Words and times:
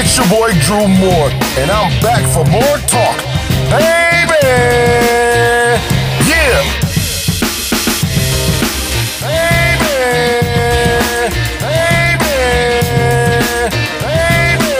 It's 0.00 0.16
your 0.16 0.28
boy 0.28 0.52
Drew 0.60 0.86
Moore, 0.86 1.28
and 1.58 1.72
I'm 1.72 1.90
back 2.00 2.22
for 2.32 2.44
more 2.44 2.78
talk. 2.86 3.18
Baby! 3.68 4.46
Yeah! 6.22 6.62
Baby! 9.26 9.98
Baby! 11.66 12.36
Baby! 14.06 14.76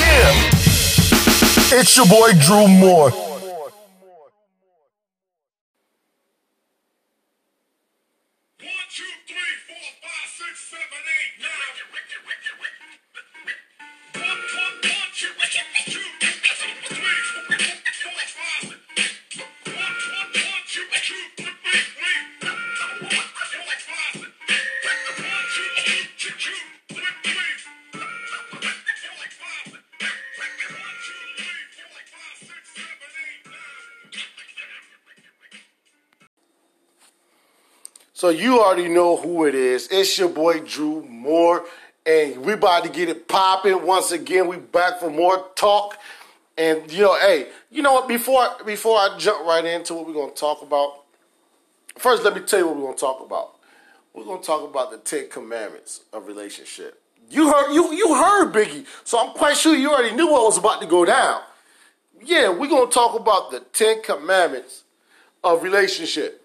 Yeah! 0.00 1.78
It's 1.78 1.94
your 1.94 2.06
boy 2.06 2.32
Drew 2.40 2.68
Moore. 2.68 3.27
So 38.18 38.30
you 38.30 38.60
already 38.60 38.88
know 38.88 39.16
who 39.16 39.46
it 39.46 39.54
is. 39.54 39.86
It's 39.92 40.18
your 40.18 40.28
boy 40.28 40.58
Drew 40.58 41.04
Moore, 41.04 41.64
and 42.04 42.38
we 42.38 42.54
about 42.54 42.82
to 42.82 42.90
get 42.90 43.08
it 43.08 43.28
popping 43.28 43.86
once 43.86 44.10
again. 44.10 44.48
We 44.48 44.56
back 44.56 44.98
for 44.98 45.08
more 45.08 45.46
talk, 45.54 45.96
and 46.56 46.90
you 46.90 47.02
know, 47.02 47.16
hey, 47.20 47.46
you 47.70 47.80
know 47.80 47.92
what? 47.92 48.08
Before 48.08 48.48
before 48.66 48.96
I 48.96 49.16
jump 49.18 49.46
right 49.46 49.64
into 49.64 49.94
what 49.94 50.04
we're 50.04 50.14
gonna 50.14 50.32
talk 50.32 50.62
about, 50.62 51.04
first 51.96 52.24
let 52.24 52.34
me 52.34 52.40
tell 52.40 52.58
you 52.58 52.66
what 52.66 52.74
we're 52.78 52.86
gonna 52.86 52.96
talk 52.96 53.24
about. 53.24 53.54
We're 54.12 54.24
gonna 54.24 54.42
talk 54.42 54.68
about 54.68 54.90
the 54.90 54.98
Ten 54.98 55.28
Commandments 55.28 56.00
of 56.12 56.26
relationship. 56.26 57.00
You 57.30 57.52
heard 57.52 57.72
you 57.72 57.92
you 57.92 58.16
heard 58.16 58.52
Biggie, 58.52 58.84
so 59.04 59.20
I'm 59.20 59.32
quite 59.32 59.56
sure 59.56 59.76
you 59.76 59.92
already 59.92 60.16
knew 60.16 60.28
what 60.28 60.42
was 60.42 60.58
about 60.58 60.80
to 60.80 60.88
go 60.88 61.04
down. 61.04 61.40
Yeah, 62.20 62.48
we're 62.48 62.68
gonna 62.68 62.90
talk 62.90 63.14
about 63.14 63.52
the 63.52 63.60
Ten 63.72 64.02
Commandments 64.02 64.82
of 65.44 65.62
relationship. 65.62 66.37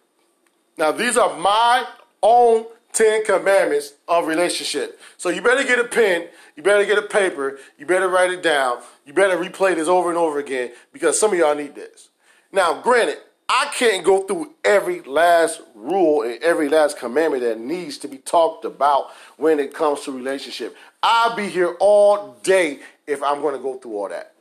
Now, 0.78 0.92
these 0.92 1.18
are 1.18 1.38
my 1.38 1.86
own 2.22 2.66
10 2.94 3.26
commandments 3.26 3.94
of 4.08 4.28
relationship. 4.28 5.00
So 5.18 5.30
you 5.30 5.42
better 5.42 5.64
get 5.64 5.80
a 5.80 5.84
pen, 5.84 6.28
you 6.56 6.64
better 6.64 6.86
get 6.86 6.98
a 6.98 7.04
paper, 7.04 7.58
you 7.78 7.86
better 7.86 8.08
write 8.08 8.32
it 8.32 8.44
down, 8.44 8.80
you 9.06 9.14
better 9.14 9.38
replay 9.38 9.76
this 9.76 9.88
over 9.88 10.10
and 10.10 10.18
over 10.18 10.40
again 10.40 10.72
because 10.92 11.20
some 11.20 11.34
of 11.34 11.38
y'all 11.38 11.56
need 11.56 11.76
this. 11.76 12.10
Now, 12.52 12.82
granted, 12.82 13.18
I 13.50 13.72
can't 13.74 14.06
go 14.06 14.22
through 14.22 14.54
every 14.64 15.02
last 15.02 15.62
rule 15.76 16.22
and 16.22 16.42
every 16.42 16.70
last 16.70 16.98
commandment 16.98 17.44
that 17.44 17.60
needs 17.60 17.98
to 18.00 18.08
be 18.08 18.18
talked 18.18 18.64
about 18.64 19.12
when 19.38 19.60
it 19.60 19.74
comes 19.74 20.02
to 20.02 20.12
relationship. 20.12 20.76
I'll 21.02 21.36
be 21.36 21.50
here 21.50 21.76
all 21.80 22.38
day 22.44 22.80
if 23.06 23.22
I'm 23.22 23.42
going 23.42 23.56
to 23.56 23.62
go 23.62 23.78
through 23.78 23.98
all 23.98 24.10
that. 24.10 24.34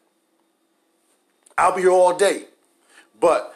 I'll 1.59 1.75
be 1.75 1.83
here 1.83 1.91
all 1.91 2.17
day. 2.17 2.45
But 3.19 3.55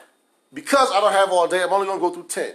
because 0.52 0.90
I 0.92 1.00
don't 1.00 1.12
have 1.12 1.30
all 1.30 1.46
day, 1.46 1.62
I'm 1.62 1.72
only 1.72 1.86
going 1.86 2.00
to 2.00 2.08
go 2.08 2.12
through 2.12 2.28
10. 2.28 2.54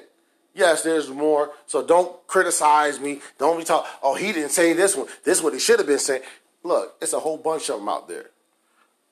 Yes, 0.54 0.84
there's 0.84 1.10
more. 1.10 1.52
So 1.66 1.86
don't 1.86 2.16
criticize 2.28 3.00
me. 3.00 3.22
Don't 3.38 3.58
be 3.58 3.64
talking, 3.64 3.90
Oh, 4.04 4.16
he 4.16 4.32
didn't 4.34 4.52
say 4.52 4.74
this 4.74 4.96
one. 4.96 5.08
This 5.24 5.38
is 5.38 5.44
what 5.44 5.54
he 5.54 5.60
should 5.60 5.80
have 5.80 5.88
been 5.88 6.00
saying. 6.00 6.24
Look, 6.64 6.96
it's 7.02 7.14
a 7.14 7.20
whole 7.20 7.38
bunch 7.38 7.70
of 7.70 7.80
them 7.80 7.90
out 7.90 8.08
there. 8.08 8.30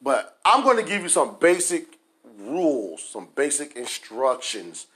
But 0.02 0.38
I'm 0.46 0.64
going 0.64 0.78
to 0.78 0.90
give 0.90 1.02
you 1.02 1.10
some 1.10 1.38
basic 1.40 1.98
rules, 2.38 3.04
some 3.04 3.30
basic 3.36 3.76
instructions 3.76 4.88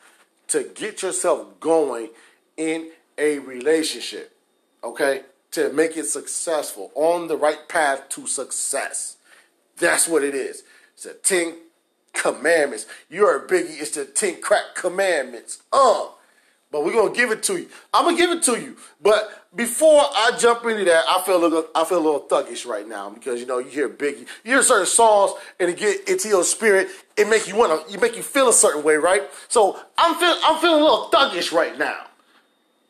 to 0.47 0.63
get 0.75 1.01
yourself 1.01 1.59
going 1.59 2.09
in 2.57 2.91
a 3.17 3.39
relationship. 3.39 4.35
Okay? 4.83 5.21
To 5.51 5.71
make 5.71 5.97
it 5.97 6.05
successful, 6.05 6.91
on 6.95 7.27
the 7.27 7.37
right 7.37 7.67
path 7.67 8.09
to 8.09 8.27
success. 8.27 9.17
That's 9.77 10.07
what 10.07 10.23
it 10.23 10.35
is. 10.35 10.63
It's 10.93 11.03
the 11.03 11.13
10 11.13 11.55
commandments. 12.13 12.85
You're 13.09 13.37
a 13.37 13.47
biggie. 13.47 13.81
It's 13.81 13.91
the 13.91 14.05
10 14.05 14.41
crack 14.41 14.75
commandments. 14.75 15.63
Uh. 15.71 16.07
But 16.73 16.83
we're 16.83 16.93
gonna 16.93 17.13
give 17.13 17.29
it 17.29 17.43
to 17.43 17.59
you. 17.59 17.69
I'm 17.93 18.05
gonna 18.05 18.17
give 18.17 18.31
it 18.31 18.41
to 18.43 18.59
you. 18.59 18.75
But 18.99 19.47
before 19.55 20.01
I 20.01 20.31
jump 20.39 20.65
into 20.65 20.83
that, 20.85 21.05
I 21.07 21.21
feel 21.21 21.37
a 21.37 21.43
little, 21.43 21.67
I 21.75 21.85
feel 21.85 21.99
a 21.99 22.03
little 22.03 22.21
thuggish 22.21 22.65
right 22.65 22.87
now 22.87 23.11
because 23.11 23.39
you 23.39 23.45
know 23.45 23.59
you 23.59 23.69
hear 23.69 23.87
Biggie, 23.87 24.25
you 24.43 24.53
hear 24.53 24.63
certain 24.63 24.87
songs 24.87 25.33
and 25.59 25.69
it 25.69 25.77
get 25.77 26.09
into 26.09 26.29
your 26.29 26.43
spirit. 26.43 26.87
It 27.15 27.29
make 27.29 27.47
you 27.47 27.55
wanna, 27.55 27.83
you 27.89 27.99
make 27.99 28.15
you 28.15 28.23
feel 28.23 28.49
a 28.49 28.53
certain 28.53 28.81
way, 28.81 28.95
right? 28.95 29.21
So 29.49 29.79
I'm 29.99 30.15
feel, 30.15 30.35
I'm 30.43 30.59
feeling 30.59 30.81
a 30.81 30.83
little 30.83 31.09
thuggish 31.11 31.53
right 31.53 31.77
now. 31.77 32.07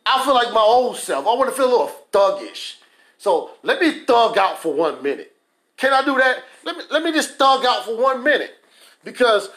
I 0.06 0.24
feel 0.24 0.34
like 0.34 0.54
my 0.54 0.62
old 0.62 0.96
self. 0.96 1.28
I 1.28 1.34
want 1.34 1.50
to 1.50 1.56
feel 1.56 1.68
a 1.68 1.72
little 1.72 1.92
thuggish. 2.14 2.76
So 3.18 3.52
let 3.64 3.82
me 3.82 4.06
thug 4.06 4.38
out 4.38 4.62
for 4.62 4.74
one 4.74 5.04
minute. 5.04 5.36
Can 5.76 5.92
I 5.92 6.06
do 6.06 6.18
that? 6.18 6.38
Let 6.64 6.78
me 6.78 6.84
let 6.90 7.04
me 7.04 7.12
just 7.12 7.38
thug 7.38 7.66
out 7.66 7.84
for 7.84 8.02
one 8.02 8.24
minute 8.24 8.52
because 9.04 9.50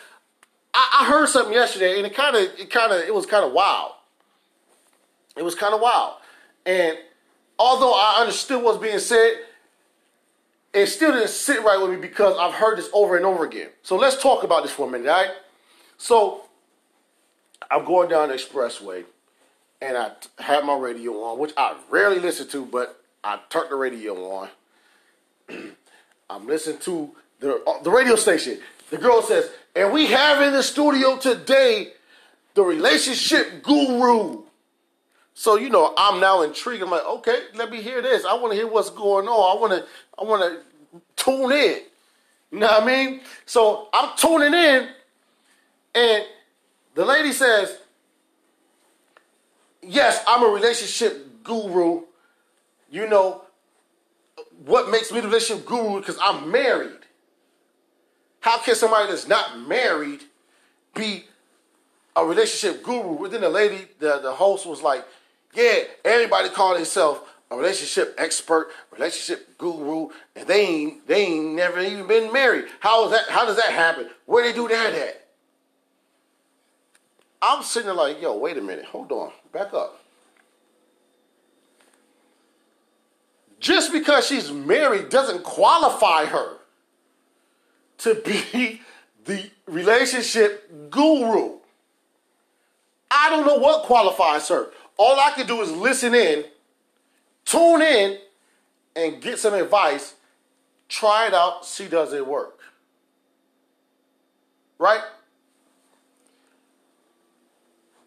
I, 0.75 1.03
I 1.03 1.11
heard 1.11 1.29
something 1.29 1.53
yesterday 1.55 1.99
and 1.99 2.07
it 2.07 2.15
kind 2.15 2.35
of 2.35 2.43
it 2.59 2.71
kind 2.71 2.93
of 2.93 3.01
it 3.03 3.15
was 3.15 3.25
kind 3.25 3.45
of 3.45 3.53
wild. 3.53 3.93
It 5.37 5.43
was 5.43 5.55
kind 5.55 5.75
of 5.75 5.81
wild. 5.81 6.15
And 6.65 6.99
although 7.59 7.93
I 7.93 8.17
understood 8.21 8.63
what's 8.63 8.79
being 8.79 8.99
said, 8.99 9.35
it 10.73 10.87
still 10.87 11.13
didn't 11.13 11.29
sit 11.29 11.63
right 11.63 11.81
with 11.81 11.91
me 11.91 11.97
because 11.97 12.37
I've 12.39 12.55
heard 12.55 12.79
this 12.79 12.91
over 12.93 13.17
and 13.17 13.25
over 13.25 13.45
again. 13.45 13.69
So 13.83 13.97
let's 13.97 14.21
talk 14.21 14.43
about 14.43 14.63
this 14.63 14.73
for 14.73 14.87
a 14.87 14.91
minute, 14.91 15.09
all 15.09 15.23
right? 15.23 15.31
So 15.97 16.43
I'm 17.71 17.85
going 17.85 18.09
down 18.09 18.29
the 18.29 18.35
expressway 18.35 19.05
and 19.81 19.97
I 19.97 20.13
had 20.39 20.65
my 20.65 20.77
radio 20.77 21.13
on, 21.25 21.39
which 21.39 21.53
I 21.57 21.77
rarely 21.91 22.19
listen 22.19 22.49
to, 22.49 22.65
but 22.67 23.01
I 23.23 23.39
turned 23.49 23.71
the 23.71 23.77
radio 23.77 24.15
on. 24.31 24.49
I'm 26.31 26.47
listening 26.47 26.79
to 26.81 27.11
the, 27.41 27.63
uh, 27.67 27.83
the 27.83 27.91
radio 27.91 28.17
station. 28.17 28.59
The 28.91 28.99
girl 28.99 29.23
says, 29.23 29.51
and 29.75 29.93
we 29.93 30.07
have 30.07 30.43
in 30.43 30.53
the 30.53 30.63
studio 30.63 31.19
today 31.19 31.93
the 32.55 32.63
relationship 32.63 33.63
guru. 33.63 34.43
So 35.39 35.57
you 35.57 35.69
know, 35.69 35.93
I'm 35.99 36.19
now 36.19 36.41
intrigued. 36.41 36.83
I'm 36.83 36.91
like, 36.91 37.05
okay, 37.05 37.43
let 37.55 37.71
me 37.71 37.83
hear 37.83 38.01
this. 38.01 38.25
I 38.25 38.33
want 38.33 38.53
to 38.53 38.57
hear 38.57 38.67
what's 38.67 38.89
going 38.89 39.29
on. 39.29 39.57
I 39.57 39.61
want 39.61 39.73
to, 39.75 39.87
I 40.19 40.25
want 40.25 40.43
to 40.43 41.01
tune 41.15 41.53
in. 41.53 41.81
You 42.51 42.61
know 42.61 42.67
what 42.69 42.83
I 42.83 42.87
mean? 42.87 43.21
So 43.45 43.89
I'm 43.93 44.17
tuning 44.17 44.55
in, 44.55 44.89
and 45.95 46.25
the 46.95 47.05
lady 47.05 47.33
says, 47.33 47.77
"Yes, 49.83 50.25
I'm 50.27 50.43
a 50.43 50.49
relationship 50.49 51.45
guru. 51.45 52.05
You 52.91 53.07
know 53.07 53.43
what 54.65 54.91
makes 54.91 55.13
me 55.13 55.21
the 55.21 55.29
relationship 55.29 55.67
guru? 55.67 56.01
Because 56.01 56.17
I'm 56.23 56.51
married. 56.51 57.05
How 58.41 58.57
can 58.57 58.75
somebody 58.75 59.11
that's 59.11 59.29
not 59.29 59.61
married 59.69 60.23
be 60.95 61.27
a 62.17 62.25
relationship 62.25 62.83
guru?" 62.83 63.13
Within 63.13 63.43
the 63.43 63.51
lady, 63.51 63.87
the 63.99 64.19
the 64.21 64.33
host 64.33 64.65
was 64.65 64.81
like. 64.81 65.05
Yeah, 65.57 65.85
everybody 66.05 66.51
call 66.51 66.75
themselves 66.75 67.21
a 67.51 67.57
relationship 67.57 68.15
expert, 68.19 68.69
relationship 68.93 69.57
guru, 69.57 70.11
and 70.35 70.47
they 70.47 70.67
ain't 70.67 71.07
they 71.07 71.27
ain't 71.27 71.55
never 71.55 71.81
even 71.81 72.07
been 72.07 72.31
married. 72.31 72.67
How 72.81 73.07
is 73.07 73.13
that? 73.13 73.29
How 73.31 73.47
does 73.47 73.57
that 73.57 73.71
happen? 73.71 74.11
Where 74.27 74.45
they 74.45 74.53
do 74.53 74.69
that 74.69 74.93
at? 74.93 75.27
I'm 77.41 77.63
sitting 77.63 77.87
there 77.87 77.95
like, 77.95 78.21
yo, 78.21 78.37
wait 78.37 78.59
a 78.59 78.61
minute, 78.61 78.85
hold 78.85 79.11
on, 79.13 79.31
back 79.53 79.73
up. 79.73 80.03
Just 83.61 83.93
because 83.93 84.27
she's 84.27 84.51
married 84.53 85.09
doesn't 85.09 85.43
qualify 85.43 86.27
her 86.27 86.59
to 87.99 88.15
be 88.15 88.83
the 89.25 89.51
relationship 89.67 90.91
guru. 90.91 91.59
I 93.11 93.31
don't 93.31 93.47
know 93.47 93.57
what 93.57 93.85
qualifies 93.85 94.49
her. 94.49 94.69
All 94.97 95.19
I 95.21 95.31
can 95.33 95.47
do 95.47 95.61
is 95.61 95.71
listen 95.71 96.15
in, 96.15 96.45
tune 97.45 97.83
in, 97.83 98.19
and 98.95 99.21
get 99.21 99.39
some 99.39 99.55
advice. 99.55 100.15
Try 100.89 101.27
it 101.27 101.35
out, 101.35 101.67
see 101.67 101.89
does 101.89 102.13
it 102.13 102.27
work. 102.27 102.61
Right? 104.79 105.03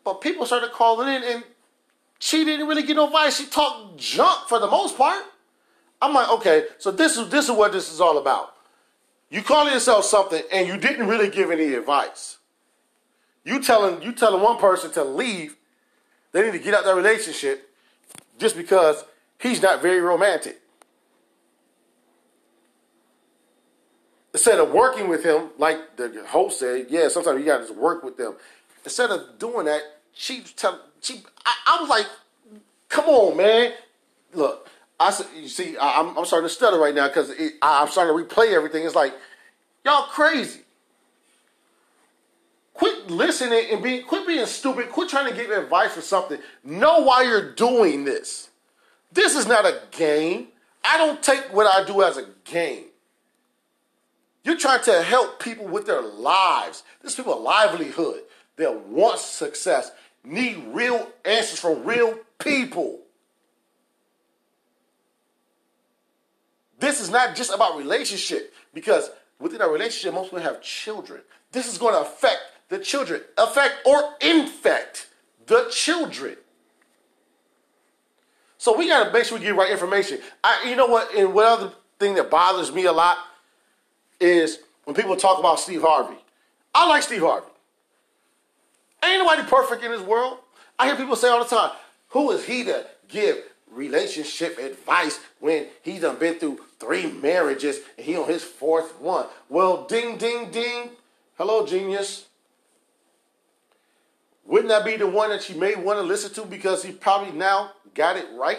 But 0.04 0.22
people 0.22 0.46
started 0.46 0.72
calling 0.72 1.08
in 1.08 1.24
and 1.24 1.44
she 2.20 2.44
didn't 2.44 2.68
really 2.68 2.84
get 2.84 2.96
no 2.96 3.08
advice. 3.08 3.38
She 3.38 3.46
talked 3.46 3.98
junk 3.98 4.48
for 4.48 4.60
the 4.60 4.68
most 4.68 4.98
part. 4.98 5.24
I'm 6.02 6.14
like, 6.14 6.30
okay, 6.30 6.66
so 6.78 6.92
this 6.92 7.18
is 7.18 7.30
this 7.30 7.46
is 7.46 7.52
what 7.52 7.72
this 7.72 7.92
is 7.92 8.02
all 8.02 8.18
about. 8.18 8.56
You 9.30 9.44
calling 9.44 9.74
yourself 9.74 10.06
something 10.06 10.42
and 10.52 10.68
you 10.68 10.78
didn't 10.78 11.08
really 11.08 11.30
give 11.30 11.52
any 11.52 11.74
advice. 11.74 12.38
You 13.44 13.62
telling 13.62 14.02
you 14.02 14.12
telling 14.12 14.42
one 14.42 14.58
person 14.58 14.92
to 14.92 15.04
leave 15.04 15.56
they 16.32 16.44
need 16.44 16.52
to 16.52 16.60
get 16.60 16.74
out 16.74 16.86
that 16.86 16.96
relationship 16.96 17.70
just 18.38 18.56
because 18.56 19.04
he's 19.40 19.62
not 19.62 19.82
very 19.82 20.02
romantic. 20.02 20.62
Instead 24.34 24.60
of 24.60 24.72
working 24.72 25.10
with 25.10 25.24
him, 25.24 25.50
like 25.58 25.98
the 25.98 26.24
host 26.28 26.60
said, 26.60 26.86
yeah, 26.90 27.08
sometimes 27.08 27.40
you 27.40 27.46
gotta 27.46 27.66
just 27.66 27.76
work 27.76 28.04
with 28.04 28.16
them. 28.18 28.36
Instead 28.84 29.10
of 29.10 29.40
doing 29.40 29.66
that, 29.66 29.82
she 30.14 30.42
tell 30.56 30.80
she 31.02 31.24
I, 31.46 31.56
I 31.68 31.82
was 31.82 31.90
like, 31.90 32.06
come 32.90 33.06
on, 33.06 33.38
man. 33.38 33.74
Look, 34.34 34.70
I 35.00 35.12
you 35.36 35.48
see, 35.48 35.78
I, 35.78 36.02
am 36.02 36.26
starting 36.26 36.48
to 36.48 36.54
stutter 36.54 36.78
right 36.78 36.94
now 36.94 37.08
because 37.08 37.32
I'm 37.62 37.88
starting 37.88 38.16
to 38.16 38.24
replay 38.24 38.54
everything. 38.54 38.86
It's 38.86 38.96
like 38.96 39.14
y'all 39.84 40.04
crazy. 40.04 40.62
Quit 42.80 43.12
listening 43.12 43.66
and 43.74 43.84
being, 43.84 44.06
quit 44.06 44.26
being 44.26 44.46
stupid. 44.46 44.90
Quit 44.90 45.10
trying 45.10 45.30
to 45.30 45.36
get 45.36 45.52
advice 45.52 45.92
for 45.92 46.00
something. 46.00 46.40
Know 46.64 47.00
why 47.00 47.24
you're 47.24 47.54
doing 47.54 48.06
this. 48.06 48.52
This 49.12 49.36
is 49.36 49.46
not 49.46 49.66
a 49.66 49.82
game. 49.92 50.48
I 50.82 50.98
don't 50.98 51.22
take 51.22 51.54
what 51.54 51.68
I 51.68 51.86
do 51.86 52.02
as 52.04 52.16
a 52.16 52.26
game. 52.46 52.86
You're 54.46 54.58
trying 54.58 54.82
to 54.84 55.04
help 55.04 55.42
people 55.42 55.68
with 55.68 55.88
their 55.88 56.02
lives. 56.02 56.84
This 57.02 57.16
people 57.16 57.34
a 57.34 57.42
livelihood. 57.42 58.22
They 58.56 58.66
want 58.66 59.20
success. 59.20 59.92
Need 60.24 60.64
real 60.70 61.06
answers 61.26 61.60
from 61.60 61.84
real 61.84 62.18
people. 62.38 63.02
This 66.80 67.02
is 67.02 67.10
not 67.10 67.36
just 67.36 67.54
about 67.54 67.78
relationship 67.78 68.54
because 68.74 69.10
within 69.38 69.60
a 69.60 69.68
relationship, 69.68 70.14
most 70.14 70.28
people 70.28 70.40
have 70.40 70.62
children. 70.62 71.20
This 71.52 71.68
is 71.70 71.78
going 71.78 71.94
to 71.94 72.00
affect 72.00 72.40
the 72.70 72.80
children, 72.80 73.22
affect 73.38 73.86
or 73.86 74.14
infect 74.22 75.08
the 75.48 75.68
children. 75.72 76.38
So 78.58 78.78
we 78.78 78.88
got 78.88 79.06
to 79.06 79.14
make 79.14 79.26
sure 79.26 79.38
we 79.38 79.44
get 79.44 79.56
right 79.56 79.72
information. 79.72 80.20
I, 80.44 80.66
you 80.70 80.76
know 80.76 80.88
what? 80.88 81.14
And 81.16 81.34
what 81.34 81.46
other 81.48 81.72
thing 81.98 82.16
that 82.16 82.30
bothers 82.30 82.72
me 82.72 82.86
a 82.86 82.92
lot 82.92 83.18
is 84.20 84.60
when 84.86 84.96
people 84.96 85.16
talk 85.16 85.40
about 85.40 85.60
Steve 85.60 85.82
Harvey. 85.82 86.18
I 86.74 86.88
like 86.88 87.04
Steve 87.04 87.22
Harvey. 87.22 87.48
Ain't 89.04 89.24
nobody 89.24 89.44
perfect 89.44 89.84
in 89.84 89.92
this 89.92 90.02
world. 90.02 90.38
I 90.78 90.88
hear 90.88 90.96
people 90.96 91.16
say 91.16 91.30
all 91.30 91.44
the 91.44 91.50
time, 91.50 91.72
who 92.10 92.32
is 92.32 92.46
he 92.46 92.64
to 92.66 92.86
give 93.08 93.38
relationship 93.72 94.58
advice 94.58 95.20
when 95.40 95.68
he 95.84 96.00
done 96.00 96.18
been 96.18 96.36
through 96.36 96.60
three 96.80 97.12
marriages 97.12 97.80
and 97.98 98.06
he 98.06 98.18
on 98.18 98.28
his 98.28 98.44
fourth 98.44 99.00
one? 99.00 99.26
Well, 99.48 99.86
ding, 99.86 100.18
ding, 100.18 100.52
ding. 100.52 100.92
Hello, 101.38 101.66
genius. 101.66 102.29
Wouldn't 104.50 104.70
that 104.70 104.84
be 104.84 104.98
the 104.98 105.06
one 105.06 105.30
that 105.30 105.48
you 105.48 105.56
may 105.56 105.76
want 105.76 106.00
to 106.00 106.04
listen 106.04 106.34
to 106.34 106.50
because 106.50 106.82
he 106.82 106.92
probably 106.92 107.32
now 107.32 107.74
got 107.94 108.18
it 108.18 108.26
right 108.34 108.58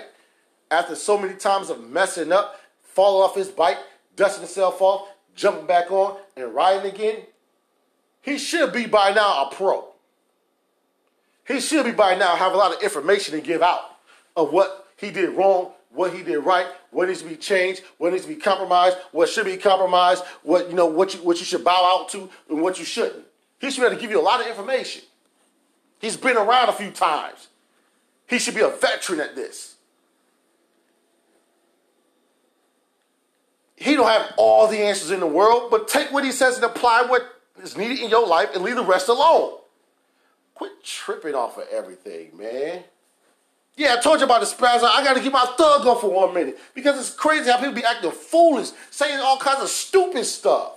after 0.70 0.94
so 0.94 1.18
many 1.18 1.34
times 1.34 1.68
of 1.68 1.90
messing 1.90 2.30
up, 2.30 2.60
falling 2.80 3.28
off 3.28 3.34
his 3.34 3.48
bike, 3.48 3.78
dusting 4.14 4.42
himself 4.42 4.80
off, 4.80 5.08
jumping 5.34 5.66
back 5.66 5.90
on, 5.90 6.16
and 6.36 6.54
riding 6.54 6.92
again? 6.92 7.16
He 8.22 8.38
should 8.38 8.72
be 8.72 8.86
by 8.86 9.12
now 9.12 9.46
a 9.46 9.52
pro. 9.52 9.88
He 11.48 11.58
should 11.58 11.86
be 11.86 11.90
by 11.90 12.14
now 12.14 12.36
have 12.36 12.52
a 12.52 12.56
lot 12.56 12.72
of 12.72 12.80
information 12.84 13.34
to 13.34 13.40
give 13.40 13.60
out 13.60 13.96
of 14.36 14.52
what 14.52 14.86
he 14.96 15.10
did 15.10 15.30
wrong, 15.30 15.72
what 15.90 16.14
he 16.14 16.22
did 16.22 16.38
right, 16.38 16.66
what 16.92 17.08
needs 17.08 17.22
to 17.22 17.28
be 17.28 17.34
changed, 17.34 17.82
what 17.98 18.12
needs 18.12 18.26
to 18.26 18.32
be 18.32 18.36
compromised, 18.36 18.96
what 19.10 19.28
should 19.28 19.44
be 19.44 19.56
compromised, 19.56 20.22
what 20.44 20.68
you 20.68 20.76
know, 20.76 20.86
what 20.86 21.14
you 21.14 21.20
what 21.24 21.40
you 21.40 21.44
should 21.44 21.64
bow 21.64 21.98
out 21.98 22.10
to, 22.10 22.30
and 22.48 22.62
what 22.62 22.78
you 22.78 22.84
shouldn't. 22.84 23.24
He 23.58 23.72
should 23.72 23.80
be 23.80 23.86
able 23.86 23.96
to 23.96 24.00
give 24.00 24.12
you 24.12 24.20
a 24.20 24.22
lot 24.22 24.40
of 24.40 24.46
information. 24.46 25.02
He's 26.00 26.16
been 26.16 26.36
around 26.36 26.70
a 26.70 26.72
few 26.72 26.90
times. 26.90 27.48
He 28.26 28.38
should 28.38 28.54
be 28.54 28.62
a 28.62 28.68
veteran 28.68 29.20
at 29.20 29.36
this. 29.36 29.76
He 33.76 33.94
don't 33.96 34.06
have 34.06 34.32
all 34.36 34.66
the 34.66 34.78
answers 34.78 35.10
in 35.10 35.20
the 35.20 35.26
world, 35.26 35.70
but 35.70 35.88
take 35.88 36.12
what 36.12 36.24
he 36.24 36.32
says 36.32 36.56
and 36.56 36.64
apply 36.64 37.02
what 37.02 37.22
is 37.62 37.76
needed 37.76 38.00
in 38.00 38.10
your 38.10 38.26
life 38.26 38.50
and 38.54 38.64
leave 38.64 38.76
the 38.76 38.84
rest 38.84 39.08
alone. 39.08 39.58
Quit 40.54 40.82
tripping 40.82 41.34
off 41.34 41.56
of 41.56 41.64
everything, 41.72 42.36
man. 42.36 42.84
Yeah, 43.76 43.96
I 43.98 44.00
told 44.00 44.20
you 44.20 44.26
about 44.26 44.40
the 44.40 44.46
spaz. 44.46 44.82
I 44.82 45.02
got 45.02 45.14
to 45.14 45.20
keep 45.20 45.32
my 45.32 45.46
thug 45.56 45.86
on 45.86 45.98
for 46.00 46.10
one 46.10 46.34
minute 46.34 46.58
because 46.74 46.98
it's 46.98 47.14
crazy 47.14 47.50
how 47.50 47.56
people 47.56 47.72
be 47.72 47.84
acting 47.84 48.10
foolish, 48.10 48.70
saying 48.90 49.18
all 49.18 49.38
kinds 49.38 49.62
of 49.62 49.68
stupid 49.68 50.24
stuff. 50.24 50.72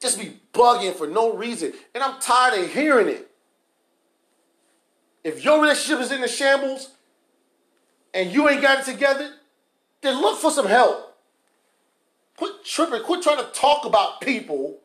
Just 0.00 0.20
be 0.20 0.38
bugging 0.56 0.94
for 0.94 1.06
no 1.06 1.36
reason. 1.36 1.72
And 1.94 2.02
I'm 2.02 2.20
tired 2.20 2.58
of 2.58 2.72
hearing 2.72 3.08
it. 3.08 3.30
If 5.22 5.44
your 5.44 5.60
relationship 5.60 6.00
is 6.02 6.12
in 6.12 6.20
the 6.20 6.28
shambles 6.28 6.90
and 8.14 8.32
you 8.32 8.48
ain't 8.48 8.62
got 8.62 8.80
it 8.80 8.90
together, 8.90 9.30
then 10.00 10.20
look 10.20 10.38
for 10.38 10.50
some 10.50 10.66
help. 10.66 11.16
Quit 12.36 12.64
tripping. 12.64 13.02
Quit 13.02 13.22
trying 13.22 13.38
to 13.38 13.50
talk 13.52 13.84
about 13.84 14.20
people 14.20 14.78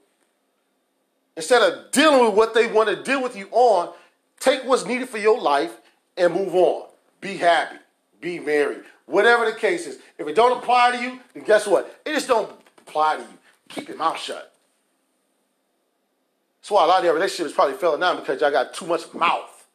instead 1.35 1.61
of 1.61 1.91
dealing 1.91 2.25
with 2.25 2.33
what 2.33 2.53
they 2.53 2.67
want 2.67 2.89
to 2.89 3.01
deal 3.03 3.21
with 3.21 3.35
you 3.35 3.47
on. 3.51 3.93
Take 4.39 4.63
what's 4.63 4.85
needed 4.85 5.09
for 5.09 5.19
your 5.19 5.39
life 5.39 5.79
and 6.17 6.33
move 6.33 6.55
on. 6.55 6.87
Be 7.19 7.37
happy. 7.37 7.77
Be 8.19 8.39
married. 8.39 8.81
Whatever 9.05 9.45
the 9.45 9.53
case 9.53 9.85
is. 9.85 9.99
If 10.17 10.27
it 10.27 10.35
don't 10.35 10.57
apply 10.57 10.91
to 10.91 11.03
you, 11.03 11.19
then 11.33 11.43
guess 11.43 11.67
what? 11.67 12.01
It 12.05 12.13
just 12.13 12.27
don't 12.27 12.51
apply 12.79 13.17
to 13.17 13.21
you. 13.21 13.37
Keep 13.69 13.89
your 13.89 13.97
mouth 13.97 14.19
shut. 14.19 14.50
That's 16.61 16.71
why 16.71 16.83
a 16.83 16.87
lot 16.87 16.99
of 16.99 17.05
your 17.05 17.15
relationships 17.15 17.55
probably 17.55 17.75
failing 17.75 18.03
out 18.03 18.19
because 18.19 18.39
y'all 18.39 18.51
got 18.51 18.73
too 18.73 18.85
much 18.85 19.11
mouth 19.13 19.67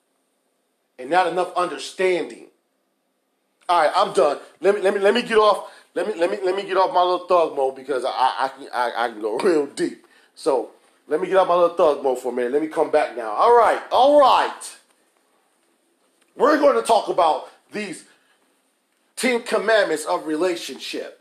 and 0.98 1.10
not 1.10 1.26
enough 1.26 1.52
understanding. 1.56 2.46
All 3.68 3.82
right, 3.82 3.92
I'm 3.94 4.12
done. 4.12 4.38
Let 4.60 4.76
me 4.76 4.80
let 4.80 4.94
me 4.94 5.00
let 5.00 5.12
me 5.12 5.22
get 5.22 5.36
off. 5.36 5.72
Let 5.94 6.06
me 6.06 6.14
let 6.14 6.30
me 6.30 6.38
let 6.44 6.54
me 6.54 6.62
get 6.62 6.76
off 6.76 6.94
my 6.94 7.02
little 7.02 7.26
thug 7.26 7.56
mode 7.56 7.74
because 7.74 8.04
I 8.04 8.10
I 8.10 8.50
can 8.56 8.68
I, 8.72 8.92
I 8.96 9.08
can 9.10 9.20
go 9.20 9.36
real 9.38 9.66
deep. 9.66 10.06
So 10.36 10.70
let 11.08 11.20
me 11.20 11.26
get 11.26 11.36
off 11.36 11.48
my 11.48 11.54
little 11.54 11.76
thug 11.76 12.04
mode 12.04 12.20
for 12.20 12.32
a 12.32 12.34
minute. 12.34 12.52
Let 12.52 12.62
me 12.62 12.68
come 12.68 12.92
back 12.92 13.16
now. 13.16 13.30
All 13.30 13.56
right, 13.56 13.82
all 13.90 14.20
right. 14.20 14.76
We're 16.36 16.58
going 16.58 16.76
to 16.76 16.86
talk 16.86 17.08
about 17.08 17.48
these 17.72 18.04
ten 19.16 19.42
commandments 19.42 20.04
of 20.04 20.26
relationship. 20.26 21.20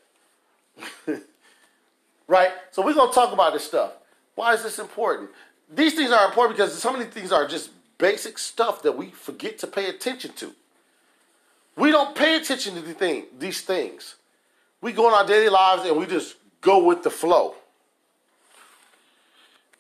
right? 2.28 2.52
So 2.72 2.86
we're 2.86 2.94
going 2.94 3.10
to 3.10 3.16
talk 3.16 3.34
about 3.34 3.54
this 3.54 3.64
stuff. 3.64 3.94
Why 4.36 4.54
is 4.54 4.62
this 4.62 4.78
important? 4.78 5.30
These 5.74 5.94
things 5.96 6.12
are 6.12 6.26
important 6.26 6.58
because 6.58 6.86
of 6.86 7.00
these 7.00 7.08
things 7.08 7.32
are 7.32 7.48
just 7.48 7.70
basic 7.98 8.38
stuff 8.38 8.84
that 8.84 8.98
we 8.98 9.10
forget 9.10 9.58
to 9.60 9.68
pay 9.68 9.90
attention 9.90 10.34
to. 10.34 10.54
We 11.76 11.92
don't 11.92 12.16
pay 12.16 12.38
attention 12.38 12.76
to 12.76 12.82
the 12.82 12.94
thing, 12.94 13.26
these 13.38 13.62
things. 13.62 14.16
We 14.82 14.92
go 14.92 15.08
in 15.08 15.14
our 15.14 15.26
daily 15.26 15.50
lives 15.50 15.88
and 15.88 15.98
we 15.98 16.06
just 16.06 16.36
go 16.62 16.84
with 16.84 17.04
the 17.04 17.10
flow. 17.10 17.56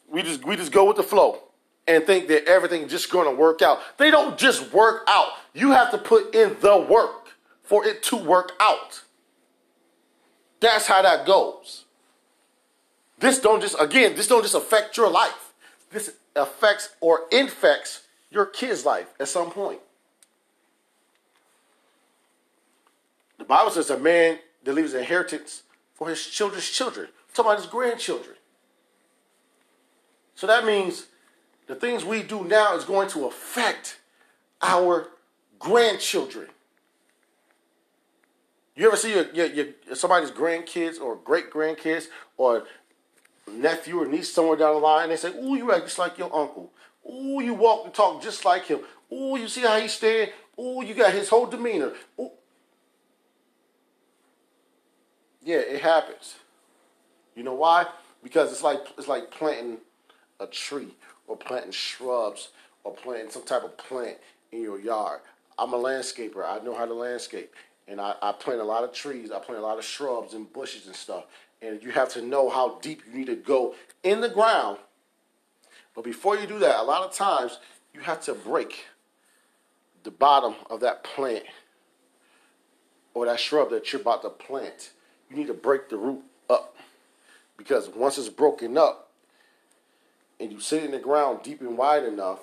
We 0.09 0.24
just 0.24 0.45
we 0.45 0.55
just 0.55 0.71
go 0.71 0.86
with 0.86 0.98
the 0.98 1.03
flow 1.03 1.39
and 1.88 2.03
think 2.03 2.27
that 2.27 2.45
everything's 2.45 2.91
just 2.91 3.12
going 3.12 3.29
to 3.29 3.36
work 3.36 3.62
out. 3.62 3.79
They 3.98 4.12
don't 4.12 4.38
just 4.38 4.74
work 4.74 5.03
out. 5.07 5.29
You 5.53 5.71
have 5.71 5.91
to 5.91 5.98
put 5.98 6.33
in 6.33 6.57
the 6.62 6.77
work 6.77 7.29
for 7.63 7.86
it 7.86 8.03
to 8.03 8.15
work 8.15 8.53
out. 8.59 9.01
That's 10.59 10.88
how 10.88 11.01
that 11.01 11.25
goes. 11.25 11.86
This 13.19 13.39
don't 13.39 13.62
just 13.62 13.75
again, 13.79 14.15
this 14.15 14.27
don't 14.27 14.41
just 14.41 14.55
affect 14.55 14.98
your 14.98 15.09
life 15.09 15.44
this 15.91 16.13
affects 16.35 16.89
or 16.99 17.21
infects 17.31 18.03
your 18.29 18.45
kid's 18.45 18.85
life 18.85 19.13
at 19.19 19.27
some 19.27 19.51
point. 19.51 19.79
The 23.37 23.45
Bible 23.45 23.71
says 23.71 23.89
a 23.89 23.97
man 23.97 24.39
that 24.63 24.73
leaves 24.73 24.93
an 24.93 25.01
inheritance 25.01 25.63
for 25.93 26.09
his 26.09 26.25
children's 26.25 26.69
children. 26.69 27.07
I'm 27.07 27.33
talking 27.33 27.51
about 27.51 27.61
his 27.61 27.69
grandchildren. 27.69 28.35
So 30.35 30.47
that 30.47 30.65
means 30.65 31.05
the 31.67 31.75
things 31.75 32.03
we 32.03 32.23
do 32.23 32.43
now 32.43 32.75
is 32.75 32.83
going 32.83 33.09
to 33.09 33.25
affect 33.25 33.99
our 34.61 35.09
grandchildren. 35.59 36.47
You 38.75 38.87
ever 38.87 38.97
see 38.97 39.13
your, 39.13 39.31
your, 39.31 39.47
your 39.47 39.67
somebody's 39.93 40.31
grandkids 40.31 40.99
or 40.99 41.15
great 41.15 41.49
grandkids 41.49 42.07
or 42.37 42.65
nephew 43.51 44.01
or 44.01 44.07
niece 44.07 44.33
somewhere 44.33 44.57
down 44.57 44.75
the 44.75 44.79
line, 44.79 45.09
they 45.09 45.17
say, 45.17 45.29
"Ooh, 45.29 45.55
you 45.55 45.71
act 45.71 45.85
just 45.85 45.99
like 45.99 46.17
your 46.17 46.33
uncle. 46.35 46.71
Ooh, 47.07 47.41
you 47.41 47.53
walk 47.53 47.85
and 47.85 47.93
talk 47.93 48.21
just 48.21 48.43
like 48.45 48.65
him. 48.65 48.79
Ooh, 49.11 49.37
you 49.37 49.47
see 49.47 49.61
how 49.61 49.79
he 49.79 49.87
stand. 49.87 50.31
Ooh, 50.59 50.83
you 50.83 50.93
got 50.93 51.13
his 51.13 51.29
whole 51.29 51.45
demeanor. 51.45 51.93
Ooh. 52.19 52.31
Yeah, 55.43 55.57
it 55.57 55.81
happens. 55.81 56.35
You 57.35 57.43
know 57.43 57.53
why? 57.53 57.85
Because 58.23 58.51
it's 58.51 58.63
like 58.63 58.79
it's 58.97 59.07
like 59.07 59.29
planting 59.29 59.77
a 60.39 60.47
tree 60.47 60.95
or 61.27 61.37
planting 61.37 61.71
shrubs 61.71 62.49
or 62.83 62.93
planting 62.93 63.29
some 63.29 63.43
type 63.43 63.63
of 63.63 63.77
plant 63.77 64.17
in 64.51 64.61
your 64.61 64.79
yard. 64.79 65.19
I'm 65.57 65.73
a 65.73 65.77
landscaper. 65.77 66.43
I 66.43 66.63
know 66.63 66.75
how 66.75 66.85
to 66.85 66.93
landscape. 66.93 67.53
And 67.87 68.01
I, 68.01 68.15
I 68.21 68.31
plant 68.31 68.61
a 68.61 68.63
lot 68.63 68.83
of 68.83 68.93
trees. 68.93 69.31
I 69.31 69.37
plant 69.37 69.61
a 69.61 69.63
lot 69.63 69.77
of 69.77 69.85
shrubs 69.85 70.33
and 70.33 70.51
bushes 70.51 70.87
and 70.87 70.95
stuff 70.95 71.25
and 71.65 71.81
you 71.81 71.91
have 71.91 72.10
to 72.10 72.22
know 72.22 72.50
how 72.50 72.77
deep 72.81 73.01
you 73.07 73.17
need 73.17 73.27
to 73.27 73.36
go 73.36 73.75
in 74.03 74.22
the 74.22 74.29
ground. 74.29 74.77
But 75.95 76.03
before 76.03 76.38
you 76.38 76.45
do 76.45 76.60
that, 76.60 76.79
a 76.79 76.84
lot 76.84 77.03
of 77.03 77.13
times 77.13 77.60
you 77.93 78.01
have 78.01 78.22
to 78.22 78.34
break 78.34 78.86
the 80.03 80.12
bottom 80.12 80.55
of 80.69 80.81
that 80.81 81.03
plant 81.03 81.45
or 83.13 83.25
that 83.25 83.39
shrub 83.39 83.72
that 83.72 83.91
you're 83.91 84.01
about 84.01 84.22
to 84.22 84.29
plant. 84.29 84.91
you 85.29 85.38
need 85.38 85.48
to 85.48 85.53
break 85.53 85.89
the 85.89 85.98
root 85.98 86.22
up. 86.50 86.75
Because 87.57 87.89
once 87.89 88.17
it's 88.17 88.29
broken 88.29 88.77
up 88.77 89.12
and 90.39 90.51
you 90.51 90.60
sit 90.60 90.84
in 90.84 90.91
the 90.91 91.00
ground 91.00 91.39
deep 91.43 91.62
and 91.62 91.77
wide 91.77 92.03
enough, 92.03 92.39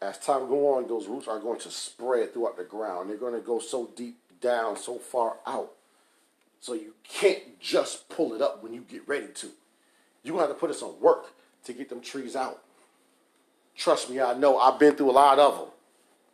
as 0.00 0.18
time 0.18 0.48
go 0.48 0.74
on, 0.74 0.88
those 0.88 1.06
roots 1.06 1.28
are 1.28 1.38
going 1.38 1.60
to 1.60 1.70
spread 1.70 2.32
throughout 2.32 2.56
the 2.56 2.64
ground. 2.64 3.10
They're 3.10 3.18
going 3.18 3.34
to 3.34 3.40
go 3.40 3.58
so 3.58 3.90
deep 3.94 4.16
down, 4.40 4.76
so 4.78 4.98
far 4.98 5.36
out. 5.46 5.72
So 6.60 6.74
you 6.74 6.94
can't 7.02 7.58
just 7.58 8.08
pull 8.08 8.34
it 8.34 8.42
up 8.42 8.62
when 8.62 8.72
you 8.72 8.82
get 8.82 9.08
ready 9.08 9.28
to. 9.28 9.48
You're 10.22 10.34
going 10.36 10.44
to 10.44 10.48
have 10.48 10.56
to 10.56 10.60
put 10.60 10.70
in 10.70 10.76
some 10.76 11.00
work 11.00 11.32
to 11.64 11.72
get 11.72 11.88
them 11.88 12.00
trees 12.00 12.36
out. 12.36 12.62
Trust 13.76 14.10
me, 14.10 14.20
I 14.20 14.34
know. 14.34 14.58
I've 14.58 14.78
been 14.78 14.94
through 14.94 15.10
a 15.10 15.12
lot 15.12 15.38
of 15.38 15.56
them. 15.56 15.68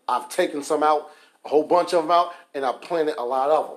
I've 0.08 0.28
taken 0.28 0.62
some 0.62 0.82
out, 0.82 1.10
a 1.44 1.48
whole 1.48 1.62
bunch 1.62 1.94
of 1.94 2.02
them 2.02 2.10
out, 2.10 2.32
and 2.54 2.64
I've 2.64 2.80
planted 2.80 3.16
a 3.18 3.24
lot 3.24 3.50
of 3.50 3.68
them. 3.68 3.76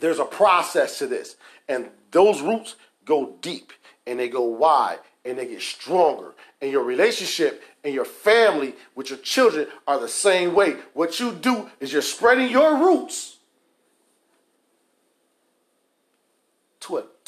There's 0.00 0.18
a 0.18 0.24
process 0.24 0.98
to 0.98 1.06
this, 1.06 1.36
and 1.68 1.88
those 2.10 2.40
roots 2.40 2.76
go 3.04 3.36
deep 3.40 3.72
and 4.06 4.18
they 4.18 4.28
go 4.28 4.42
wide 4.42 4.98
and 5.24 5.38
they 5.38 5.46
get 5.46 5.60
stronger. 5.60 6.34
And 6.60 6.70
your 6.70 6.82
relationship 6.82 7.62
and 7.84 7.92
your 7.92 8.04
family 8.04 8.74
with 8.94 9.10
your 9.10 9.18
children 9.18 9.66
are 9.86 9.98
the 9.98 10.08
same 10.08 10.54
way. 10.54 10.76
What 10.94 11.20
you 11.20 11.32
do 11.32 11.68
is 11.80 11.92
you're 11.92 12.02
spreading 12.02 12.50
your 12.50 12.78
roots 12.78 13.37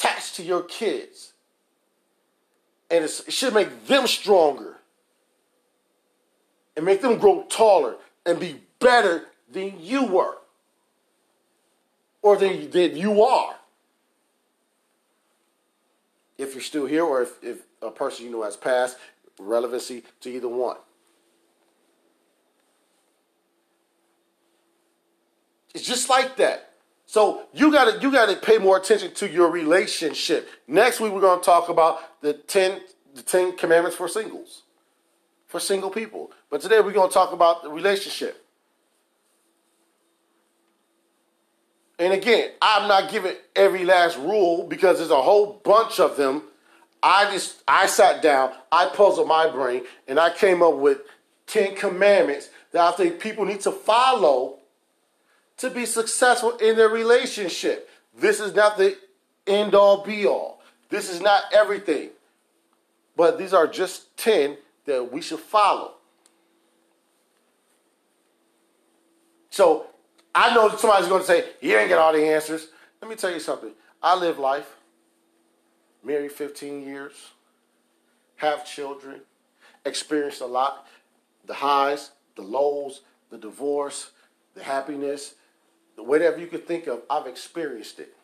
to 0.01 0.09
attach 0.09 0.33
to 0.35 0.43
your 0.43 0.63
kids. 0.63 1.33
And 2.91 3.05
it 3.05 3.11
should 3.29 3.55
make 3.55 3.87
them 3.87 4.07
stronger 4.07 4.77
and 6.77 6.85
make 6.85 7.03
them 7.03 7.19
grow 7.19 7.45
taller 7.49 7.97
and 8.27 8.41
be 8.41 8.61
better 8.79 9.27
than 9.53 9.75
you 9.81 10.07
were 10.07 10.37
or 12.23 12.37
than, 12.37 12.71
than 12.71 12.97
you 12.97 13.23
are. 13.23 13.55
If 16.37 16.55
you're 16.55 16.63
still 16.63 16.87
here 16.87 17.05
or 17.05 17.23
if, 17.23 17.33
if 17.43 17.59
a 17.83 17.91
person 17.91 18.25
you 18.25 18.33
know 18.33 18.43
has 18.43 18.57
passed, 18.57 18.97
relevancy 19.39 20.03
to 20.23 20.31
either 20.31 20.49
one. 20.49 20.77
It's 25.75 25.85
just 25.85 26.11
like 26.11 26.37
that. 26.37 26.70
So 27.11 27.43
you 27.53 27.73
gotta 27.73 27.99
you 28.01 28.13
gotta 28.13 28.37
pay 28.37 28.59
more 28.59 28.77
attention 28.77 29.13
to 29.15 29.29
your 29.29 29.51
relationship. 29.51 30.49
Next 30.69 31.01
week 31.01 31.13
we're 31.13 31.21
gonna 31.21 31.43
talk 31.43 31.69
about 31.69 31.99
the 32.21 32.35
ten 32.35 32.83
the 33.17 33.23
ten 33.23 33.57
commandments 33.57 33.97
for 33.97 34.07
singles, 34.07 34.63
for 35.49 35.59
single 35.59 35.91
people. 35.91 36.31
But 36.51 36.61
today 36.61 36.79
we're 36.79 36.93
gonna 36.93 37.11
talk 37.11 37.33
about 37.33 37.65
the 37.65 37.69
relationship. 37.69 38.47
And 41.99 42.13
again, 42.13 42.53
I'm 42.63 42.87
not 42.87 43.11
giving 43.11 43.35
every 43.57 43.85
last 43.85 44.17
rule 44.17 44.69
because 44.69 44.99
there's 44.99 45.11
a 45.11 45.21
whole 45.21 45.61
bunch 45.65 45.99
of 45.99 46.17
them. 46.17 46.45
I 47.03 47.29
just 47.33 47.61
I 47.67 47.87
sat 47.87 48.23
down, 48.23 48.53
I 48.71 48.87
puzzled 48.87 49.27
my 49.27 49.51
brain, 49.51 49.83
and 50.07 50.21
I 50.21 50.33
came 50.33 50.63
up 50.63 50.77
with 50.77 50.99
10 51.49 51.75
commandments 51.75 52.51
that 52.71 52.83
I 52.83 52.93
think 52.93 53.19
people 53.19 53.45
need 53.47 53.63
to 53.63 53.73
follow 53.73 54.60
to 55.61 55.71
be 55.71 55.87
successful 55.87 56.57
in 56.57 56.77
their 56.77 56.89
relationship. 56.89 57.89
This 58.17 58.41
is 58.41 58.55
not 58.55 58.79
the 58.79 58.97
end 59.47 59.75
all 59.75 60.05
be 60.05 60.27
all. 60.27 60.63
This 60.89 61.11
is 61.11 61.21
not 61.21 61.45
everything. 61.53 62.11
But 63.17 63.39
these 63.39 63.53
are 63.53 63.67
just 63.67 64.17
10 64.17 64.57
that 64.87 65.13
we 65.13 65.21
should 65.21 65.41
follow. 65.41 65.93
So 69.51 69.87
I 70.35 70.55
know 70.55 70.75
somebody's 70.77 71.09
going 71.09 71.21
to 71.21 71.27
say, 71.27 71.45
you 71.61 71.77
ain't 71.77 71.91
got 71.91 71.99
all 71.99 72.13
the 72.13 72.25
answers. 72.27 72.69
Let 73.03 73.11
me 73.11 73.17
tell 73.17 73.33
you 73.33 73.41
something. 73.41 73.73
I 74.03 74.17
live 74.17 74.39
life, 74.39 74.77
married 76.03 76.33
15 76.33 76.83
years, 76.83 77.13
have 78.37 78.65
children, 78.65 79.21
experienced 79.85 80.41
a 80.41 80.47
lot 80.47 80.87
the 81.47 81.55
highs, 81.55 82.11
the 82.37 82.43
lows, 82.43 83.01
the 83.31 83.39
divorce, 83.39 84.13
the 84.55 84.63
happiness, 84.63 85.35
whatever 86.07 86.39
you 86.39 86.47
could 86.47 86.67
think 86.67 86.87
of, 86.87 87.03
I've 87.09 87.27
experienced 87.27 87.99
it. 87.99 88.15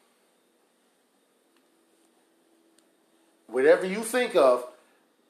Whatever 3.47 3.87
you 3.87 4.03
think 4.03 4.35
of, 4.37 4.65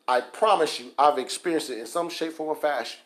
I 0.08 0.20
promise 0.20 0.80
you, 0.80 0.92
I've 0.98 1.18
experienced 1.18 1.70
it 1.70 1.78
in 1.78 1.86
some 1.86 2.08
shape, 2.08 2.32
form, 2.32 2.50
or 2.50 2.56
fashion. 2.56 3.00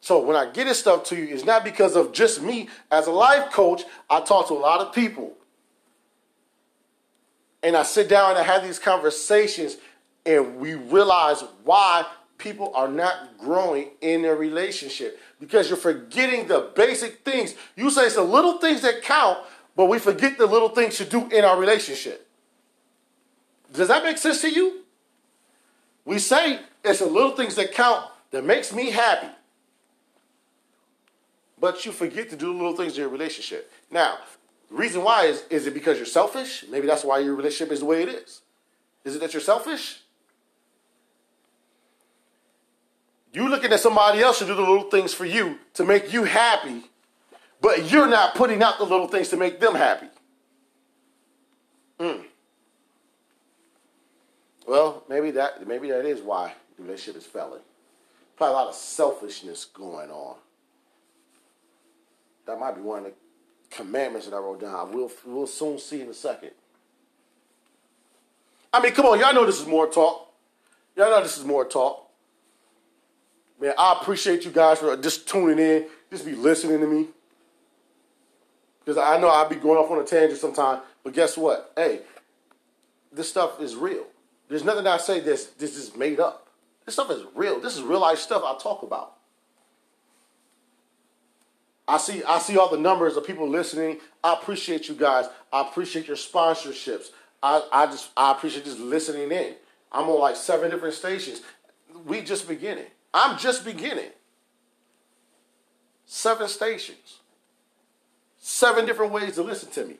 So 0.00 0.20
when 0.20 0.36
I 0.36 0.50
get 0.50 0.66
this 0.66 0.78
stuff 0.78 1.02
to 1.06 1.16
you, 1.16 1.34
it's 1.34 1.44
not 1.44 1.64
because 1.64 1.96
of 1.96 2.12
just 2.12 2.40
me. 2.40 2.68
As 2.92 3.08
a 3.08 3.10
life 3.10 3.50
coach, 3.50 3.82
I 4.08 4.20
talk 4.20 4.48
to 4.48 4.54
a 4.54 4.54
lot 4.54 4.80
of 4.80 4.94
people. 4.94 5.32
And 7.62 7.76
I 7.76 7.82
sit 7.82 8.08
down 8.08 8.30
and 8.30 8.38
I 8.38 8.44
have 8.44 8.62
these 8.62 8.78
conversations, 8.78 9.76
and 10.24 10.58
we 10.58 10.74
realize 10.74 11.42
why 11.64 12.06
people 12.38 12.72
are 12.74 12.88
not 12.88 13.38
growing 13.38 13.90
in 14.00 14.22
their 14.22 14.36
relationship 14.36 15.20
because 15.40 15.68
you're 15.68 15.76
forgetting 15.76 16.48
the 16.48 16.70
basic 16.74 17.24
things. 17.24 17.54
You 17.76 17.90
say 17.90 18.06
it's 18.06 18.16
the 18.16 18.22
little 18.22 18.58
things 18.58 18.82
that 18.82 19.02
count, 19.02 19.38
but 19.74 19.86
we 19.86 19.98
forget 19.98 20.38
the 20.38 20.46
little 20.46 20.68
things 20.68 20.96
to 20.98 21.04
do 21.04 21.28
in 21.28 21.44
our 21.44 21.58
relationship. 21.58 22.26
Does 23.72 23.88
that 23.88 24.04
make 24.04 24.18
sense 24.18 24.40
to 24.42 24.50
you? 24.50 24.82
We 26.04 26.18
say 26.18 26.60
it's 26.84 27.00
the 27.00 27.06
little 27.06 27.32
things 27.32 27.56
that 27.56 27.72
count 27.72 28.06
that 28.30 28.44
makes 28.44 28.72
me 28.72 28.90
happy. 28.90 29.28
But 31.58 31.84
you 31.84 31.92
forget 31.92 32.30
to 32.30 32.36
do 32.36 32.52
little 32.52 32.76
things 32.76 32.94
in 32.94 33.00
your 33.00 33.08
relationship. 33.08 33.72
Now, 33.90 34.18
the 34.68 34.76
reason 34.76 35.02
why 35.02 35.24
is 35.24 35.44
is 35.50 35.66
it 35.66 35.74
because 35.74 35.96
you're 35.96 36.06
selfish? 36.06 36.64
Maybe 36.70 36.86
that's 36.86 37.04
why 37.04 37.18
your 37.18 37.34
relationship 37.34 37.72
is 37.72 37.80
the 37.80 37.86
way 37.86 38.02
it 38.02 38.08
is. 38.08 38.42
Is 39.04 39.16
it 39.16 39.20
that 39.20 39.32
you're 39.32 39.40
selfish? 39.40 40.00
You 43.36 43.50
looking 43.50 43.70
at 43.70 43.80
somebody 43.80 44.22
else 44.22 44.38
to 44.38 44.46
do 44.46 44.54
the 44.54 44.62
little 44.62 44.88
things 44.88 45.12
for 45.12 45.26
you 45.26 45.58
to 45.74 45.84
make 45.84 46.10
you 46.10 46.24
happy, 46.24 46.84
but 47.60 47.92
you're 47.92 48.06
not 48.06 48.34
putting 48.34 48.62
out 48.62 48.78
the 48.78 48.84
little 48.84 49.08
things 49.08 49.28
to 49.28 49.36
make 49.36 49.60
them 49.60 49.74
happy. 49.74 50.06
Mm. 52.00 52.24
Well, 54.66 55.04
maybe 55.10 55.32
that 55.32 55.68
maybe 55.68 55.90
that 55.90 56.06
is 56.06 56.22
why 56.22 56.54
the 56.78 56.84
relationship 56.84 57.20
is 57.20 57.26
failing. 57.26 57.60
Probably 58.38 58.54
a 58.54 58.56
lot 58.56 58.68
of 58.68 58.74
selfishness 58.74 59.66
going 59.66 60.08
on. 60.10 60.36
That 62.46 62.58
might 62.58 62.74
be 62.74 62.80
one 62.80 63.00
of 63.00 63.04
the 63.04 63.12
commandments 63.68 64.26
that 64.26 64.34
I 64.34 64.38
wrote 64.38 64.62
down. 64.62 64.92
We'll 64.92 65.12
we'll 65.26 65.46
soon 65.46 65.78
see 65.78 66.00
in 66.00 66.08
a 66.08 66.14
second. 66.14 66.52
I 68.72 68.80
mean, 68.80 68.92
come 68.92 69.04
on, 69.04 69.20
y'all 69.20 69.34
know 69.34 69.44
this 69.44 69.60
is 69.60 69.66
more 69.66 69.86
talk. 69.86 70.32
Y'all 70.96 71.10
know 71.10 71.22
this 71.22 71.36
is 71.36 71.44
more 71.44 71.66
talk. 71.66 72.05
Man, 73.60 73.72
I 73.78 73.98
appreciate 74.00 74.44
you 74.44 74.50
guys 74.50 74.78
for 74.80 74.96
just 74.96 75.28
tuning 75.28 75.58
in, 75.58 75.86
just 76.10 76.24
be 76.24 76.34
listening 76.34 76.80
to 76.80 76.86
me. 76.86 77.08
Because 78.84 78.98
I 78.98 79.18
know 79.18 79.28
I'll 79.28 79.48
be 79.48 79.56
going 79.56 79.78
off 79.78 79.90
on 79.90 79.98
a 79.98 80.04
tangent 80.04 80.40
sometime, 80.40 80.80
but 81.02 81.12
guess 81.12 81.36
what? 81.36 81.72
Hey, 81.76 82.02
this 83.12 83.28
stuff 83.28 83.60
is 83.60 83.74
real. 83.74 84.04
There's 84.48 84.62
nothing 84.62 84.86
I 84.86 84.98
say 84.98 85.20
this 85.20 85.46
this 85.46 85.76
is 85.76 85.96
made 85.96 86.20
up. 86.20 86.46
This 86.84 86.94
stuff 86.94 87.10
is 87.10 87.22
real. 87.34 87.58
This 87.58 87.76
is 87.76 87.82
real 87.82 88.00
life 88.00 88.18
stuff 88.18 88.42
I 88.44 88.56
talk 88.62 88.82
about. 88.82 89.14
I 91.88 91.98
see 91.98 92.22
I 92.24 92.38
see 92.38 92.56
all 92.58 92.68
the 92.68 92.78
numbers 92.78 93.16
of 93.16 93.26
people 93.26 93.48
listening. 93.48 93.98
I 94.22 94.34
appreciate 94.34 94.88
you 94.88 94.94
guys. 94.94 95.26
I 95.52 95.62
appreciate 95.62 96.06
your 96.06 96.16
sponsorships. 96.16 97.10
I, 97.42 97.62
I 97.72 97.86
just 97.86 98.10
I 98.16 98.32
appreciate 98.32 98.64
just 98.64 98.78
listening 98.78 99.32
in. 99.32 99.54
I'm 99.90 100.08
on 100.08 100.20
like 100.20 100.36
seven 100.36 100.70
different 100.70 100.94
stations. 100.94 101.42
We 102.04 102.20
just 102.20 102.46
beginning. 102.46 102.86
I'm 103.16 103.38
just 103.38 103.64
beginning. 103.64 104.10
Seven 106.04 106.48
stations. 106.48 107.20
Seven 108.38 108.84
different 108.84 109.10
ways 109.10 109.36
to 109.36 109.42
listen 109.42 109.70
to 109.70 109.86
me. 109.86 109.94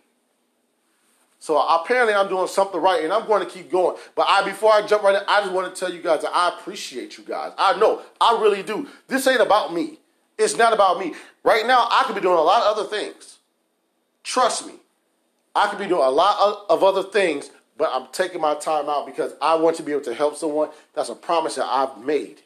So 1.38 1.58
apparently 1.58 2.12
I'm 2.12 2.28
doing 2.28 2.46
something 2.46 2.78
right 2.78 3.02
and 3.02 3.12
I'm 3.12 3.26
going 3.26 3.42
to 3.42 3.50
keep 3.50 3.70
going. 3.70 3.96
But 4.14 4.26
I 4.28 4.44
before 4.44 4.70
I 4.70 4.87
jump 4.87 5.02
right 5.02 5.14
in, 5.14 5.23
I 5.26 5.40
just 5.40 5.52
want 5.52 5.75
to 5.75 5.80
tell 5.80 5.92
you 5.92 6.02
guys 6.02 6.23
that 6.23 6.30
I 6.35 6.50
appreciate 6.58 7.16
you 7.16 7.25
guys. 7.25 7.52
I 7.56 7.78
know, 7.78 8.02
I 8.20 8.38
really 8.40 8.62
do. 8.62 8.87
This 9.08 9.26
ain't 9.26 9.40
about 9.40 9.73
me. 9.73 9.99
It's 10.37 10.58
not 10.58 10.75
about 10.75 10.99
me. 10.99 11.14
Right 11.42 11.66
now, 11.66 11.88
I 11.90 12.04
could 12.04 12.16
be 12.16 12.20
doing 12.20 12.37
a 12.37 12.42
lot 12.42 12.64
of 12.64 12.76
other 12.76 12.88
things. 12.88 13.38
Trust 14.25 14.66
me. 14.66 14.75
I 15.54 15.68
could 15.68 15.78
be 15.78 15.87
doing 15.87 16.02
a 16.04 16.11
lot 16.11 16.66
of 16.68 16.85
other 16.85 17.02
things, 17.02 17.50
but 17.78 17.88
I'm 17.90 18.08
taking 18.12 18.42
my 18.42 18.54
time 18.56 18.90
out 18.90 19.06
because 19.06 19.32
I 19.40 19.54
want 19.54 19.76
to 19.76 19.82
be 19.82 19.92
able 19.92 20.04
to 20.04 20.14
help 20.14 20.37
someone. 20.37 20.68
That's 20.92 21.08
a 21.08 21.14
promise 21.14 21.54
that 21.54 21.64
I've 21.64 22.04
made. 22.04 22.42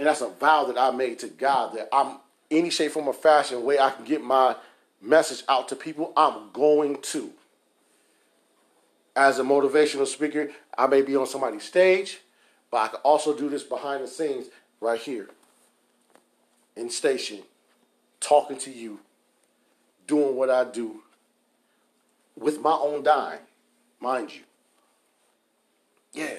And 0.00 0.06
that's 0.06 0.22
a 0.22 0.30
vow 0.30 0.64
that 0.64 0.78
I 0.78 0.92
made 0.92 1.18
to 1.18 1.28
God 1.28 1.74
that 1.74 1.90
I'm 1.92 2.16
any 2.50 2.70
shape, 2.70 2.92
form, 2.92 3.06
or 3.06 3.12
fashion 3.12 3.62
way 3.64 3.78
I 3.78 3.90
can 3.90 4.06
get 4.06 4.24
my 4.24 4.56
message 5.02 5.44
out 5.46 5.68
to 5.68 5.76
people, 5.76 6.14
I'm 6.16 6.50
going 6.54 7.02
to. 7.02 7.30
As 9.14 9.38
a 9.38 9.42
motivational 9.42 10.06
speaker, 10.06 10.48
I 10.78 10.86
may 10.86 11.02
be 11.02 11.16
on 11.16 11.26
somebody's 11.26 11.64
stage, 11.64 12.20
but 12.70 12.78
I 12.78 12.88
can 12.88 13.00
also 13.00 13.36
do 13.36 13.50
this 13.50 13.62
behind 13.62 14.02
the 14.02 14.08
scenes 14.08 14.46
right 14.80 14.98
here 14.98 15.28
in 16.76 16.88
station 16.88 17.40
talking 18.20 18.56
to 18.56 18.70
you, 18.70 19.00
doing 20.06 20.34
what 20.34 20.48
I 20.48 20.64
do 20.64 21.02
with 22.38 22.58
my 22.58 22.72
own 22.72 23.02
dime, 23.02 23.40
mind 24.00 24.34
you. 24.34 24.44
Yeah, 26.14 26.38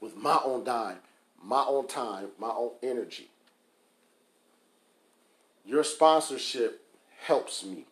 with 0.00 0.16
my 0.16 0.40
own 0.42 0.64
dime, 0.64 0.96
my 1.42 1.64
own 1.66 1.88
time, 1.88 2.28
my 2.38 2.50
own 2.50 2.72
energy. 2.82 3.28
Your 5.64 5.84
sponsorship 5.84 6.84
helps 7.20 7.64
me. 7.64 7.86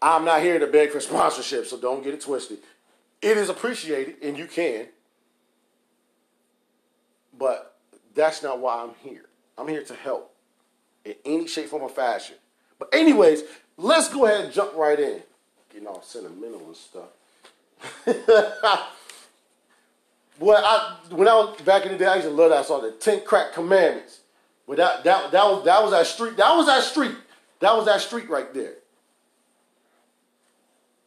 I'm 0.00 0.24
not 0.24 0.42
here 0.42 0.58
to 0.58 0.66
beg 0.66 0.90
for 0.90 1.00
sponsorship, 1.10 1.66
so 1.66 1.78
don't 1.78 2.02
get 2.02 2.14
it 2.14 2.20
twisted. 2.20 2.58
It 3.20 3.36
is 3.36 3.48
appreciated, 3.48 4.16
and 4.22 4.36
you 4.36 4.46
can. 4.46 4.86
But 7.38 7.76
that's 8.14 8.42
not 8.42 8.58
why 8.58 8.82
I'm 8.82 8.94
here. 9.02 9.26
I'm 9.56 9.68
here 9.68 9.84
to 9.84 9.94
help 9.94 10.34
in 11.04 11.14
any 11.24 11.46
shape, 11.46 11.68
form, 11.68 11.82
or 11.82 11.88
fashion. 11.88 12.36
But 12.78 12.88
anyways, 12.92 13.42
let's 13.76 14.12
go 14.12 14.26
ahead 14.26 14.44
and 14.44 14.52
jump 14.52 14.74
right 14.74 14.98
in. 14.98 15.22
Getting 15.72 15.86
all 15.86 16.02
sentimental 16.02 16.66
and 16.66 16.76
stuff. 16.76 17.08
well, 20.42 20.62
I 20.64 21.14
when 21.14 21.28
I 21.28 21.34
was 21.34 21.60
back 21.62 21.86
in 21.86 21.92
the 21.92 21.98
day, 21.98 22.06
I 22.06 22.16
used 22.16 22.26
to 22.26 22.34
love 22.34 22.50
that. 22.50 22.58
I 22.58 22.62
saw 22.62 22.80
the 22.80 22.90
Ten 22.92 23.24
Crack 23.24 23.52
Commandments. 23.52 24.20
But 24.66 24.76
that 24.76 25.04
that 25.04 25.32
that 25.32 25.44
was 25.44 25.64
that 25.64 25.82
was 25.82 25.90
that 25.92 26.06
street. 26.06 26.36
That 26.36 26.56
was 26.56 26.66
that 26.66 26.82
street. 26.82 27.16
That 27.60 27.76
was 27.76 27.86
that 27.86 28.00
street 28.00 28.28
right 28.28 28.52
there. 28.52 28.74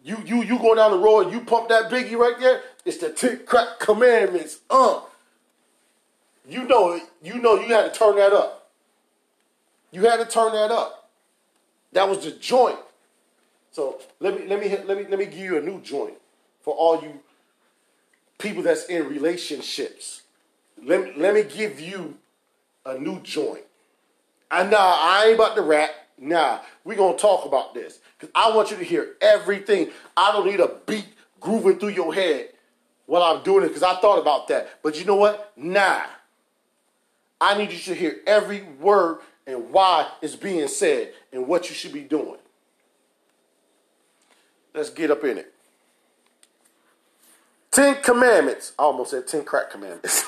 You 0.04 0.18
you 0.26 0.44
you 0.44 0.58
go 0.60 0.76
down 0.76 0.92
the 0.92 1.00
road, 1.00 1.26
and 1.26 1.32
you 1.34 1.42
pump 1.42 1.70
that 1.70 1.92
biggie 1.92 2.18
right 2.18 2.40
there. 2.40 2.62
It's 2.86 2.98
the 2.98 3.12
Ten 3.12 3.46
Crack 3.46 3.80
Commandments. 3.80 4.60
Uh, 4.70 5.02
you 6.48 6.64
know. 6.64 7.00
You 7.24 7.40
know 7.40 7.56
you 7.56 7.74
had 7.74 7.92
to 7.92 8.00
turn 8.00 8.16
that 8.18 8.34
up. 8.34 8.70
You 9.92 10.04
had 10.04 10.18
to 10.18 10.26
turn 10.26 10.54
that 10.54 10.72
up. 10.72 11.10
That 11.94 12.08
was 12.08 12.24
the 12.24 12.32
joint. 12.32 12.78
So 13.72 14.00
let 14.20 14.40
me 14.40 14.48
let 14.48 14.60
me 14.60 14.70
let 14.86 14.98
me 14.98 15.06
let 15.10 15.20
me 15.20 15.26
give 15.26 15.40
you 15.40 15.58
a 15.58 15.62
new 15.62 15.82
joint 15.82 16.16
for 16.62 16.74
all 16.74 17.02
you 17.02 17.20
people 18.38 18.64
that's 18.64 18.86
in 18.86 19.08
relationships. 19.08 20.22
Let 20.84 21.18
let 21.18 21.34
me 21.34 21.44
give 21.44 21.80
you 21.80 22.18
a 22.86 22.98
new 22.98 23.20
joint. 23.22 23.64
And 24.52 24.72
nah, 24.72 24.78
I 24.78 25.26
ain't 25.28 25.36
about 25.36 25.56
to 25.56 25.62
rap. 25.62 25.92
Nah, 26.18 26.60
we 26.84 26.96
gonna 26.96 27.18
talk 27.18 27.46
about 27.46 27.74
this 27.74 28.00
because 28.18 28.32
I 28.36 28.56
want 28.56 28.72
you 28.72 28.78
to 28.78 28.84
hear 28.84 29.16
everything. 29.22 29.90
I 30.16 30.32
don't 30.32 30.46
need 30.46 30.60
a 30.60 30.72
beat 30.86 31.08
grooving 31.40 31.80
through 31.80 31.90
your 31.90 32.14
head 32.14 32.50
while 33.06 33.24
I'm 33.24 33.44
doing 33.44 33.64
it 33.66 33.70
because 33.70 33.84
I 33.84 34.00
thought 34.00 34.20
about 34.20 34.48
that. 34.50 34.82
But 34.82 35.00
you 35.00 35.06
know 35.06 35.16
what? 35.16 35.52
Nah. 35.56 36.02
I 37.40 37.58
need 37.58 37.72
you 37.72 37.80
to 37.80 37.94
hear 37.94 38.18
every 38.26 38.64
word 38.80 39.20
and 39.46 39.72
why 39.72 40.10
it's 40.22 40.36
being 40.36 40.68
said 40.68 41.14
and 41.32 41.48
what 41.48 41.70
you 41.70 41.76
should 41.76 41.94
be 41.94 42.02
doing. 42.02 42.40
Let's 44.74 44.90
get 44.90 45.12
up 45.12 45.24
in 45.24 45.38
it. 45.38 45.54
Ten 47.76 48.02
commandments. 48.02 48.72
I 48.80 48.84
almost 48.84 49.12
said 49.12 49.28
ten 49.28 49.44
crack 49.44 49.70
commandments. 49.70 50.24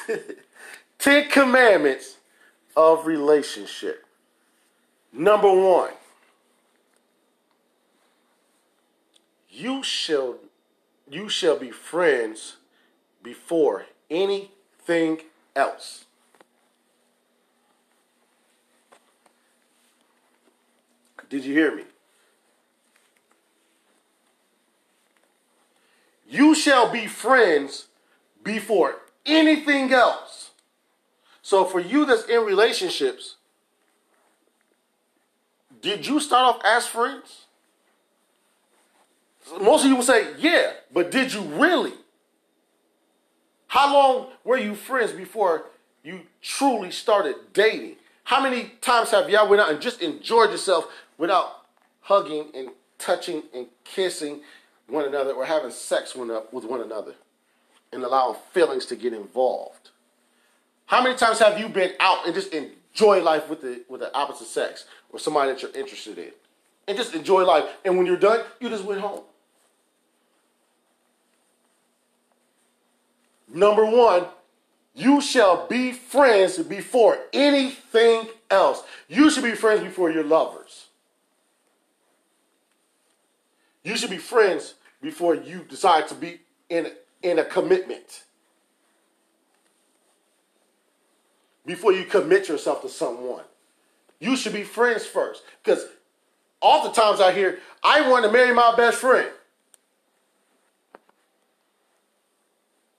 ten 0.99 1.29
commandments 1.29 2.17
of 2.75 3.05
relationship. 3.05 4.05
Number 5.13 5.49
one. 5.49 5.91
You 9.49 9.81
shall 9.81 10.35
you 11.09 11.29
shall 11.29 11.57
be 11.57 11.71
friends 11.71 12.57
before 13.23 13.85
anything 14.11 15.21
else. 15.55 16.03
Did 21.29 21.45
you 21.45 21.53
hear 21.53 21.73
me? 21.73 21.83
You 26.27 26.55
shall 26.55 26.91
be 26.91 27.07
friends 27.07 27.87
before 28.43 28.95
anything 29.25 29.93
else. 29.93 30.51
So 31.41 31.63
for 31.63 31.79
you 31.79 32.05
that's 32.05 32.25
in 32.25 32.43
relationships, 32.43 33.35
did 35.81 36.05
you 36.05 36.19
start 36.19 36.55
off 36.55 36.61
as 36.65 36.85
friends? 36.85 37.45
Most 39.61 39.83
of 39.83 39.89
you 39.89 39.95
will 39.95 40.03
say, 40.03 40.33
yeah, 40.37 40.73
but 40.93 41.11
did 41.11 41.33
you 41.33 41.41
really? 41.41 41.93
How 43.67 43.93
long 43.93 44.27
were 44.43 44.57
you 44.57 44.75
friends 44.75 45.13
before 45.13 45.65
you 46.03 46.21
truly 46.41 46.91
started 46.91 47.35
dating? 47.53 47.95
How 48.25 48.41
many 48.41 48.71
times 48.81 49.11
have 49.11 49.29
y'all 49.29 49.47
went 49.47 49.61
out 49.61 49.71
and 49.71 49.79
just 49.79 50.01
enjoyed 50.01 50.51
yourself 50.51 50.87
without 51.17 51.65
hugging 52.01 52.47
and 52.53 52.69
touching 52.97 53.43
and 53.53 53.67
kissing 53.85 54.41
one 54.87 55.05
another 55.05 55.33
or 55.33 55.45
having 55.45 55.71
sex 55.71 56.15
with 56.15 56.65
one 56.65 56.81
another 56.81 57.15
and 57.91 58.03
allowing 58.03 58.37
feelings 58.53 58.85
to 58.87 58.95
get 58.95 59.13
involved? 59.13 59.91
How 60.85 61.03
many 61.03 61.15
times 61.15 61.39
have 61.39 61.59
you 61.59 61.67
been 61.67 61.91
out 61.99 62.25
and 62.25 62.33
just 62.33 62.53
enjoy 62.53 63.21
life 63.21 63.49
with 63.49 63.61
the 63.61 63.83
with 63.89 64.01
the 64.01 64.13
opposite 64.15 64.47
sex 64.47 64.85
or 65.09 65.19
somebody 65.19 65.51
that 65.51 65.61
you're 65.61 65.75
interested 65.75 66.17
in? 66.17 66.31
And 66.87 66.97
just 66.97 67.13
enjoy 67.13 67.43
life. 67.43 67.65
And 67.83 67.97
when 67.97 68.05
you're 68.05 68.15
done, 68.15 68.45
you 68.61 68.69
just 68.69 68.85
went 68.85 69.01
home. 69.01 69.23
Number 73.53 73.85
one, 73.85 74.25
you 74.93 75.21
shall 75.21 75.67
be 75.67 75.91
friends 75.91 76.57
before 76.59 77.19
anything 77.33 78.27
else. 78.49 78.83
You 79.07 79.29
should 79.29 79.43
be 79.43 79.51
friends 79.51 79.83
before 79.83 80.09
your 80.09 80.23
lovers. 80.23 80.87
You 83.83 83.95
should 83.95 84.09
be 84.09 84.17
friends 84.17 84.73
before 85.01 85.35
you 85.35 85.65
decide 85.67 86.07
to 86.07 86.15
be 86.15 86.41
in, 86.69 86.91
in 87.21 87.39
a 87.39 87.45
commitment. 87.45 88.23
Before 91.65 91.91
you 91.91 92.05
commit 92.05 92.47
yourself 92.47 92.81
to 92.81 92.89
someone. 92.89 93.43
You 94.19 94.35
should 94.35 94.53
be 94.53 94.63
friends 94.63 95.05
first. 95.05 95.43
Because 95.63 95.85
oftentimes 96.61 97.19
I 97.19 97.33
hear, 97.33 97.59
I 97.83 98.09
want 98.09 98.25
to 98.25 98.31
marry 98.31 98.53
my 98.53 98.75
best 98.75 98.97
friend. 98.97 99.29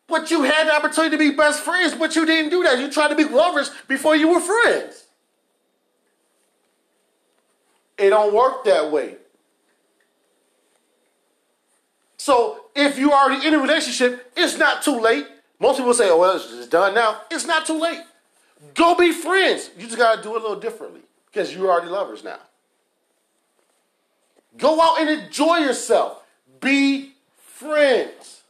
But 0.07 0.31
you 0.31 0.43
had 0.43 0.69
the 0.69 0.75
opportunity 0.75 1.17
to 1.17 1.31
be 1.31 1.37
best 1.37 1.61
friends, 1.61 1.95
but 1.95 2.17
you 2.17 2.25
didn't 2.25 2.51
do 2.51 2.63
that. 2.63 2.79
You 2.79 2.91
tried 2.91 3.09
to 3.09 3.15
be 3.15 3.25
lovers 3.25 3.71
before 3.89 4.17
you 4.17 4.29
were 4.29 4.41
friends. 4.41 5.05
It 7.99 8.11
don't 8.11 8.33
work 8.33 8.65
that 8.65 8.91
way. 8.91 9.17
So 12.29 12.67
if 12.75 12.99
you're 12.99 13.11
already 13.11 13.47
in 13.47 13.55
a 13.55 13.59
relationship, 13.59 14.31
it's 14.37 14.59
not 14.59 14.83
too 14.83 15.01
late. 15.01 15.27
Most 15.59 15.79
people 15.79 15.95
say, 15.95 16.11
oh, 16.11 16.19
well, 16.19 16.37
it's 16.37 16.67
done 16.67 16.93
now. 16.93 17.23
It's 17.31 17.47
not 17.47 17.65
too 17.65 17.81
late. 17.81 18.03
Go 18.75 18.95
be 18.95 19.13
friends. 19.13 19.71
You 19.79 19.87
just 19.87 19.97
got 19.97 20.17
to 20.17 20.23
do 20.23 20.35
it 20.35 20.41
a 20.41 20.43
little 20.43 20.61
differently 20.61 21.01
because 21.33 21.55
you're 21.55 21.71
already 21.71 21.89
lovers 21.89 22.23
now. 22.23 22.41
Go 24.59 24.79
out 24.79 25.01
and 25.01 25.09
enjoy 25.09 25.57
yourself. 25.57 26.23
Be 26.61 27.15
friends. 27.35 28.43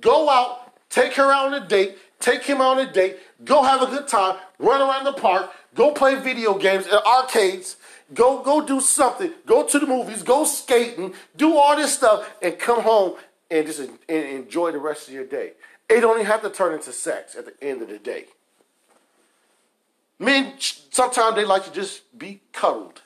Go 0.00 0.28
out 0.28 0.64
Take 0.94 1.14
her 1.14 1.32
out 1.32 1.46
on 1.46 1.54
a 1.54 1.66
date. 1.66 1.98
Take 2.20 2.44
him 2.44 2.60
out 2.60 2.78
on 2.78 2.86
a 2.86 2.92
date. 2.92 3.18
Go 3.44 3.64
have 3.64 3.82
a 3.82 3.86
good 3.86 4.06
time. 4.06 4.38
Run 4.60 4.80
around 4.80 5.02
the 5.02 5.12
park. 5.12 5.50
Go 5.74 5.90
play 5.90 6.14
video 6.14 6.56
games 6.56 6.86
at 6.86 7.04
arcades. 7.04 7.74
Go 8.12 8.42
go 8.42 8.64
do 8.64 8.80
something. 8.80 9.32
Go 9.46 9.66
to 9.66 9.78
the 9.78 9.86
movies. 9.86 10.22
Go 10.22 10.44
skating. 10.44 11.14
Do 11.36 11.56
all 11.56 11.76
this 11.76 11.94
stuff 11.94 12.30
and 12.42 12.58
come 12.58 12.82
home 12.82 13.14
and 13.50 13.66
just 13.66 13.80
and 13.80 13.98
enjoy 14.08 14.72
the 14.72 14.78
rest 14.78 15.08
of 15.08 15.14
your 15.14 15.24
day. 15.24 15.52
It 15.88 16.00
don't 16.00 16.16
even 16.16 16.26
have 16.26 16.42
to 16.42 16.50
turn 16.50 16.74
into 16.74 16.92
sex 16.92 17.34
at 17.34 17.46
the 17.46 17.66
end 17.66 17.82
of 17.82 17.88
the 17.88 17.98
day. 17.98 18.26
Men 20.18 20.54
sometimes 20.58 21.36
they 21.36 21.44
like 21.44 21.64
to 21.64 21.72
just 21.72 22.18
be 22.18 22.40
cuddled. 22.52 23.02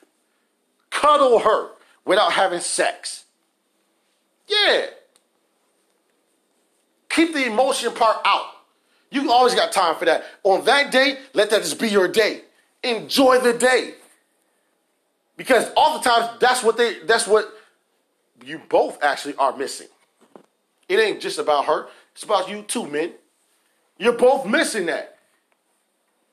Cuddle 0.89 1.39
her 1.39 1.71
without 2.05 2.33
having 2.33 2.59
sex. 2.59 3.25
Yeah. 4.47 4.87
Keep 7.09 7.33
the 7.33 7.45
emotion 7.45 7.93
part 7.93 8.17
out. 8.25 8.45
You 9.11 9.31
always 9.31 9.55
got 9.55 9.71
time 9.71 9.95
for 9.95 10.05
that. 10.05 10.23
On 10.43 10.63
that 10.65 10.91
day, 10.91 11.17
let 11.33 11.49
that 11.49 11.63
just 11.63 11.79
be 11.79 11.89
your 11.89 12.07
day. 12.07 12.41
Enjoy 12.83 13.39
the 13.39 13.53
day. 13.53 13.95
Because 15.39 15.71
oftentimes 15.77 16.37
that's 16.41 16.61
what 16.63 16.75
they 16.75 16.99
that's 17.05 17.25
what 17.25 17.49
you 18.43 18.59
both 18.67 19.01
actually 19.01 19.35
are 19.35 19.55
missing. 19.55 19.87
It 20.89 20.99
ain't 20.99 21.21
just 21.21 21.39
about 21.39 21.63
her, 21.63 21.87
it's 22.11 22.23
about 22.23 22.49
you 22.49 22.61
too, 22.63 22.85
men. 22.85 23.13
You're 23.97 24.17
both 24.17 24.45
missing 24.45 24.87
that. 24.87 25.17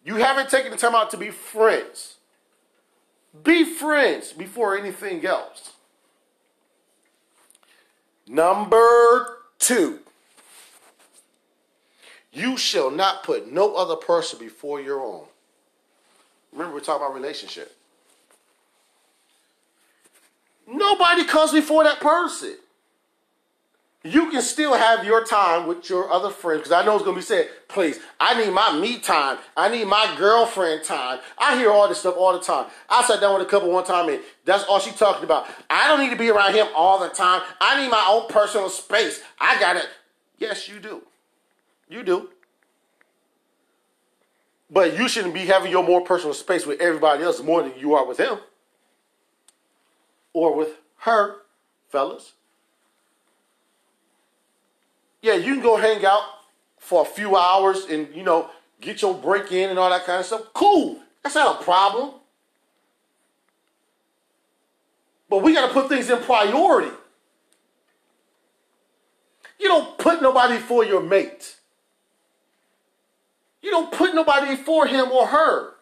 You 0.04 0.16
haven't 0.16 0.50
taken 0.50 0.72
the 0.72 0.76
time 0.76 0.96
out 0.96 1.12
to 1.12 1.16
be 1.16 1.30
friends. 1.30 2.16
Be 3.44 3.62
friends 3.62 4.32
before 4.32 4.76
anything 4.76 5.24
else. 5.24 5.70
Number 8.26 9.38
two. 9.60 10.00
You 12.32 12.56
shall 12.56 12.90
not 12.90 13.22
put 13.22 13.52
no 13.52 13.76
other 13.76 13.94
person 13.94 14.40
before 14.40 14.80
your 14.80 15.00
own. 15.00 15.26
Remember, 16.50 16.74
we're 16.74 16.80
talking 16.80 17.06
about 17.06 17.14
relationship. 17.14 17.75
Nobody 20.66 21.24
comes 21.24 21.52
before 21.52 21.85
that 21.85 22.00
person. 22.00 22.57
You 24.02 24.31
can 24.31 24.42
still 24.42 24.74
have 24.74 25.05
your 25.05 25.24
time 25.24 25.66
with 25.66 25.90
your 25.90 26.11
other 26.11 26.31
friends 26.31 26.61
because 26.61 26.72
I 26.72 26.85
know 26.85 26.94
it's 26.94 27.05
going 27.05 27.16
to 27.16 27.20
be 27.20 27.24
said, 27.26 27.48
please, 27.66 27.98
I 28.20 28.40
need 28.40 28.52
my 28.52 28.79
me 28.79 29.00
time. 29.00 29.38
I 29.57 29.68
need 29.68 29.87
my 29.87 30.14
girlfriend 30.16 30.85
time. 30.85 31.18
I 31.38 31.59
hear 31.59 31.70
all 31.70 31.88
this 31.88 32.00
stuff 32.00 32.14
all 32.16 32.33
the 32.33 32.40
time. 32.40 32.66
I 32.88 33.02
sat 33.02 33.20
down 33.20 33.37
with 33.37 33.46
a 33.46 33.50
couple 33.50 33.70
one 33.70 33.85
time 33.85 34.09
and 34.09 34.20
that's 34.44 34.62
all 34.64 34.79
she 34.79 34.92
talking 34.92 35.24
about. 35.24 35.48
I 35.68 35.88
don't 35.88 36.00
need 36.00 36.11
to 36.11 36.16
be 36.16 36.31
around 36.31 36.55
him 36.55 36.68
all 36.76 37.00
the 37.00 37.09
time. 37.09 37.42
I 37.61 37.83
need 37.83 37.90
my 37.90 38.07
own 38.09 38.29
personal 38.29 38.68
space. 38.68 39.22
I 39.40 39.59
got 39.59 39.76
it. 39.76 39.88
Yes, 40.38 40.68
you 40.68 40.79
do. 40.79 41.02
You 41.88 42.05
do. 42.05 42.31
But 44.70 44.96
you 44.96 45.09
shouldn't 45.09 45.35
be 45.35 45.46
having 45.46 45.72
your 45.72 45.85
more 45.85 46.02
personal 46.02 46.35
space 46.35 46.64
with 46.64 46.81
everybody 46.81 47.24
else 47.24 47.42
more 47.42 47.62
than 47.62 47.72
you 47.76 47.94
are 47.94 48.07
with 48.07 48.18
him 48.18 48.38
or 50.37 50.55
with 50.55 50.68
her, 50.99 51.37
fellas. 51.88 52.35
Yeah, 55.22 55.33
you 55.33 55.55
can 55.55 55.62
go 55.62 55.79
hang 55.79 56.05
out 56.05 56.25
for 56.79 57.01
a 57.01 57.05
few 57.07 57.37
hours 57.37 57.87
and, 57.87 58.14
you 58.14 58.22
know, 58.22 58.51
get 58.83 59.01
your 59.01 59.14
break 59.14 59.51
in 59.51 59.70
and 59.70 59.79
all 59.79 59.88
that 59.88 60.05
kind 60.05 60.20
of 60.20 60.27
stuff. 60.27 60.42
Cool. 60.53 61.01
That's 61.22 61.35
not 61.35 61.62
a 61.62 61.64
problem. 61.64 62.16
But 65.31 65.42
we 65.42 65.55
got 65.55 65.68
to 65.68 65.72
put 65.72 65.88
things 65.88 66.11
in 66.11 66.18
priority. 66.18 66.94
You 69.59 69.68
don't 69.68 69.96
put 69.96 70.20
nobody 70.20 70.59
for 70.59 70.85
your 70.85 71.03
mate. 71.03 71.57
You 73.62 73.70
don't 73.70 73.90
put 73.90 74.14
nobody 74.14 74.55
for 74.55 74.87
him 74.87 75.11
or 75.11 75.29
her. 75.29 75.72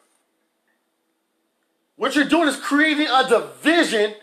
What 1.97 2.15
you're 2.15 2.25
doing 2.25 2.47
is 2.47 2.57
creating 2.57 3.09
a 3.13 3.29
division 3.29 4.15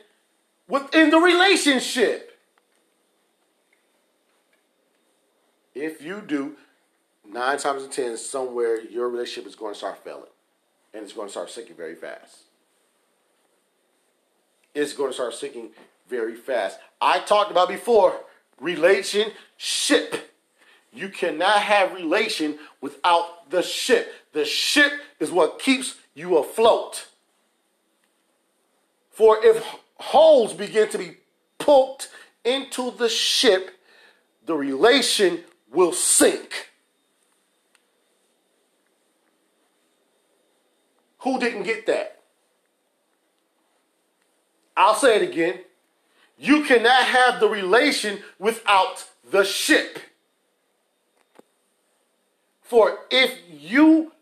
within 0.71 1.10
the 1.10 1.17
relationship. 1.17 2.39
If 5.75 6.01
you 6.01 6.21
do, 6.25 6.55
nine 7.27 7.57
times 7.57 7.84
out 7.84 7.89
of 7.89 7.91
ten, 7.91 8.15
somewhere 8.15 8.79
your 8.79 9.10
relationship 9.10 9.47
is 9.49 9.55
going 9.55 9.73
to 9.73 9.77
start 9.77 10.01
failing. 10.03 10.23
And 10.93 11.03
it's 11.03 11.13
going 11.13 11.27
to 11.27 11.31
start 11.31 11.49
sinking 11.49 11.75
very 11.75 11.95
fast. 11.95 12.38
It's 14.73 14.93
going 14.93 15.10
to 15.10 15.13
start 15.13 15.34
sinking 15.34 15.71
very 16.10 16.36
fast. 16.36 16.79
I 17.01 17.19
talked 17.19 17.51
about 17.51 17.67
before 17.67 18.21
relationship. 18.60 20.31
You 20.93 21.10
cannot 21.10 21.60
have 21.60 21.93
relation 21.93 22.60
without 22.79 23.49
the 23.49 23.62
ship. 23.62 24.13
The 24.31 24.45
ship 24.45 24.93
is 25.19 25.31
what 25.31 25.60
keeps 25.60 25.95
you 26.13 26.38
afloat. 26.38 27.07
For 29.10 29.38
if 29.43 29.65
holes 30.01 30.53
begin 30.53 30.89
to 30.89 30.97
be 30.97 31.17
poked 31.59 32.09
into 32.43 32.91
the 32.91 33.07
ship, 33.07 33.71
the 34.45 34.55
relation 34.55 35.43
will 35.71 35.93
sink. 35.93 36.71
Who 41.19 41.39
didn't 41.39 41.63
get 41.63 41.85
that? 41.85 42.21
I'll 44.75 44.95
say 44.95 45.17
it 45.17 45.21
again. 45.21 45.59
You 46.39 46.63
cannot 46.63 47.03
have 47.03 47.39
the 47.39 47.47
relation 47.47 48.19
without 48.39 49.05
the 49.29 49.43
ship. 49.43 49.99
For 52.63 52.97
if 53.11 53.37
you 53.51 54.13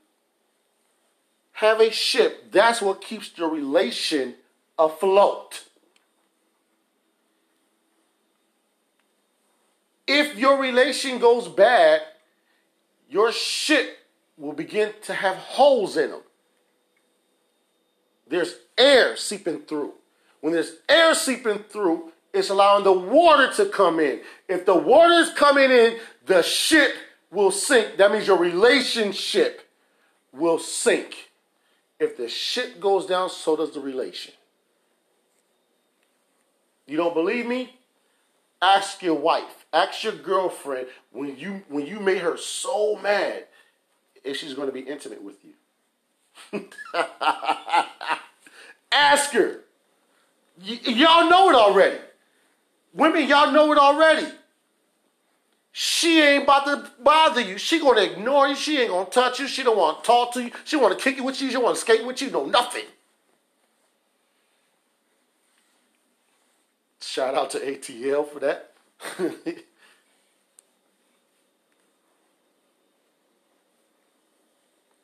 have 1.54 1.80
a 1.80 1.92
ship, 1.92 2.52
that's 2.52 2.82
what 2.82 3.00
keeps 3.00 3.30
the 3.30 3.46
relation 3.46 4.36
afloat. 4.78 5.69
If 10.12 10.40
your 10.40 10.60
relation 10.60 11.20
goes 11.20 11.48
bad, 11.48 12.02
your 13.08 13.32
ship 13.32 14.00
will 14.38 14.54
begin 14.54 14.92
to 15.04 15.14
have 15.14 15.36
holes 15.36 15.98
in 15.98 16.10
them. 16.10 16.22
There's 18.28 18.56
air 18.76 19.16
seeping 19.16 19.60
through. 19.60 19.94
When 20.42 20.52
there's 20.52 20.78
air 20.90 21.14
seeping 21.14 21.60
through, 21.60 22.12
it's 22.34 22.50
allowing 22.50 22.86
the 22.86 22.92
water 22.92 23.54
to 23.58 23.68
come 23.68 24.00
in. 24.00 24.22
If 24.48 24.66
the 24.66 24.74
water 24.74 25.14
is 25.14 25.30
coming 25.34 25.70
in, 25.70 26.00
the 26.26 26.42
ship 26.42 26.96
will 27.30 27.52
sink. 27.52 27.98
That 27.98 28.12
means 28.12 28.26
your 28.26 28.40
relationship 28.40 29.70
will 30.34 30.58
sink. 30.58 31.30
If 32.00 32.18
the 32.18 32.28
ship 32.28 32.80
goes 32.80 33.06
down, 33.06 33.30
so 33.30 33.56
does 33.56 33.76
the 33.76 33.80
relation. 33.80 34.34
You 36.88 36.98
don't 36.98 37.14
believe 37.14 37.46
me? 37.46 37.79
Ask 38.62 39.02
your 39.02 39.16
wife, 39.16 39.66
ask 39.72 40.04
your 40.04 40.14
girlfriend 40.14 40.88
when 41.12 41.38
you 41.38 41.64
when 41.70 41.86
you 41.86 42.00
made 42.00 42.18
her 42.20 42.36
so 42.38 42.98
mad 42.98 43.46
if 44.24 44.38
she's 44.38 44.54
going 44.54 44.68
to 44.68 44.74
be 44.74 44.82
intimate 44.82 45.24
with 45.24 45.38
you. 45.46 45.54
ask 48.92 49.32
her. 49.32 49.62
Y- 50.62 50.80
y'all 50.84 51.30
know 51.30 51.50
it 51.50 51.56
already. 51.56 52.00
Women, 52.94 53.28
y'all 53.28 53.52
know 53.52 53.72
it 53.72 53.78
already. 53.78 54.28
She 55.72 56.20
ain't 56.22 56.44
about 56.44 56.66
to 56.66 56.92
bother 57.02 57.40
you. 57.40 57.58
She 57.58 57.80
gonna 57.80 58.02
ignore 58.02 58.48
you. 58.48 58.56
She 58.56 58.80
ain't 58.80 58.90
gonna 58.90 59.10
touch 59.10 59.40
you. 59.40 59.48
She 59.48 59.64
don't 59.64 59.78
want 59.78 60.04
to 60.04 60.08
talk 60.08 60.34
to 60.34 60.44
you. 60.44 60.52
She 60.66 60.76
want 60.76 60.98
to 60.98 61.02
kick 61.02 61.18
it 61.18 61.22
with 61.22 61.42
you. 61.42 61.50
She 61.52 61.58
want 61.58 61.76
to 61.76 61.82
skate 61.82 62.06
with 62.06 62.22
you. 62.22 62.30
No, 62.32 62.46
nothing. 62.46 62.86
Shout 67.02 67.36
out 67.36 67.50
to 67.52 67.60
ATL 67.60 68.28
for 68.30 68.40
that. 68.40 68.74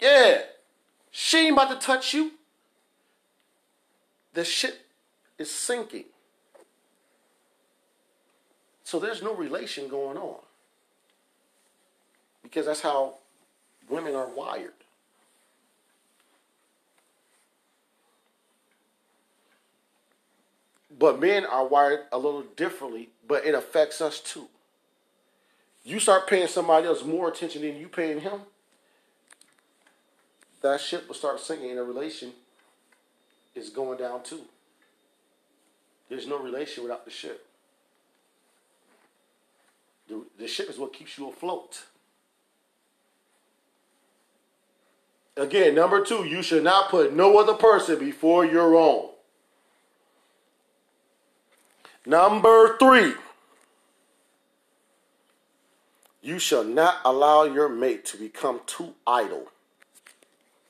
yeah, 0.01 0.41
she 1.12 1.38
ain't 1.38 1.53
about 1.53 1.69
to 1.69 1.77
touch 1.86 2.13
you. 2.13 2.34
The 4.34 4.43
ship 4.43 4.88
is 5.38 5.49
sinking. 5.49 6.05
So 8.84 8.99
there's 8.99 9.23
no 9.23 9.34
relation 9.34 9.88
going 9.88 10.17
on. 10.17 10.41
Because 12.43 12.65
that's 12.67 12.81
how 12.81 13.15
women 13.89 14.13
are 14.13 14.27
wired. 14.27 14.74
But 20.97 21.19
men 21.19 21.45
are 21.45 21.67
wired 21.67 22.01
a 22.12 22.17
little 22.17 22.43
differently, 22.55 23.10
but 23.27 23.45
it 23.45 23.53
affects 23.53 24.01
us 24.01 24.19
too. 24.19 24.47
You 25.84 25.99
start 25.99 26.27
paying 26.27 26.47
somebody 26.47 26.88
else 26.88 27.03
more 27.03 27.27
attention 27.27 27.62
than 27.62 27.77
you 27.77 27.88
paying 27.88 28.21
him, 28.21 28.41
that 30.62 30.81
ship 30.81 31.08
will 31.08 31.15
start 31.15 31.39
sinking 31.39 31.69
and 31.69 31.79
a 31.79 31.84
relation 31.84 32.31
is 33.53 33.69
going 33.69 33.99
down 33.99 34.23
too. 34.23 34.41
There's 36.10 36.27
no 36.27 36.39
relation 36.39 36.84
without 36.84 37.05
the 37.05 37.12
ship. 37.12 37.45
The, 40.08 40.23
the 40.39 40.47
ship 40.47 40.69
is 40.69 40.77
what 40.77 40.93
keeps 40.93 41.17
you 41.17 41.29
afloat. 41.29 41.84
Again, 45.38 45.75
number 45.75 46.03
two, 46.03 46.25
you 46.25 46.41
should 46.41 46.63
not 46.63 46.89
put 46.89 47.13
no 47.13 47.38
other 47.38 47.55
person 47.55 47.99
before 47.99 48.45
your 48.45 48.75
own. 48.75 49.10
Number 52.06 52.78
three, 52.78 53.13
you 56.22 56.39
shall 56.39 56.63
not 56.63 56.98
allow 57.04 57.44
your 57.44 57.70
mate 57.70 58.06
to 58.06 58.18
become 58.18 58.62
too 58.65 58.94
idle. 59.06 59.48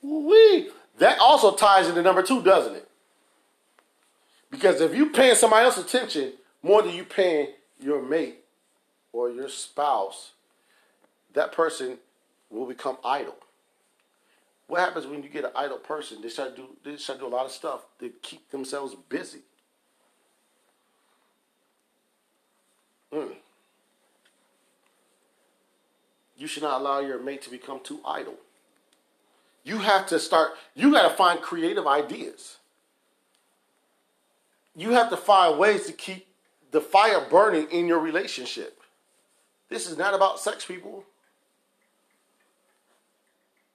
Wee. 0.02 0.70
That 0.98 1.18
also 1.18 1.54
ties 1.54 1.88
into 1.88 2.02
number 2.02 2.22
two, 2.22 2.42
doesn't 2.42 2.74
it? 2.74 2.88
Because 4.50 4.80
if 4.80 4.94
you 4.94 5.10
paying 5.10 5.34
somebody 5.34 5.64
else 5.64 5.76
attention 5.76 6.32
more 6.62 6.82
than 6.82 6.94
you 6.94 7.04
paying 7.04 7.48
your 7.78 8.02
mate 8.02 8.38
or 9.12 9.30
your 9.30 9.48
spouse, 9.48 10.32
that 11.34 11.52
person 11.52 11.98
will 12.50 12.66
become 12.66 12.96
idle. 13.04 13.36
What 14.68 14.80
happens 14.80 15.06
when 15.06 15.22
you 15.22 15.28
get 15.28 15.44
an 15.44 15.50
idle 15.54 15.78
person? 15.78 16.22
They 16.22 16.28
start 16.28 16.56
do 16.56 16.66
they 16.84 16.96
start 16.96 17.20
do 17.20 17.26
a 17.26 17.28
lot 17.28 17.46
of 17.46 17.52
stuff 17.52 17.86
to 18.00 18.08
keep 18.22 18.50
themselves 18.50 18.96
busy. 19.08 19.40
Mm. 23.12 23.34
You 26.36 26.46
should 26.46 26.62
not 26.62 26.80
allow 26.80 27.00
your 27.00 27.20
mate 27.20 27.42
to 27.42 27.50
become 27.50 27.80
too 27.82 28.00
idle. 28.04 28.34
You 29.64 29.78
have 29.78 30.06
to 30.08 30.18
start, 30.18 30.52
you 30.74 30.92
got 30.92 31.08
to 31.08 31.16
find 31.16 31.40
creative 31.40 31.86
ideas. 31.86 32.58
You 34.76 34.90
have 34.90 35.10
to 35.10 35.16
find 35.16 35.58
ways 35.58 35.86
to 35.86 35.92
keep 35.92 36.26
the 36.70 36.80
fire 36.80 37.26
burning 37.28 37.68
in 37.70 37.86
your 37.86 37.98
relationship. 37.98 38.80
This 39.68 39.88
is 39.88 39.96
not 39.96 40.14
about 40.14 40.38
sex, 40.38 40.64
people. 40.64 41.04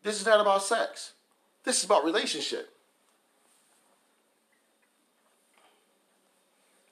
This 0.03 0.19
is 0.19 0.25
not 0.25 0.39
about 0.39 0.63
sex. 0.63 1.11
This 1.63 1.79
is 1.79 1.83
about 1.83 2.05
relationship. 2.05 2.71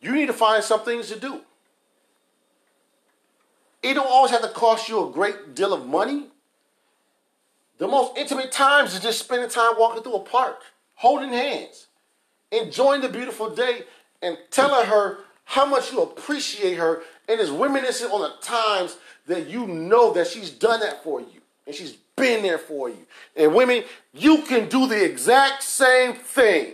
you 0.01 0.13
need 0.13 0.27
to 0.27 0.33
find 0.33 0.63
some 0.63 0.81
things 0.81 1.09
to 1.09 1.19
do. 1.19 1.41
It 3.81 3.93
don't 3.93 4.07
always 4.07 4.31
have 4.31 4.41
to 4.41 4.49
cost 4.49 4.89
you 4.89 5.07
a 5.07 5.11
great 5.11 5.55
deal 5.55 5.73
of 5.73 5.85
money. 5.87 6.27
The 7.77 7.87
most 7.87 8.17
intimate 8.17 8.51
times 8.51 8.93
is 8.93 8.99
just 8.99 9.19
spending 9.19 9.49
time 9.49 9.73
walking 9.77 10.03
through 10.03 10.15
a 10.15 10.19
park, 10.19 10.61
holding 10.95 11.29
hands, 11.29 11.87
enjoying 12.51 13.01
the 13.01 13.09
beautiful 13.09 13.49
day, 13.49 13.83
and 14.21 14.37
telling 14.51 14.85
her 14.87 15.19
how 15.45 15.65
much 15.65 15.91
you 15.91 16.01
appreciate 16.01 16.75
her, 16.75 17.01
and 17.27 17.39
is 17.39 17.49
reminiscing 17.49 18.09
on 18.11 18.21
the 18.21 18.33
times 18.41 18.97
that 19.27 19.47
you 19.47 19.65
know 19.65 20.11
that 20.13 20.27
she's 20.27 20.51
done 20.51 20.81
that 20.81 21.03
for 21.03 21.21
you, 21.21 21.41
and 21.65 21.73
she's 21.73 21.93
been 22.15 22.43
there 22.43 22.57
for 22.57 22.89
you. 22.89 23.07
And 23.35 23.55
women, 23.55 23.83
you 24.13 24.41
can 24.41 24.67
do 24.67 24.87
the 24.87 25.03
exact 25.03 25.63
same 25.63 26.13
thing. 26.13 26.73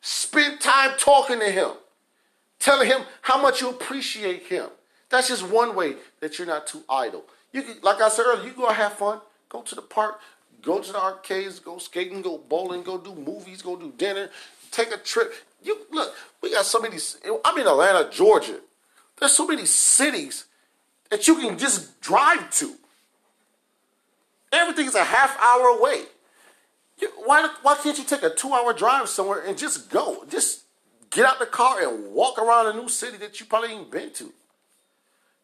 Spend 0.00 0.60
time 0.60 0.92
talking 0.98 1.38
to 1.40 1.50
him, 1.50 1.72
telling 2.66 2.88
him 2.88 3.02
how 3.22 3.40
much 3.40 3.60
you 3.60 3.70
appreciate 3.70 4.42
him. 4.42 4.66
That's 5.08 5.28
just 5.28 5.48
one 5.48 5.76
way 5.76 5.94
that 6.18 6.36
you're 6.36 6.48
not 6.48 6.66
too 6.66 6.82
idle. 6.90 7.22
You 7.52 7.62
can, 7.62 7.76
like 7.80 8.00
I 8.02 8.08
said 8.08 8.24
earlier, 8.26 8.44
you 8.44 8.54
go 8.54 8.68
have 8.68 8.94
fun, 8.94 9.20
go 9.48 9.62
to 9.62 9.74
the 9.76 9.82
park, 9.82 10.18
go 10.62 10.80
to 10.80 10.92
the 10.92 11.00
arcades, 11.00 11.60
go 11.60 11.78
skating, 11.78 12.22
go 12.22 12.38
bowling, 12.38 12.82
go 12.82 12.98
do 12.98 13.14
movies, 13.14 13.62
go 13.62 13.76
do 13.76 13.92
dinner, 13.96 14.30
take 14.72 14.92
a 14.92 14.96
trip. 14.96 15.32
You 15.62 15.78
look, 15.92 16.12
we 16.42 16.50
got 16.50 16.66
so 16.66 16.80
many. 16.80 16.96
I'm 17.44 17.56
in 17.56 17.68
Atlanta, 17.68 18.10
Georgia. 18.10 18.58
There's 19.20 19.32
so 19.32 19.46
many 19.46 19.64
cities 19.64 20.46
that 21.10 21.28
you 21.28 21.36
can 21.36 21.56
just 21.56 22.00
drive 22.00 22.50
to. 22.58 22.74
Everything's 24.50 24.96
a 24.96 25.04
half 25.04 25.38
hour 25.40 25.68
away. 25.68 26.02
You, 26.98 27.10
why, 27.24 27.48
why 27.62 27.76
can't 27.76 27.96
you 27.96 28.04
take 28.04 28.24
a 28.24 28.30
two 28.30 28.52
hour 28.52 28.72
drive 28.72 29.08
somewhere 29.08 29.44
and 29.46 29.56
just 29.56 29.88
go? 29.88 30.24
Just 30.28 30.65
get 31.10 31.26
out 31.26 31.38
the 31.38 31.46
car 31.46 31.82
and 31.82 32.12
walk 32.12 32.38
around 32.38 32.66
a 32.66 32.72
new 32.72 32.88
city 32.88 33.16
that 33.18 33.40
you 33.40 33.46
probably 33.46 33.72
ain't 33.72 33.90
been 33.90 34.12
to. 34.14 34.32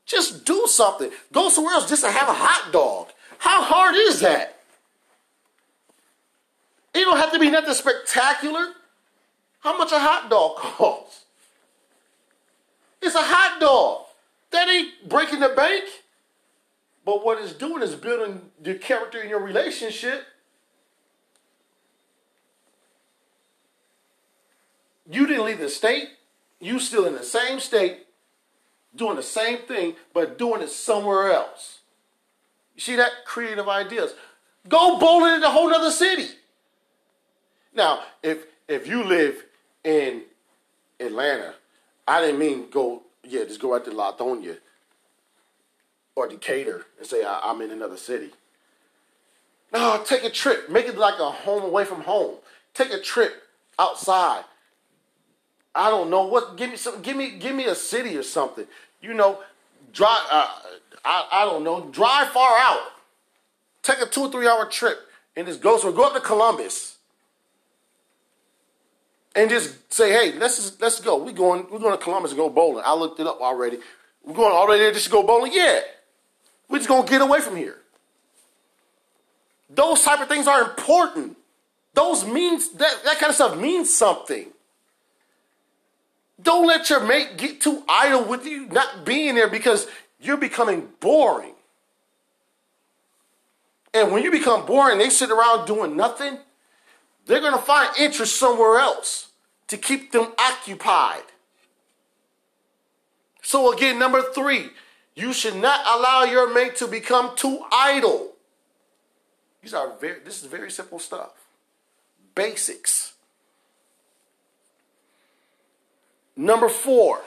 Just 0.07 0.45
do 0.45 0.67
something. 0.67 1.11
Go 1.33 1.49
somewhere 1.49 1.75
else 1.75 1.89
just 1.89 2.05
to 2.05 2.11
have 2.11 2.29
a 2.29 2.35
hot 2.35 2.73
dog. 2.73 3.09
How 3.39 3.63
hard 3.63 3.95
is 3.97 4.21
that? 4.21 4.61
It 6.95 7.01
don't 7.01 7.17
have 7.17 7.33
to 7.33 7.39
be 7.39 7.51
nothing 7.51 7.75
spectacular. 7.75 8.69
How 9.61 9.79
much 9.79 9.93
a 9.93 9.99
hot 9.99 10.29
dog 10.29 10.57
costs? 10.57 11.25
It's 13.01 13.15
a 13.15 13.23
hot 13.23 13.61
dog. 13.61 14.07
That 14.51 14.69
ain't 14.69 15.09
breaking 15.09 15.41
the 15.41 15.49
bank. 15.51 15.85
But 17.05 17.25
what 17.25 17.43
it's 17.43 17.53
doing 17.53 17.83
is 17.83 17.95
building 17.95 18.51
your 18.63 18.77
character 18.77 19.21
in 19.21 19.29
your 19.29 19.41
relationship. 19.41 20.25
You 25.11 25.27
didn't 25.27 25.45
leave 25.45 25.59
the 25.59 25.69
state. 25.69 26.09
You 26.61 26.79
still 26.79 27.07
in 27.07 27.15
the 27.15 27.25
same 27.25 27.59
state, 27.59 28.07
doing 28.95 29.17
the 29.17 29.23
same 29.23 29.59
thing, 29.59 29.97
but 30.15 30.39
doing 30.39 30.63
it 30.63 30.71
somewhere 30.71 31.33
else. 31.33 31.81
You 32.75 32.81
see 32.81 32.97
that? 32.97 33.11
Creative 33.25 33.69
ideas. 33.69 34.15
Go 34.69 34.99
bowling 34.99 35.35
in 35.35 35.43
a 35.43 35.51
whole 35.51 35.75
other 35.75 35.91
city. 35.91 36.29
Now, 37.75 38.05
if 38.23 38.45
if 38.69 38.87
you 38.87 39.03
live 39.03 39.45
in 39.83 40.23
Atlanta, 41.01 41.55
I 42.07 42.21
didn't 42.21 42.39
mean 42.39 42.71
go, 42.71 43.03
yeah, 43.25 43.45
just 43.45 43.61
go 43.61 43.75
out 43.75 43.85
to 43.87 43.91
Lithonia 43.91 44.59
or 46.15 46.29
Decatur 46.29 46.87
and 46.99 47.07
say 47.07 47.25
I, 47.25 47.51
am 47.51 47.61
in 47.61 47.71
another 47.71 47.97
city. 47.97 48.31
No, 49.73 50.03
take 50.05 50.23
a 50.23 50.31
trip. 50.31 50.69
Make 50.71 50.87
it 50.87 50.99
like 50.99 51.19
a 51.19 51.31
home 51.31 51.63
away 51.63 51.85
from 51.85 52.03
home. 52.03 52.37
Take 52.75 52.93
a 52.93 53.01
trip 53.01 53.43
outside. 53.79 54.45
I 55.75 55.91
don't 55.91 56.11
know 56.11 56.25
what. 56.27 56.57
Give 56.57 56.71
me 56.71 56.77
some. 56.77 57.01
Give 57.03 57.17
me. 57.17 57.31
Give 57.39 57.55
me 57.55 57.65
a 57.65 57.75
city 57.75 58.17
or 58.17 58.23
something. 58.23 58.67
You 59.01 59.15
know, 59.15 59.41
drive. 59.93 60.27
Uh, 60.31 60.49
I 61.05 61.29
I 61.33 61.45
don't 61.45 61.65
know. 61.65 61.89
Drive 61.91 62.29
far 62.29 62.59
out. 62.59 62.93
Take 63.83 64.01
a 64.01 64.07
two 64.07 64.23
or 64.23 64.31
three 64.31 64.47
hour 64.47 64.67
trip 64.67 64.99
and 65.37 65.47
just 65.47 65.61
go. 65.61 65.79
So 65.79 65.93
go 65.93 66.05
up 66.05 66.15
to 66.15 66.21
Columbus 66.21 66.97
and 69.35 69.51
just 69.51 69.93
say, 69.93 70.11
hey, 70.11 70.39
let's 70.39 70.57
just, 70.57 70.81
let's 70.81 71.01
go. 71.01 71.17
We 71.17 71.33
going 71.33 71.67
we're 71.71 71.79
going 71.79 71.97
to 71.97 72.03
Columbus 72.03 72.33
and 72.33 72.39
go 72.39 72.49
bowling. 72.49 72.85
I 72.87 72.95
looked 72.95 73.19
it 73.21 73.27
up 73.27 73.41
already. 73.41 73.79
We're 74.25 74.35
going 74.35 74.53
all 74.53 74.67
the 74.67 74.73
way 74.73 74.79
there 74.79 74.93
just 74.93 75.07
to 75.07 75.11
go 75.11 75.23
bowling. 75.23 75.53
Yeah, 75.55 75.81
we're 76.69 76.79
just 76.79 76.89
gonna 76.89 77.09
get 77.09 77.21
away 77.21 77.41
from 77.41 77.57
here. 77.57 77.79
Those 79.69 80.03
type 80.05 80.21
of 80.21 80.29
things 80.29 80.47
are 80.47 80.63
important. 80.63 81.37
Those 81.95 82.25
means 82.25 82.71
that 82.75 83.05
that 83.05 83.19
kind 83.19 83.31
of 83.31 83.35
stuff 83.35 83.59
means 83.59 83.95
something. 83.95 84.47
Don't 86.43 86.67
let 86.67 86.91
your 86.91 87.01
mate 87.07 87.37
get 87.37 87.61
too 87.61 87.85
idle 87.89 88.25
with 88.25 88.47
you 88.47 88.67
not 88.67 89.05
being 89.05 89.35
there 89.35 89.49
because 89.49 89.87
you're 90.21 90.37
becoming 90.37 90.89
boring. 91.01 91.55
And 93.95 94.11
when 94.11 94.23
you 94.23 94.31
become 94.31 94.67
boring, 94.67 94.99
they 94.99 95.11
sit 95.11 95.31
around 95.31 95.67
doing 95.67 95.97
nothing 95.97 96.39
they're 97.27 97.41
going 97.41 97.53
to 97.53 97.59
find 97.59 97.91
interest 97.99 98.37
somewhere 98.37 98.79
else 98.79 99.29
to 99.69 99.77
keep 99.77 100.13
them 100.13 100.33
occupied. 100.39 101.23
So, 103.43 103.73
again, 103.73 103.99
number 103.99 104.23
three, 104.23 104.71
you 105.15 105.33
should 105.33 105.57
not 105.57 105.81
allow 105.87 106.25
your 106.25 106.53
mate 106.53 106.77
to 106.77 106.87
become 106.87 107.35
too 107.37 107.61
idle. 107.73 108.33
These 109.63 109.75
are 109.75 109.93
very, 110.01 110.21
this 110.21 110.43
is 110.43 110.49
very 110.49 110.71
simple 110.71 110.99
stuff. 110.99 111.33
Basics. 112.35 113.12
Number 116.37 116.69
four, 116.69 117.21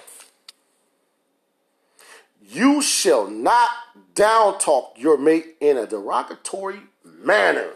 you 2.42 2.82
shall 2.82 3.28
not 3.28 3.70
down 4.14 4.58
talk 4.60 4.94
your 4.98 5.18
mate 5.18 5.56
in 5.60 5.78
a 5.78 5.86
derogatory 5.86 6.80
manner. 7.04 7.70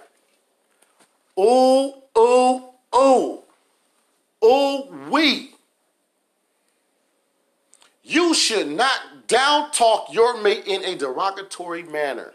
Oh, 1.37 2.03
oh, 2.15 2.73
oh, 2.91 3.43
oh, 4.41 4.95
we. 5.09 5.51
You 8.03 8.33
should 8.33 8.67
not 8.67 9.27
down 9.27 9.71
talk 9.71 10.11
your 10.11 10.41
mate 10.41 10.63
in 10.65 10.83
a 10.83 10.95
derogatory 10.95 11.83
manner. 11.83 12.33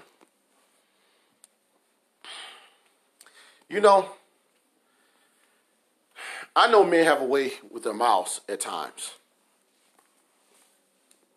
You 3.68 3.80
know, 3.80 4.08
I 6.56 6.70
know 6.70 6.84
men 6.84 7.04
have 7.04 7.20
a 7.20 7.24
way 7.24 7.52
with 7.70 7.82
their 7.82 7.94
mouths 7.94 8.40
at 8.48 8.60
times. 8.60 9.12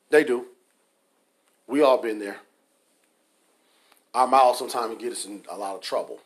They 0.09 0.23
do. 0.23 0.45
We 1.65 1.81
all 1.81 1.97
been 2.01 2.19
there. 2.19 2.37
Our 4.13 4.27
mouths 4.27 4.59
sometimes 4.59 5.01
get 5.01 5.11
us 5.11 5.25
in 5.25 5.43
a 5.49 5.57
lot 5.57 5.75
of 5.75 5.81
trouble. 5.81 6.19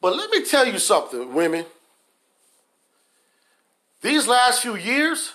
But 0.00 0.16
let 0.16 0.30
me 0.30 0.44
tell 0.44 0.66
you 0.66 0.78
something, 0.78 1.34
women. 1.34 1.64
These 4.00 4.26
last 4.26 4.62
few 4.62 4.74
years, 4.74 5.32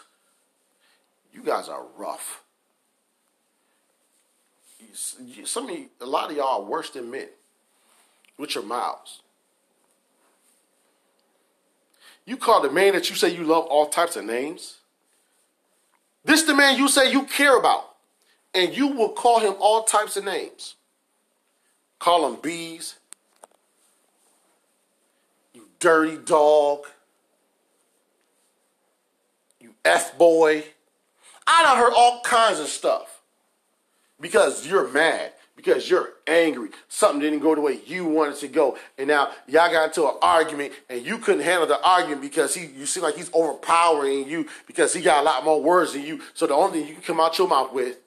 you 1.34 1.42
guys 1.42 1.70
are 1.70 1.86
rough. 1.98 2.44
Some 5.46 5.70
of 5.70 5.78
you, 5.78 5.90
a 6.02 6.06
lot 6.06 6.32
of 6.32 6.38
y'all 6.38 6.64
are 6.64 6.70
worse 6.70 6.90
than 6.90 7.10
men 7.12 7.28
with 8.38 8.56
your 8.56 8.64
mouths. 8.64 9.22
You 12.28 12.36
call 12.36 12.62
the 12.62 12.70
man 12.70 12.94
that 12.94 13.10
you 13.10 13.16
say 13.16 13.34
you 13.34 13.46
love 13.46 13.66
all 13.68 13.88
types 13.88 14.18
of 14.18 14.26
names. 14.26 14.76
This 16.26 16.44
the 16.44 16.54
man 16.54 16.78
you 16.78 16.90
say 16.90 17.10
you 17.10 17.24
care 17.24 17.58
about, 17.58 17.96
and 18.54 18.76
you 18.76 18.88
will 18.88 19.10
call 19.10 19.40
him 19.40 19.56
all 19.60 19.84
types 19.84 20.18
of 20.18 20.26
names. 20.26 20.76
Call 22.00 22.28
him 22.28 22.38
bees, 22.42 22.96
you 25.54 25.70
dirty 25.80 26.18
dog, 26.18 26.86
you 29.62 29.74
F 29.86 30.18
boy. 30.18 30.66
I 31.48 31.64
done 31.64 31.78
heard 31.78 31.94
all 31.96 32.20
kinds 32.24 32.60
of 32.60 32.68
stuff 32.68 33.22
because 34.20 34.68
you're 34.68 34.90
mad, 34.90 35.32
because 35.58 35.90
you're 35.90 36.14
angry. 36.28 36.70
Something 36.88 37.20
didn't 37.20 37.40
go 37.40 37.54
the 37.54 37.60
way 37.60 37.82
you 37.86 38.06
wanted 38.06 38.38
to 38.38 38.48
go. 38.48 38.78
And 38.98 39.10
now 39.10 39.32
y'all 39.48 39.70
got 39.70 39.88
into 39.88 40.08
an 40.08 40.16
argument 40.22 40.72
and 40.90 41.06
you 41.06 41.18
couldn't 41.18 41.42
handle 41.42 41.68
the 41.68 41.84
argument 41.84 42.22
because 42.22 42.54
he 42.54 42.68
you 42.68 42.86
seem 42.86 43.04
like 43.04 43.18
he's 43.18 43.32
overpowering 43.34 44.30
you 44.30 44.48
because 44.68 44.94
he 44.94 45.02
got 45.02 45.22
a 45.22 45.26
lot 45.26 45.44
more 45.44 45.62
words 45.62 45.94
than 45.94 46.04
you. 46.04 46.22
So 46.36 46.48
the 46.48 46.54
only 46.54 46.80
thing 46.80 46.88
you 46.88 46.94
can 46.94 47.04
come 47.04 47.20
out 47.20 47.38
your 47.38 47.50
mouth 47.50 47.74
with 47.74 47.98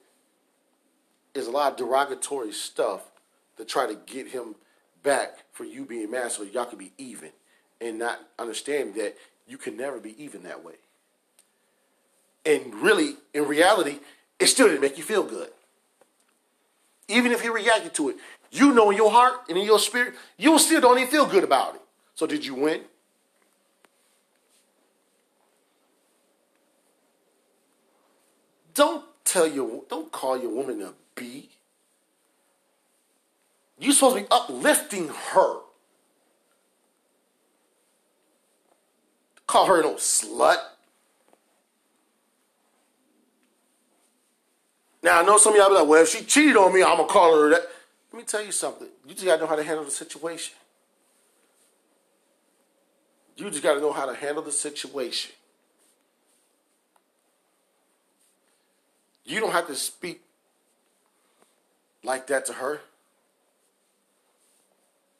is 1.35 1.45
a 1.45 1.51
lot 1.51 1.73
of 1.73 1.77
derogatory 1.77 2.53
stuff 2.53 3.01
to 3.57 3.65
try 3.65 3.85
to 3.85 3.95
get 4.05 4.29
him 4.29 4.55
back 5.03 5.43
for 5.51 5.65
you 5.65 5.85
being 5.85 6.09
mad 6.09 6.31
so 6.31 6.43
y'all 6.43 6.65
can 6.65 6.79
be 6.79 6.93
even 6.97 7.29
and 7.81 7.99
not 7.99 8.19
understand 8.39 8.95
that 8.95 9.15
you 9.45 9.57
can 9.57 9.75
never 9.75 9.99
be 9.99 10.15
even 10.23 10.43
that 10.43 10.63
way. 10.63 10.75
And 12.45 12.73
really, 12.75 13.15
in 13.33 13.45
reality, 13.45 13.99
it 14.39 14.47
still 14.47 14.67
didn't 14.67 14.81
make 14.81 14.97
you 14.97 15.03
feel 15.03 15.23
good 15.23 15.49
even 17.11 17.31
if 17.31 17.41
he 17.41 17.49
reacted 17.49 17.93
to 17.95 18.09
it, 18.09 18.17
you 18.51 18.73
know 18.73 18.89
in 18.91 18.97
your 18.97 19.11
heart 19.11 19.33
and 19.49 19.57
in 19.57 19.65
your 19.65 19.79
spirit, 19.79 20.13
you 20.37 20.57
still 20.59 20.81
don't 20.81 20.97
even 20.97 21.09
feel 21.09 21.25
good 21.25 21.43
about 21.43 21.75
it. 21.75 21.81
So 22.15 22.25
did 22.25 22.45
you 22.45 22.55
win? 22.55 22.81
Don't 28.73 29.05
tell 29.23 29.47
your 29.47 29.83
don't 29.89 30.11
call 30.11 30.39
your 30.39 30.51
woman 30.51 30.81
a 30.81 30.93
B. 31.15 31.49
You're 33.79 33.93
supposed 33.93 34.17
to 34.17 34.21
be 34.21 34.27
uplifting 34.29 35.09
her. 35.09 35.55
Call 39.47 39.65
her 39.65 39.81
no 39.81 39.95
slut. 39.95 40.57
Now 45.03 45.21
I 45.21 45.25
know 45.25 45.37
some 45.37 45.53
of 45.53 45.59
y'all 45.59 45.69
be 45.69 45.75
like, 45.75 45.87
well, 45.87 46.03
if 46.03 46.09
she 46.09 46.23
cheated 46.23 46.57
on 46.57 46.73
me, 46.73 46.83
I'm 46.83 46.97
gonna 46.97 47.07
call 47.07 47.35
her 47.35 47.49
that. 47.49 47.61
Let 48.11 48.19
me 48.19 48.25
tell 48.25 48.43
you 48.43 48.51
something. 48.51 48.87
You 49.07 49.13
just 49.13 49.25
gotta 49.25 49.41
know 49.41 49.47
how 49.47 49.55
to 49.55 49.63
handle 49.63 49.85
the 49.85 49.91
situation. 49.91 50.55
You 53.37 53.49
just 53.49 53.63
gotta 53.63 53.79
know 53.79 53.93
how 53.93 54.05
to 54.05 54.13
handle 54.13 54.43
the 54.43 54.51
situation. 54.51 55.31
You 59.23 59.39
don't 59.39 59.51
have 59.51 59.67
to 59.67 59.75
speak 59.75 60.21
like 62.03 62.27
that 62.27 62.45
to 62.47 62.53
her. 62.53 62.81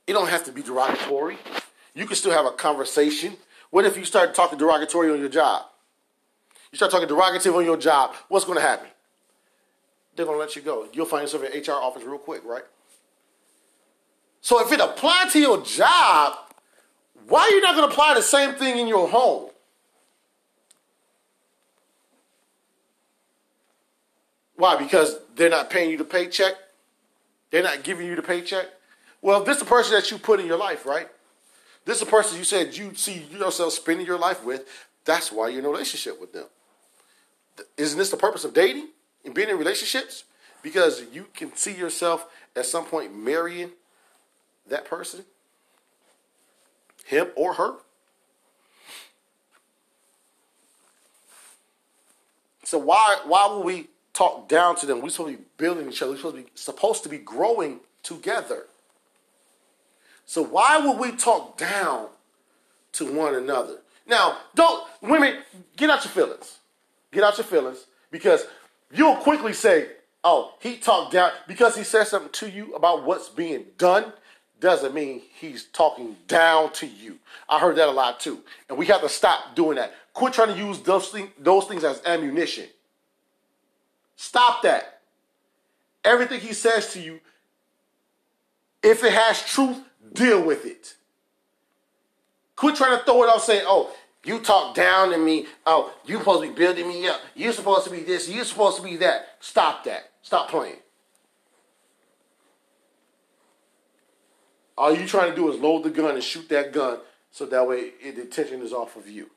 It 0.06 0.14
don't 0.14 0.30
have 0.30 0.44
to 0.46 0.52
be 0.52 0.62
derogatory. 0.62 1.38
You 1.96 2.06
can 2.06 2.16
still 2.16 2.32
have 2.32 2.46
a 2.46 2.52
conversation. 2.52 3.38
What 3.70 3.86
if 3.86 3.98
you 3.98 4.04
start 4.04 4.36
talking 4.36 4.58
derogatory 4.58 5.12
on 5.12 5.20
your 5.20 5.30
job? 5.30 5.66
You 6.72 6.78
start 6.78 6.92
talking 6.92 7.08
derogative 7.08 7.56
on 7.56 7.66
your 7.66 7.78
job, 7.78 8.16
what's 8.30 8.46
to 8.46 8.60
happen? 8.60 8.88
They're 10.16 10.26
going 10.26 10.36
to 10.36 10.40
let 10.40 10.56
you 10.56 10.62
go. 10.62 10.88
You'll 10.94 11.06
find 11.06 11.24
yourself 11.24 11.44
in 11.44 11.62
HR 11.62 11.82
office 11.82 12.04
real 12.04 12.18
quick, 12.18 12.44
right? 12.46 12.64
So 14.42 14.60
if 14.66 14.72
it 14.72 14.80
applied 14.80 15.30
to 15.32 15.40
your 15.40 15.62
job, 15.64 16.38
why 17.28 17.42
are 17.42 17.50
you 17.50 17.62
not 17.62 17.76
going 17.76 17.88
to 17.88 17.94
apply 17.94 18.16
the 18.16 18.22
same 18.22 18.54
thing 18.54 18.78
in 18.78 18.88
your 18.88 19.08
home? 19.08 19.50
Why? 24.56 24.76
Because 24.76 25.16
they're 25.36 25.50
not 25.50 25.70
paying 25.70 25.92
you 25.92 25.98
the 25.98 26.04
paycheck? 26.04 26.54
They're 27.52 27.64
not 27.64 27.84
giving 27.84 28.08
you 28.08 28.16
the 28.16 28.22
paycheck? 28.22 28.68
Well, 29.22 29.44
this 29.44 29.58
is 29.58 29.64
the 29.64 29.70
person 29.70 29.94
that 29.94 30.10
you 30.12 30.18
put 30.18 30.40
in 30.40 30.48
your 30.48 30.58
life, 30.58 30.86
right? 30.86 31.08
This 31.86 31.96
is 31.98 32.02
the 32.02 32.12
person 32.12 32.38
you 32.38 32.44
said 32.44 32.76
you 32.76 32.94
see 32.96 33.26
yourself 33.32 33.74
spending 33.74 34.06
your 34.06 34.20
life 34.20 34.44
with. 34.44 34.66
That's 35.06 35.32
why 35.32 35.50
you're 35.50 35.60
in 35.60 35.66
a 35.66 35.70
relationship 35.70 36.20
with 36.20 36.34
them. 36.34 36.46
Isn't 37.78 37.98
this 37.98 38.10
the 38.10 38.18
purpose 38.18 38.44
of 38.44 38.54
dating 38.54 38.90
and 39.26 39.34
being 39.34 39.50
in 39.50 39.58
relationships? 39.58 40.24
Because 40.62 41.04
you 41.12 41.28
can 41.34 41.56
see 41.56 41.74
yourself 41.74 42.28
at 42.56 42.66
some 42.66 42.86
point 42.86 43.16
marrying 43.16 43.72
that 44.68 44.86
person, 44.86 45.26
him 47.06 47.28
or 47.36 47.56
her. 47.56 47.76
So 52.64 52.78
why 52.78 53.20
why 53.26 53.48
would 53.48 53.66
we 53.66 53.88
talk 54.14 54.48
down 54.48 54.76
to 54.78 54.86
them? 54.86 55.02
We're 55.02 55.10
supposed 55.10 55.32
to 55.32 55.38
be 55.38 55.44
building 55.58 55.90
each 55.90 56.02
other. 56.02 56.12
We're 56.12 56.18
supposed 56.18 56.36
to 56.38 56.42
be 56.44 56.50
supposed 56.56 57.04
to 57.04 57.10
be 57.10 57.18
growing 57.18 57.80
together. 58.04 58.66
So 60.26 60.42
why 60.42 60.78
would 60.78 60.98
we 60.98 61.12
talk 61.12 61.58
down 61.58 62.08
to 62.94 63.14
one 63.14 63.36
another? 63.36 63.80
Now, 64.08 64.38
don't 64.56 64.88
women 65.02 65.40
get 65.76 65.90
out 65.90 66.06
your 66.06 66.14
feelings. 66.14 66.60
Get 67.12 67.24
out 67.24 67.38
your 67.38 67.46
feelings 67.46 67.86
because 68.12 68.46
you'll 68.94 69.16
quickly 69.18 69.54
say, 69.54 69.88
"Oh, 70.24 70.56
he 70.60 70.78
talked 70.78 71.14
down 71.14 71.32
because 71.48 71.76
he 71.76 71.84
said 71.84 72.06
something 72.06 72.32
to 72.34 72.50
you 72.50 72.74
about 72.76 73.04
what's 73.04 73.30
being 73.30 73.66
done." 73.78 74.14
Doesn't 74.60 74.94
mean 74.94 75.24
he's 75.40 75.66
talking 75.66 76.18
down 76.28 76.72
to 76.74 76.86
you. 76.86 77.18
I 77.50 77.60
heard 77.60 77.78
that 77.78 77.88
a 77.88 77.92
lot 77.92 78.20
too, 78.20 78.42
and 78.70 78.78
we 78.78 78.86
have 78.88 79.02
to 79.02 79.10
stop 79.10 79.56
doing 79.56 79.78
that. 79.78 79.94
Quit 80.14 80.34
trying 80.34 80.50
to 80.50 80.58
use 80.58 80.80
those 80.82 81.10
things, 81.10 81.30
those 81.40 81.66
things 81.66 81.84
as 81.84 82.02
ammunition. 82.06 82.68
Stop 84.16 84.62
that. 84.62 85.00
Everything 86.04 86.40
he 86.40 86.54
says 86.54 86.94
to 86.94 87.00
you, 87.00 87.20
if 88.84 89.04
it 89.04 89.14
has 89.14 89.42
truth, 89.44 89.78
deal 90.14 90.44
with 90.44 90.66
it. 90.66 90.96
Quit 92.56 92.76
trying 92.76 92.98
to 92.98 93.04
throw 93.04 93.24
it 93.24 93.30
out 93.30 93.42
saying, 93.42 93.64
oh, 93.66 93.92
you 94.24 94.40
talk 94.40 94.76
down 94.76 95.12
to 95.12 95.18
me. 95.18 95.48
Oh, 95.66 95.94
you 96.06 96.20
supposed 96.20 96.44
to 96.44 96.50
be 96.50 96.56
building 96.56 96.88
me 96.88 97.08
up. 97.08 97.22
You're 97.36 97.54
supposed 97.54 97.86
to 97.86 97.90
be 97.90 98.02
this. 98.02 98.30
You're 98.30 98.46
supposed 98.46 98.78
to 98.78 98.84
be 98.84 98.98
that. 98.98 99.38
Stop 99.40 99.84
that. 99.86 100.12
Stop 100.22 100.50
playing. 100.50 100.78
All 104.78 104.96
you're 104.96 105.08
trying 105.08 105.32
to 105.32 105.36
do 105.36 105.52
is 105.52 105.60
load 105.60 105.84
the 105.84 105.90
gun 105.90 106.16
and 106.16 106.24
shoot 106.24 106.48
that 106.50 106.72
gun 106.72 107.00
so 107.32 107.46
that 107.46 107.68
way 107.68 107.94
it, 108.02 108.16
the 108.16 108.24
attention 108.24 108.62
is 108.62 108.74
off 108.74 108.96
of 108.96 109.08
you. 109.08 109.30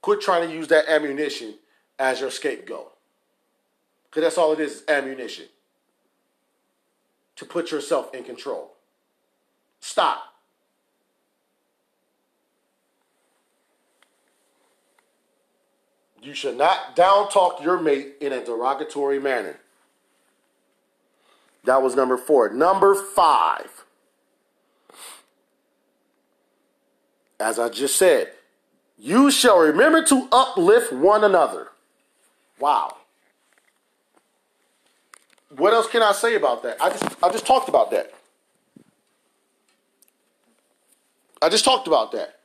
Quit 0.00 0.20
trying 0.20 0.48
to 0.48 0.54
use 0.54 0.68
that 0.68 0.88
ammunition 0.88 1.54
as 1.98 2.20
your 2.20 2.30
scapegoat. 2.30 2.92
Because 4.04 4.22
that's 4.22 4.38
all 4.38 4.52
it 4.52 4.60
is, 4.60 4.72
is 4.72 4.84
ammunition. 4.88 5.46
To 7.36 7.44
put 7.44 7.70
yourself 7.70 8.14
in 8.14 8.22
control. 8.22 8.72
Stop. 9.80 10.33
You 16.24 16.32
should 16.32 16.56
not 16.56 16.96
down 16.96 17.28
talk 17.28 17.62
your 17.62 17.78
mate 17.78 18.14
in 18.18 18.32
a 18.32 18.42
derogatory 18.42 19.20
manner. 19.20 19.60
That 21.64 21.82
was 21.82 21.94
number 21.94 22.16
four. 22.16 22.48
Number 22.48 22.94
five. 22.94 23.84
As 27.38 27.58
I 27.58 27.68
just 27.68 27.96
said, 27.96 28.32
you 28.96 29.30
shall 29.30 29.58
remember 29.58 30.02
to 30.06 30.26
uplift 30.32 30.94
one 30.94 31.24
another. 31.24 31.68
Wow. 32.58 32.96
What 35.50 35.74
else 35.74 35.88
can 35.88 36.02
I 36.02 36.12
say 36.12 36.36
about 36.36 36.62
that? 36.62 36.80
I 36.80 36.88
just 36.88 37.04
I 37.22 37.30
just 37.30 37.46
talked 37.46 37.68
about 37.68 37.90
that. 37.90 38.14
I 41.42 41.50
just 41.50 41.66
talked 41.66 41.86
about 41.86 42.12
that. 42.12 42.40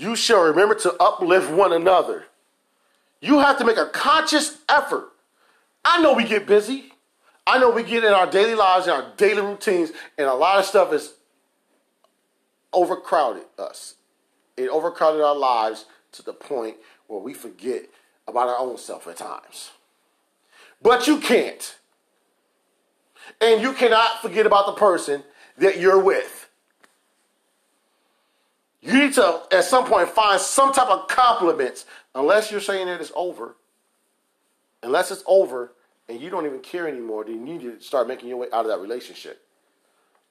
You 0.00 0.16
shall 0.16 0.44
remember 0.44 0.74
to 0.76 0.94
uplift 0.98 1.50
one 1.50 1.74
another. 1.74 2.24
You 3.20 3.40
have 3.40 3.58
to 3.58 3.66
make 3.66 3.76
a 3.76 3.84
conscious 3.84 4.56
effort. 4.66 5.10
I 5.84 6.00
know 6.00 6.14
we 6.14 6.24
get 6.24 6.46
busy. 6.46 6.94
I 7.46 7.58
know 7.58 7.70
we 7.70 7.82
get 7.82 8.02
in 8.02 8.14
our 8.14 8.26
daily 8.26 8.54
lives 8.54 8.86
and 8.86 8.94
our 8.94 9.12
daily 9.18 9.42
routines, 9.42 9.92
and 10.16 10.26
a 10.26 10.32
lot 10.32 10.58
of 10.58 10.64
stuff 10.64 10.94
is 10.94 11.12
overcrowded 12.72 13.44
us. 13.58 13.96
It 14.56 14.70
overcrowded 14.70 15.20
our 15.20 15.36
lives 15.36 15.84
to 16.12 16.22
the 16.22 16.32
point 16.32 16.76
where 17.06 17.20
we 17.20 17.34
forget 17.34 17.82
about 18.26 18.48
our 18.48 18.56
own 18.56 18.78
self 18.78 19.06
at 19.06 19.18
times. 19.18 19.68
But 20.80 21.06
you 21.06 21.18
can't. 21.18 21.76
And 23.38 23.60
you 23.60 23.74
cannot 23.74 24.22
forget 24.22 24.46
about 24.46 24.64
the 24.64 24.80
person 24.80 25.24
that 25.58 25.78
you're 25.78 26.02
with. 26.02 26.48
You 28.82 28.98
need 28.98 29.12
to, 29.14 29.42
at 29.52 29.64
some 29.64 29.84
point, 29.84 30.08
find 30.08 30.40
some 30.40 30.72
type 30.72 30.88
of 30.88 31.06
compliments, 31.08 31.84
unless 32.14 32.50
you're 32.50 32.60
saying 32.60 32.86
that 32.86 33.00
it's 33.00 33.12
over. 33.14 33.56
Unless 34.82 35.10
it's 35.10 35.22
over 35.26 35.72
and 36.08 36.20
you 36.20 36.30
don't 36.30 36.46
even 36.46 36.60
care 36.60 36.88
anymore, 36.88 37.24
then 37.24 37.34
you 37.34 37.40
need 37.40 37.60
to 37.60 37.80
start 37.80 38.08
making 38.08 38.28
your 38.28 38.38
way 38.38 38.48
out 38.52 38.64
of 38.64 38.70
that 38.70 38.80
relationship. 38.80 39.42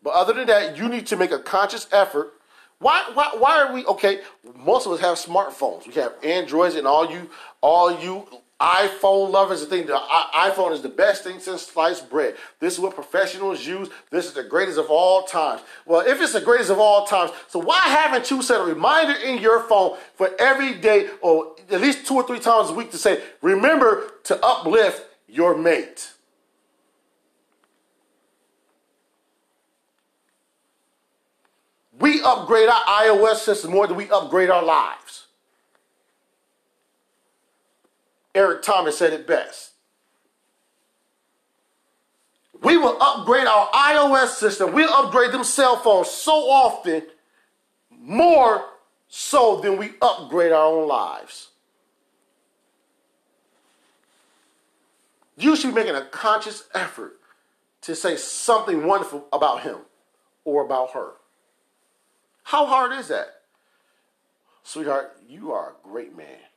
But 0.02 0.14
other 0.14 0.34
than 0.34 0.48
that, 0.48 0.78
you 0.78 0.90
need 0.90 1.06
to 1.08 1.16
make 1.16 1.32
a 1.32 1.40
conscious 1.40 1.88
effort. 1.92 2.34
Why, 2.80 3.12
why, 3.14 3.32
why 3.38 3.62
are 3.62 3.74
we 3.74 3.86
okay? 3.86 4.22
Most 4.56 4.88
of 4.88 4.94
us 4.94 5.00
have 5.02 5.18
smartphones. 5.18 5.86
We 5.86 5.94
have 5.94 6.14
Androids, 6.24 6.76
and 6.76 6.88
all 6.88 7.12
you, 7.12 7.30
all 7.62 8.02
you 8.02 8.28
iPhone 8.60 9.32
lovers, 9.32 9.62
the 9.62 9.68
thing. 9.68 9.86
The 9.86 9.94
iPhone 9.94 10.74
is 10.74 10.82
the 10.82 10.90
best 10.90 11.24
thing 11.24 11.40
since 11.40 11.62
sliced 11.62 12.10
bread. 12.10 12.36
This 12.60 12.74
is 12.74 12.80
what 12.80 12.94
professionals 12.94 13.66
use. 13.66 13.90
This 14.10 14.26
is 14.26 14.34
the 14.34 14.44
greatest 14.44 14.78
of 14.78 14.90
all 14.90 15.24
times. 15.24 15.62
Well, 15.86 16.02
if 16.06 16.22
it's 16.22 16.34
the 16.34 16.42
greatest 16.42 16.70
of 16.70 16.78
all 16.78 17.06
times, 17.06 17.32
so 17.48 17.60
why 17.60 17.80
haven't 17.80 18.30
you 18.30 18.42
set 18.42 18.60
a 18.60 18.64
reminder 18.66 19.14
in 19.14 19.38
your 19.38 19.62
phone 19.62 19.98
for 20.16 20.30
every 20.38 20.74
day, 20.74 21.10
or 21.22 21.56
at 21.72 21.80
least 21.80 22.06
two 22.06 22.16
or 22.16 22.28
three 22.28 22.40
times 22.40 22.70
a 22.70 22.74
week, 22.74 22.92
to 22.92 22.98
say, 22.98 23.24
"Remember 23.42 24.12
to 24.24 24.46
uplift 24.46 25.06
your 25.28 25.56
mate"? 25.56 26.12
We 31.98 32.22
upgrade 32.22 32.68
our 32.68 32.84
iOS 32.84 33.38
system 33.38 33.72
more 33.72 33.88
than 33.88 33.96
we 33.96 34.10
upgrade 34.10 34.50
our 34.50 34.64
lives. 34.64 35.28
Eric 38.40 38.62
Thomas 38.62 38.98
said 38.98 39.12
it 39.12 39.28
best. 39.28 39.72
We 42.62 42.78
will 42.78 42.98
upgrade 43.02 43.46
our 43.46 43.68
iOS 43.68 44.30
system. 44.30 44.74
We'll 44.74 44.94
upgrade 44.94 45.34
them 45.34 45.44
cell 45.44 45.76
phones 45.76 46.10
so 46.10 46.50
often, 46.50 47.04
more 47.92 48.64
so 49.10 49.60
than 49.60 49.76
we 49.76 49.92
upgrade 50.02 50.54
our 50.54 50.68
own 50.68 50.88
lives. 50.88 51.50
You 55.38 55.58
should 55.58 55.76
be 55.76 55.82
making 55.82 55.96
a 55.96 56.06
conscious 56.06 56.64
effort 56.74 57.20
to 57.82 57.94
say 57.94 58.16
something 58.16 58.88
wonderful 58.88 59.28
about 59.34 59.64
him 59.64 59.80
or 60.46 60.64
about 60.64 60.92
her. 60.92 61.12
How 62.44 62.66
hard 62.66 62.94
is 62.94 63.10
that? 63.10 63.42
Sweetheart, 64.64 65.18
you 65.28 65.52
are 65.52 65.72
a 65.72 65.88
great 65.88 66.16
man. 66.16 66.49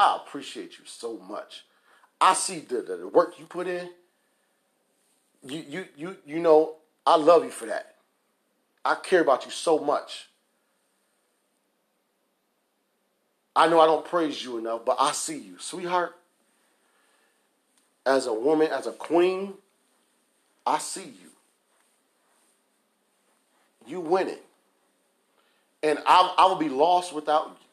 I 0.00 0.16
appreciate 0.16 0.78
you 0.78 0.86
so 0.86 1.18
much. 1.18 1.66
I 2.22 2.32
see 2.32 2.60
the, 2.60 2.80
the, 2.80 2.96
the 2.96 3.08
work 3.08 3.38
you 3.38 3.44
put 3.44 3.66
in. 3.66 3.90
You, 5.46 5.62
you, 5.68 5.84
you, 5.94 6.16
you 6.24 6.38
know, 6.38 6.76
I 7.06 7.16
love 7.16 7.44
you 7.44 7.50
for 7.50 7.66
that. 7.66 7.96
I 8.82 8.94
care 8.94 9.20
about 9.20 9.44
you 9.44 9.50
so 9.50 9.78
much. 9.78 10.28
I 13.54 13.68
know 13.68 13.78
I 13.78 13.84
don't 13.84 14.06
praise 14.06 14.42
you 14.42 14.56
enough, 14.56 14.86
but 14.86 14.96
I 14.98 15.12
see 15.12 15.38
you, 15.38 15.58
sweetheart. 15.58 16.16
As 18.06 18.26
a 18.26 18.32
woman, 18.32 18.68
as 18.68 18.86
a 18.86 18.92
queen, 18.92 19.52
I 20.66 20.78
see 20.78 21.02
you. 21.04 21.30
You 23.86 24.00
winning. 24.00 24.38
And 25.82 25.98
I, 26.06 26.34
I 26.38 26.58
be 26.58 26.70
lost 26.70 27.14
without 27.14 27.48
you. 27.48 27.69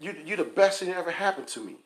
You, 0.00 0.16
you're 0.24 0.38
the 0.38 0.44
best 0.44 0.80
thing 0.80 0.88
that 0.88 0.96
ever 0.96 1.10
happened 1.10 1.46
to 1.48 1.60
me. 1.60 1.76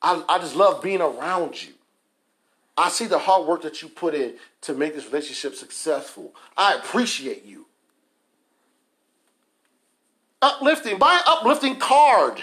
I, 0.00 0.24
I 0.28 0.38
just 0.38 0.56
love 0.56 0.82
being 0.82 1.00
around 1.00 1.62
you. 1.62 1.72
I 2.76 2.88
see 2.88 3.06
the 3.06 3.18
hard 3.18 3.46
work 3.46 3.62
that 3.62 3.82
you 3.82 3.88
put 3.88 4.14
in 4.14 4.34
to 4.62 4.74
make 4.74 4.94
this 4.94 5.06
relationship 5.06 5.54
successful. 5.54 6.34
I 6.56 6.74
appreciate 6.74 7.44
you. 7.44 7.66
Uplifting, 10.42 10.98
buy 10.98 11.14
an 11.14 11.22
uplifting 11.26 11.76
card. 11.76 12.42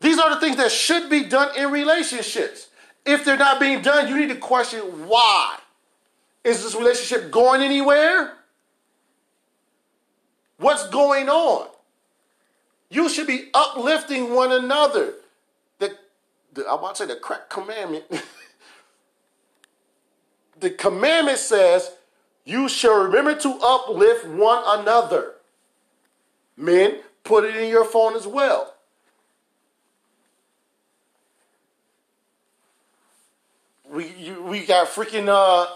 These 0.00 0.18
are 0.18 0.34
the 0.34 0.40
things 0.40 0.56
that 0.56 0.70
should 0.70 1.10
be 1.10 1.24
done 1.24 1.56
in 1.56 1.70
relationships. 1.70 2.68
If 3.04 3.24
they're 3.24 3.36
not 3.36 3.60
being 3.60 3.82
done, 3.82 4.08
you 4.08 4.18
need 4.18 4.28
to 4.28 4.36
question 4.36 4.80
why. 5.08 5.58
Is 6.42 6.62
this 6.62 6.74
relationship 6.74 7.30
going 7.30 7.62
anywhere? 7.62 8.34
What's 10.58 10.88
going 10.88 11.28
on? 11.28 11.68
You 12.90 13.08
should 13.08 13.26
be 13.26 13.50
uplifting 13.54 14.34
one 14.34 14.52
another. 14.52 15.14
The, 15.78 15.96
the 16.52 16.64
I 16.64 16.74
want 16.74 16.96
to 16.96 17.02
say 17.02 17.08
the 17.08 17.18
crack 17.18 17.50
commandment. 17.50 18.04
the 20.60 20.70
commandment 20.70 21.38
says 21.38 21.90
you 22.44 22.68
shall 22.68 23.02
remember 23.02 23.34
to 23.34 23.58
uplift 23.62 24.26
one 24.26 24.62
another. 24.66 25.32
Men, 26.56 27.00
put 27.24 27.44
it 27.44 27.56
in 27.56 27.68
your 27.68 27.84
phone 27.84 28.14
as 28.14 28.26
well. 28.26 28.74
We 33.90 34.08
you, 34.08 34.42
we 34.42 34.64
got 34.64 34.88
freaking 34.88 35.28
uh, 35.28 35.66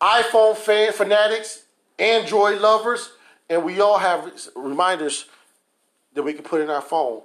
iPhone 0.00 0.56
fan 0.56 0.92
fanatics, 0.92 1.64
Android 1.98 2.60
lovers, 2.60 3.12
and 3.48 3.64
we 3.64 3.80
all 3.80 3.98
have 3.98 4.32
reminders 4.56 5.26
that 6.14 6.22
we 6.22 6.32
can 6.32 6.44
put 6.44 6.60
in 6.60 6.70
our 6.70 6.80
phone 6.80 7.22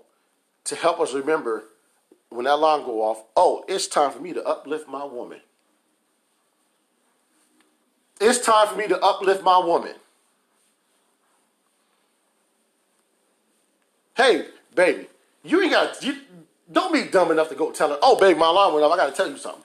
to 0.66 0.76
help 0.76 1.00
us 1.00 1.14
remember 1.14 1.64
when 2.30 2.46
that 2.46 2.56
alarm 2.56 2.84
go 2.84 3.02
off. 3.02 3.24
Oh, 3.36 3.64
it's 3.68 3.88
time 3.88 4.12
for 4.12 4.20
me 4.20 4.34
to 4.34 4.44
uplift 4.44 4.88
my 4.88 5.04
woman. 5.04 5.40
It's 8.22 8.40
time 8.46 8.68
for 8.68 8.76
me 8.76 8.88
to 8.88 9.00
uplift 9.00 9.44
my 9.44 9.58
woman. 9.60 9.94
Hey, 14.16 14.48
baby, 14.76 15.08
you 15.44 15.62
ain't 15.62 15.72
got 15.72 16.04
you 16.04 16.18
don't 16.70 16.94
be 16.94 17.04
dumb 17.04 17.32
enough 17.32 17.50
to 17.50 17.56
go 17.56 17.72
tell 17.72 17.90
her, 17.90 17.98
oh 18.02 18.20
baby, 18.20 18.38
my 18.38 18.50
alarm 18.50 18.74
went 18.74 18.86
off, 18.86 18.92
I 18.92 18.98
gotta 18.98 19.16
tell 19.16 19.30
you 19.30 19.38
something. 19.38 19.64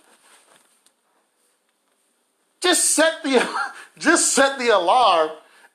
Just 2.60 2.92
set 2.92 3.22
the 3.24 3.44
just 3.98 4.32
set 4.32 4.58
the 4.60 4.68
alarm, 4.68 5.30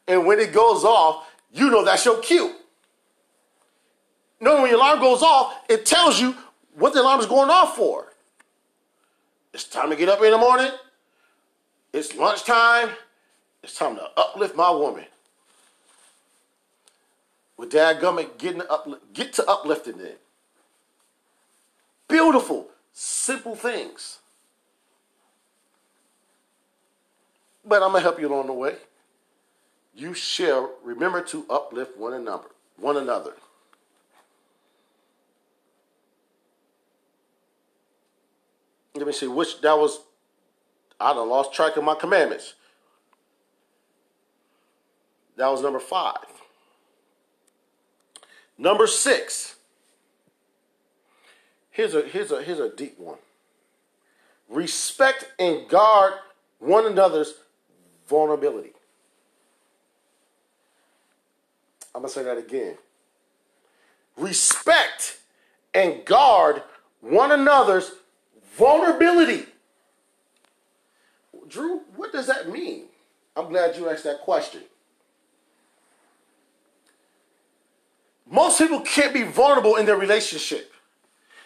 and 0.09 0.25
when 0.25 0.39
it 0.39 0.51
goes 0.51 0.83
off, 0.83 1.29
you 1.53 1.69
know 1.69 1.85
that's 1.85 2.03
your 2.03 2.19
cue. 2.19 2.55
You 4.39 4.45
know 4.45 4.61
when 4.61 4.71
your 4.71 4.79
alarm 4.79 4.99
goes 4.99 5.21
off, 5.21 5.53
it 5.69 5.85
tells 5.85 6.19
you 6.19 6.35
what 6.73 6.93
the 6.93 7.01
alarm 7.01 7.19
is 7.19 7.27
going 7.27 7.51
off 7.51 7.75
for. 7.75 8.11
It's 9.53 9.65
time 9.65 9.91
to 9.91 9.95
get 9.95 10.09
up 10.09 10.21
in 10.23 10.31
the 10.31 10.37
morning. 10.37 10.71
It's 11.93 12.15
lunchtime. 12.15 12.89
It's 13.61 13.77
time 13.77 13.95
to 13.95 14.07
uplift 14.17 14.55
my 14.55 14.71
woman. 14.71 15.05
With 17.55 17.71
dad 17.71 17.99
gummit 17.99 18.37
getting 18.39 18.61
upli- 18.61 18.99
get 19.13 19.33
to 19.33 19.45
uplifting 19.47 19.99
it. 19.99 20.19
Beautiful, 22.07 22.67
simple 22.93 23.55
things. 23.55 24.19
But 27.63 27.83
I'm 27.83 27.91
gonna 27.91 27.99
help 27.99 28.19
you 28.19 28.27
along 28.27 28.47
the 28.47 28.53
way. 28.53 28.75
You 29.99 30.13
shall 30.13 30.75
remember 30.81 31.21
to 31.23 31.45
uplift 31.49 31.97
one 31.97 32.13
another, 32.13 32.47
one 32.77 32.95
another. 32.95 33.33
Let 38.95 39.05
me 39.05 39.11
see 39.11 39.27
which 39.27 39.59
that 39.59 39.77
was. 39.77 39.99
I 41.01 41.13
done 41.13 41.27
lost 41.27 41.53
track 41.53 41.75
of 41.75 41.83
my 41.83 41.95
commandments. 41.95 42.53
That 45.35 45.49
was 45.49 45.61
number 45.61 45.81
five. 45.81 46.15
Number 48.57 48.87
six. 48.87 49.57
Here's 51.71 51.93
a 51.93 52.03
here's 52.03 52.31
a 52.31 52.41
here's 52.41 52.59
a 52.59 52.73
deep 52.73 52.97
one. 52.97 53.17
Respect 54.47 55.33
and 55.37 55.67
guard 55.67 56.13
one 56.59 56.85
another's 56.85 57.33
vulnerability. 58.07 58.71
I'm 61.93 62.01
gonna 62.01 62.09
say 62.09 62.23
that 62.23 62.37
again. 62.37 62.77
Respect 64.17 65.19
and 65.73 66.03
guard 66.05 66.63
one 67.01 67.31
another's 67.31 67.91
vulnerability. 68.57 69.45
Drew, 71.47 71.81
what 71.95 72.11
does 72.11 72.27
that 72.27 72.49
mean? 72.49 72.85
I'm 73.35 73.49
glad 73.49 73.75
you 73.75 73.89
asked 73.89 74.03
that 74.03 74.21
question. 74.21 74.61
Most 78.29 78.59
people 78.59 78.81
can't 78.81 79.13
be 79.13 79.23
vulnerable 79.23 79.75
in 79.77 79.85
their 79.85 79.97
relationship. 79.97 80.71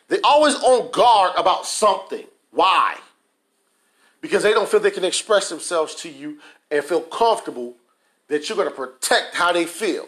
They 0.09 0.19
always 0.21 0.55
on 0.55 0.91
guard 0.91 1.33
about 1.37 1.65
something. 1.65 2.25
Why? 2.51 2.97
Because 4.19 4.43
they 4.43 4.51
don't 4.51 4.67
feel 4.67 4.79
they 4.79 4.91
can 4.91 5.05
express 5.05 5.49
themselves 5.49 5.95
to 5.95 6.09
you 6.09 6.39
and 6.69 6.83
feel 6.83 7.01
comfortable 7.01 7.75
that 8.27 8.49
you're 8.49 8.57
going 8.57 8.69
to 8.69 8.75
protect 8.75 9.35
how 9.35 9.53
they 9.53 9.65
feel. 9.65 10.07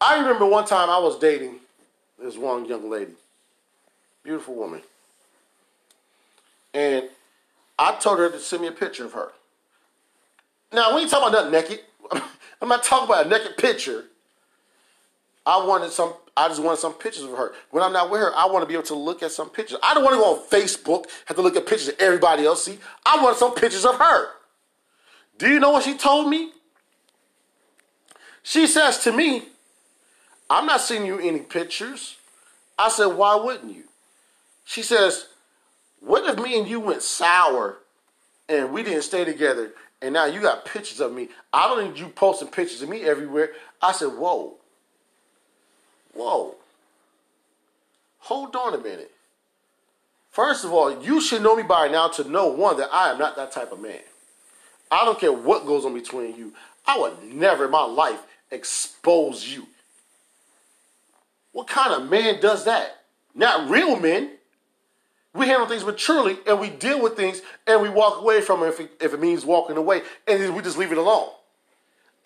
I 0.00 0.18
remember 0.18 0.46
one 0.46 0.66
time 0.66 0.90
I 0.90 0.98
was 0.98 1.18
dating 1.18 1.56
this 2.18 2.36
one 2.36 2.66
young 2.66 2.90
lady, 2.90 3.12
beautiful 4.22 4.54
woman, 4.54 4.82
and 6.74 7.04
I 7.78 7.96
told 7.96 8.18
her 8.18 8.30
to 8.30 8.38
send 8.38 8.62
me 8.62 8.68
a 8.68 8.72
picture 8.72 9.04
of 9.04 9.12
her. 9.12 9.32
Now, 10.72 10.94
we 10.94 11.02
ain't 11.02 11.10
talking 11.10 11.28
about 11.28 11.50
nothing 11.50 11.70
naked. 11.70 11.84
I'm 12.60 12.68
not 12.68 12.82
talking 12.82 13.06
about 13.06 13.26
a 13.26 13.28
naked 13.28 13.56
picture. 13.56 14.04
I 15.44 15.64
wanted 15.64 15.90
some. 15.90 16.14
I 16.36 16.48
just 16.48 16.62
wanted 16.62 16.80
some 16.80 16.92
pictures 16.92 17.24
of 17.24 17.30
her. 17.30 17.54
When 17.70 17.82
I'm 17.82 17.92
not 17.92 18.10
with 18.10 18.20
her, 18.20 18.34
I 18.36 18.46
want 18.46 18.62
to 18.62 18.66
be 18.66 18.74
able 18.74 18.84
to 18.84 18.94
look 18.94 19.22
at 19.22 19.30
some 19.30 19.48
pictures. 19.48 19.78
I 19.82 19.94
don't 19.94 20.04
want 20.04 20.14
to 20.14 20.20
go 20.20 20.34
on 20.34 20.48
Facebook 20.48 21.06
have 21.26 21.36
to 21.36 21.42
look 21.42 21.56
at 21.56 21.66
pictures 21.66 21.86
that 21.86 22.00
everybody 22.00 22.44
else 22.44 22.64
see. 22.64 22.78
I 23.06 23.22
want 23.22 23.38
some 23.38 23.54
pictures 23.54 23.86
of 23.86 23.96
her. 23.96 24.28
Do 25.38 25.48
you 25.48 25.60
know 25.60 25.70
what 25.70 25.84
she 25.84 25.96
told 25.96 26.28
me? 26.28 26.50
She 28.42 28.66
says 28.66 28.98
to 29.04 29.12
me, 29.12 29.44
"I'm 30.48 30.66
not 30.66 30.80
sending 30.80 31.06
you 31.06 31.18
any 31.18 31.40
pictures." 31.40 32.16
I 32.78 32.88
said, 32.88 33.06
"Why 33.06 33.34
wouldn't 33.34 33.74
you?" 33.74 33.84
She 34.64 34.82
says, 34.82 35.26
"What 36.00 36.24
if 36.24 36.42
me 36.42 36.58
and 36.58 36.68
you 36.68 36.80
went 36.80 37.02
sour 37.02 37.78
and 38.48 38.72
we 38.72 38.82
didn't 38.82 39.02
stay 39.02 39.24
together 39.24 39.72
and 40.02 40.12
now 40.12 40.26
you 40.26 40.40
got 40.40 40.64
pictures 40.64 41.00
of 41.00 41.12
me. 41.12 41.28
I 41.52 41.68
don't 41.68 41.88
need 41.88 41.98
you 41.98 42.08
posting 42.08 42.48
pictures 42.48 42.82
of 42.82 42.88
me 42.88 43.02
everywhere. 43.02 43.50
I 43.80 43.92
said, 43.92 44.08
whoa, 44.08 44.54
whoa, 46.12 46.54
hold 48.18 48.54
on 48.56 48.74
a 48.74 48.78
minute. 48.78 49.10
First 50.30 50.64
of 50.64 50.72
all, 50.72 51.02
you 51.02 51.20
should 51.20 51.42
know 51.42 51.56
me 51.56 51.62
by 51.62 51.88
now 51.88 52.08
to 52.08 52.28
know 52.28 52.48
one 52.48 52.76
that 52.76 52.90
I 52.92 53.10
am 53.10 53.18
not 53.18 53.36
that 53.36 53.52
type 53.52 53.72
of 53.72 53.80
man. 53.80 54.00
I 54.90 55.04
don't 55.04 55.18
care 55.18 55.32
what 55.32 55.66
goes 55.66 55.84
on 55.86 55.94
between 55.94 56.36
you. 56.36 56.52
I 56.86 56.98
would 56.98 57.24
never 57.24 57.64
in 57.64 57.70
my 57.70 57.84
life 57.84 58.20
expose 58.50 59.48
you. 59.48 59.66
What 61.56 61.68
kind 61.68 61.94
of 61.94 62.10
man 62.10 62.38
does 62.38 62.66
that? 62.66 63.04
Not 63.34 63.70
real 63.70 63.98
men. 63.98 64.32
We 65.32 65.46
handle 65.46 65.66
things 65.66 65.86
maturely 65.86 66.36
and 66.46 66.60
we 66.60 66.68
deal 66.68 67.00
with 67.00 67.16
things 67.16 67.40
and 67.66 67.80
we 67.80 67.88
walk 67.88 68.20
away 68.20 68.42
from 68.42 68.62
it 68.62 68.66
if 68.66 68.80
it, 68.80 68.90
if 69.00 69.14
it 69.14 69.20
means 69.20 69.42
walking 69.42 69.78
away 69.78 70.02
and 70.28 70.54
we 70.54 70.60
just 70.60 70.76
leave 70.76 70.92
it 70.92 70.98
alone. 70.98 71.30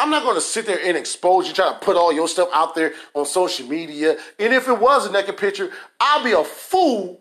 I'm 0.00 0.10
not 0.10 0.24
going 0.24 0.34
to 0.34 0.40
sit 0.40 0.66
there 0.66 0.80
and 0.84 0.96
expose 0.96 1.46
you, 1.46 1.54
try 1.54 1.72
to 1.72 1.78
put 1.78 1.96
all 1.96 2.12
your 2.12 2.26
stuff 2.26 2.48
out 2.52 2.74
there 2.74 2.92
on 3.14 3.24
social 3.24 3.68
media. 3.68 4.16
And 4.40 4.52
if 4.52 4.66
it 4.66 4.80
was 4.80 5.06
a 5.06 5.12
naked 5.12 5.36
picture, 5.36 5.70
I'd 6.00 6.24
be 6.24 6.32
a 6.32 6.42
fool 6.42 7.20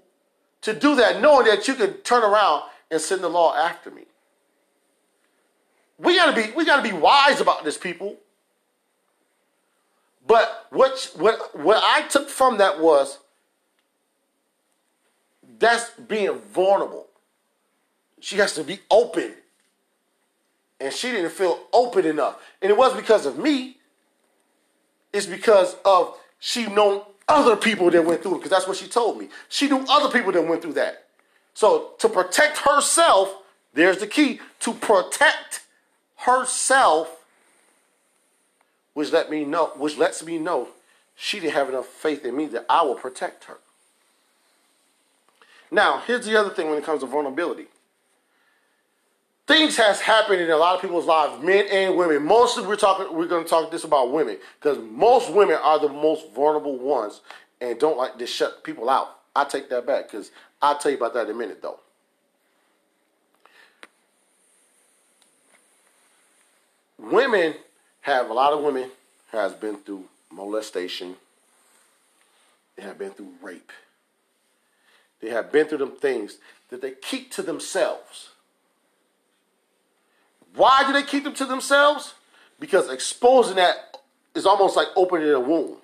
to 0.62 0.74
do 0.74 0.96
that, 0.96 1.22
knowing 1.22 1.46
that 1.46 1.68
you 1.68 1.76
could 1.76 2.04
turn 2.04 2.24
around 2.24 2.64
and 2.90 3.00
send 3.00 3.22
the 3.22 3.30
law 3.30 3.56
after 3.56 3.92
me. 3.92 4.06
We 6.00 6.16
gotta 6.16 6.34
be 6.34 6.52
we 6.56 6.66
gotta 6.66 6.82
be 6.82 6.92
wise 6.92 7.40
about 7.40 7.64
this, 7.64 7.78
people. 7.78 8.18
But 10.30 10.68
what 10.70 11.12
what 11.18 11.60
what 11.60 11.82
I 11.84 12.08
took 12.08 12.30
from 12.30 12.60
that 12.60 12.80
was 12.80 13.18
that's 15.58 15.90
being 15.90 16.38
vulnerable. 16.54 17.08
She 18.20 18.38
has 18.38 18.54
to 18.54 18.64
be 18.64 18.80
open. 18.92 19.34
And 20.80 20.94
she 20.94 21.12
didn't 21.12 21.32
feel 21.32 21.60
open 21.74 22.06
enough. 22.06 22.40
And 22.62 22.70
it 22.70 22.78
wasn't 22.78 23.02
because 23.02 23.26
of 23.26 23.40
me. 23.40 23.78
It's 25.12 25.26
because 25.26 25.76
of 25.84 26.16
she 26.38 26.68
known 26.68 27.02
other 27.28 27.56
people 27.56 27.90
that 27.90 28.06
went 28.06 28.22
through 28.22 28.36
it, 28.36 28.38
because 28.38 28.52
that's 28.52 28.68
what 28.68 28.78
she 28.78 28.88
told 28.88 29.18
me. 29.18 29.30
She 29.50 29.68
knew 29.68 29.84
other 29.90 30.10
people 30.10 30.32
that 30.32 30.48
went 30.48 30.62
through 30.62 30.74
that. 30.74 31.06
So 31.56 31.94
to 31.98 32.08
protect 32.08 32.60
herself, 32.60 33.34
there's 33.74 33.98
the 33.98 34.08
key. 34.08 34.42
To 34.60 34.74
protect 34.74 35.64
herself, 36.18 37.19
which 39.00 39.14
let 39.14 39.32
me 39.32 39.46
know, 39.46 39.68
which 39.78 39.98
lets 39.98 40.26
me 40.26 40.38
know 40.38 40.68
she 41.16 41.40
didn't 41.40 41.54
have 41.54 41.70
enough 41.70 41.86
faith 41.86 42.26
in 42.26 42.36
me 42.36 42.48
that 42.48 42.66
I 42.70 42.82
will 42.82 42.96
protect 42.96 43.46
her. 43.46 43.58
Now, 45.72 46.04
here's 46.06 46.26
the 46.26 46.38
other 46.38 46.50
thing 46.50 46.68
when 46.68 46.78
it 46.78 46.84
comes 46.84 47.00
to 47.00 47.06
vulnerability. 47.06 47.68
Things 49.48 49.78
has 49.78 50.02
happened 50.02 50.42
in 50.42 50.52
a 50.52 50.58
lot 50.58 50.76
of 50.76 50.82
people's 50.82 51.06
lives, 51.06 51.42
men 51.42 51.66
and 51.72 51.96
women. 51.96 52.26
Mostly 52.26 52.68
we're 52.68 52.76
talking 52.76 53.16
we're 53.16 53.26
gonna 53.26 53.46
talk 53.46 53.72
this 53.72 53.86
about 53.86 54.12
women, 54.12 54.38
because 54.60 54.78
most 54.80 55.32
women 55.32 55.58
are 55.64 55.80
the 55.80 55.88
most 55.88 56.34
vulnerable 56.34 56.78
ones 56.78 57.22
and 57.62 57.80
don't 57.80 57.98
like 57.98 58.18
to 58.18 58.28
shut 58.28 58.66
people 58.66 58.90
out. 58.90 59.20
I 59.34 59.46
take 59.46 59.70
that 59.70 59.88
back 59.88 60.12
because 60.12 60.32
I'll 60.62 60.78
tell 60.78 60.92
you 60.92 60.98
about 60.98 61.14
that 61.14 61.30
in 61.30 61.36
a 61.36 61.40
minute 61.40 61.62
though. 61.62 61.80
Women 66.98 67.54
have 68.02 68.30
a 68.30 68.34
lot 68.34 68.54
of 68.54 68.64
women 68.64 68.90
has 69.32 69.54
been 69.54 69.78
through 69.78 70.06
molestation. 70.32 71.16
They 72.76 72.84
have 72.84 72.98
been 72.98 73.12
through 73.12 73.34
rape. 73.42 73.72
They 75.22 75.30
have 75.30 75.52
been 75.52 75.68
through 75.68 75.80
them 75.80 75.96
things 75.96 76.38
that 76.70 76.82
they 76.82 76.92
keep 76.92 77.32
to 77.32 77.42
themselves. 77.42 78.30
Why 80.56 80.84
do 80.86 80.94
they 80.94 81.04
keep 81.04 81.24
them 81.24 81.34
to 81.36 81.46
themselves? 81.46 82.14
Because 82.60 82.90
exposing 82.90 83.58
that 83.58 83.98
is 84.36 84.46
almost 84.46 84.76
like 84.76 84.88
opening 84.96 85.30
a 85.30 85.40
wound. 85.40 85.78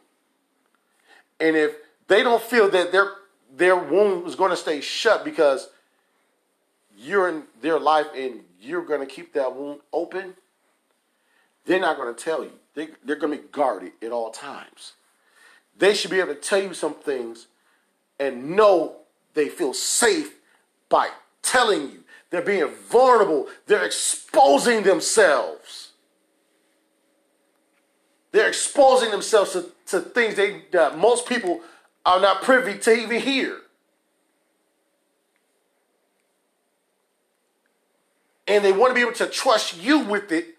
And 1.39 1.55
if 1.55 1.76
they 2.07 2.24
don't 2.24 2.41
feel 2.41 2.70
that 2.70 2.91
their 2.91 3.11
their 3.55 3.76
wound 3.76 4.28
is 4.28 4.36
going 4.36 4.51
to 4.51 4.57
stay 4.57 4.82
shut 4.82 5.24
because 5.24 5.70
you're 6.97 7.30
in 7.30 7.43
their 7.61 7.80
life 7.80 8.07
and 8.16 8.41
you're 8.59 8.84
going 8.84 8.99
to 8.99 9.05
keep 9.05 9.34
that 9.34 9.55
wound 9.55 9.80
open, 9.93 10.34
they're 11.66 11.80
not 11.80 11.97
going 11.97 12.13
to 12.13 12.24
tell 12.24 12.43
you. 12.43 12.51
They, 12.74 12.89
they're 13.03 13.16
going 13.16 13.34
to 13.34 13.41
be 13.41 13.47
guarded 13.51 13.93
at 14.01 14.11
all 14.11 14.32
times. 14.32 14.93
They 15.78 15.93
should 15.93 16.11
be 16.11 16.20
able 16.20 16.36
to 16.36 16.39
tell 16.39 16.61
you 16.61 16.74
some 16.74 16.93
things 16.93 17.47
and 18.20 18.55
know 18.55 18.97
they 19.34 19.49
feel 19.49 19.74
safe 19.74 20.36
by 20.89 21.09
telling 21.41 21.91
you. 21.91 22.03
They're 22.30 22.41
being 22.41 22.70
vulnerable. 22.89 23.47
They're 23.68 23.86
exposing 23.86 24.84
themselves. 24.84 25.91
They're 28.32 28.47
exposing 28.47 29.11
themselves 29.11 29.53
to, 29.53 29.66
to 29.88 30.01
things 30.01 30.36
they, 30.36 30.63
that 30.72 30.97
most 30.97 31.28
people 31.28 31.61
are 32.05 32.20
not 32.20 32.41
privy 32.41 32.78
to 32.80 32.93
even 32.93 33.22
hear. 33.22 33.59
And 38.47 38.63
they 38.63 38.72
want 38.72 38.91
to 38.91 38.93
be 38.95 39.01
able 39.01 39.13
to 39.13 39.28
trust 39.28 39.82
you 39.82 39.99
with 39.99 40.32
it, 40.32 40.54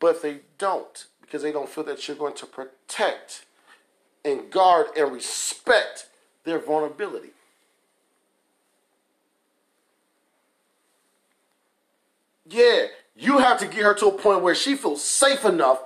but 0.00 0.22
they 0.22 0.40
don't 0.58 1.06
because 1.20 1.42
they 1.42 1.52
don't 1.52 1.68
feel 1.68 1.84
that 1.84 2.06
you're 2.06 2.16
going 2.16 2.34
to 2.34 2.46
protect 2.46 3.44
and 4.24 4.50
guard 4.50 4.86
and 4.96 5.12
respect 5.12 6.06
their 6.44 6.58
vulnerability. 6.58 7.30
Yeah, 12.46 12.86
you 13.16 13.38
have 13.38 13.58
to 13.60 13.66
get 13.66 13.82
her 13.82 13.94
to 13.94 14.06
a 14.06 14.12
point 14.12 14.42
where 14.42 14.54
she 14.54 14.76
feels 14.76 15.02
safe 15.02 15.44
enough 15.44 15.82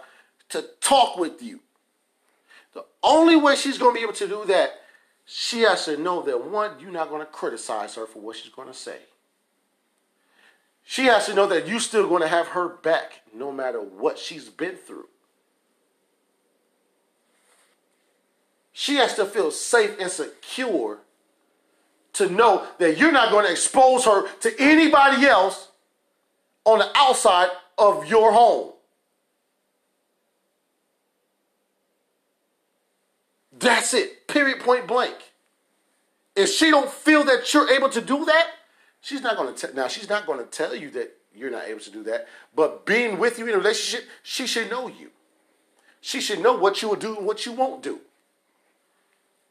to 0.51 0.65
talk 0.81 1.17
with 1.17 1.43
you. 1.43 1.61
The 2.75 2.85
only 3.03 3.37
way 3.37 3.57
she's 3.57 3.79
going 3.79 3.95
to 3.95 3.99
be 3.99 4.03
able 4.03 4.15
to 4.15 4.29
do 4.29 4.45
that, 4.47 4.73
she 5.25 5.61
has 5.61 5.85
to 5.85 5.97
know 5.97 6.23
that 6.23 6.45
one, 6.45 6.73
you're 6.81 6.91
not 6.91 7.11
going 7.11 7.21
to 7.21 7.27
criticize 7.27 7.95
her 7.95 8.07
for 8.07 8.21
what 8.21 8.37
she's 8.37 8.53
going 8.53 8.69
to 8.69 8.75
say. 8.75 8.99
She 10.91 11.05
has 11.05 11.27
to 11.27 11.35
know 11.35 11.47
that 11.49 11.69
you're 11.69 11.81
still 11.81 12.09
going 12.09 12.23
to 12.23 12.29
have 12.29 12.49
her 12.49 12.67
back 12.67 13.21
no 13.35 13.53
matter 13.53 13.79
what 13.79 14.19
she's 14.19 14.49
been 14.49 14.77
through. 14.77 15.09
She 18.73 18.95
has 18.95 19.15
to 19.17 19.27
feel 19.27 19.51
safe 19.51 19.97
and 20.01 20.11
secure 20.11 21.01
to 22.15 22.31
know 22.31 22.67
that 22.79 22.97
you're 22.97 23.13
not 23.13 23.31
going 23.31 23.45
to 23.45 23.51
expose 23.51 24.07
her 24.07 24.29
to 24.39 24.59
anybody 24.59 25.27
else 25.27 25.69
on 26.65 26.79
the 26.79 26.91
outside 26.95 27.51
of 27.77 28.07
your 28.07 28.33
home. 28.33 28.73
That's 33.53 33.93
it. 33.93 34.27
Period. 34.27 34.61
Point 34.61 34.87
blank. 34.87 35.17
If 36.35 36.49
she 36.49 36.71
don't 36.71 36.91
feel 36.91 37.25
that 37.25 37.53
you're 37.53 37.71
able 37.71 37.91
to 37.91 38.01
do 38.01 38.25
that, 38.25 38.47
she's 39.09 39.23
not 39.23 39.37
going 39.37 39.55
to. 39.55 39.75
now 39.75 39.89
she's 39.89 40.09
not 40.09 40.27
going 40.27 40.39
to 40.39 40.45
tell 40.45 40.75
you 40.75 40.91
that 40.91 41.17
you're 41.35 41.51
not 41.51 41.67
able 41.67 41.81
to 41.81 41.91
do 41.91 42.03
that. 42.03 42.29
But 42.55 42.85
being 42.85 43.19
with 43.19 43.39
you 43.39 43.47
in 43.47 43.55
a 43.55 43.59
relationship, 43.59 44.07
she 44.23 44.47
should 44.47 44.71
know 44.71 44.89
you. 44.89 45.11
She 46.01 46.21
should 46.21 46.41
know 46.41 46.55
what 46.55 46.83
you 46.83 46.89
will 46.89 46.97
do 46.97 47.17
and 47.17 47.27
what 47.27 47.47
you 47.47 47.53
won't 47.53 47.83
do. 47.83 48.01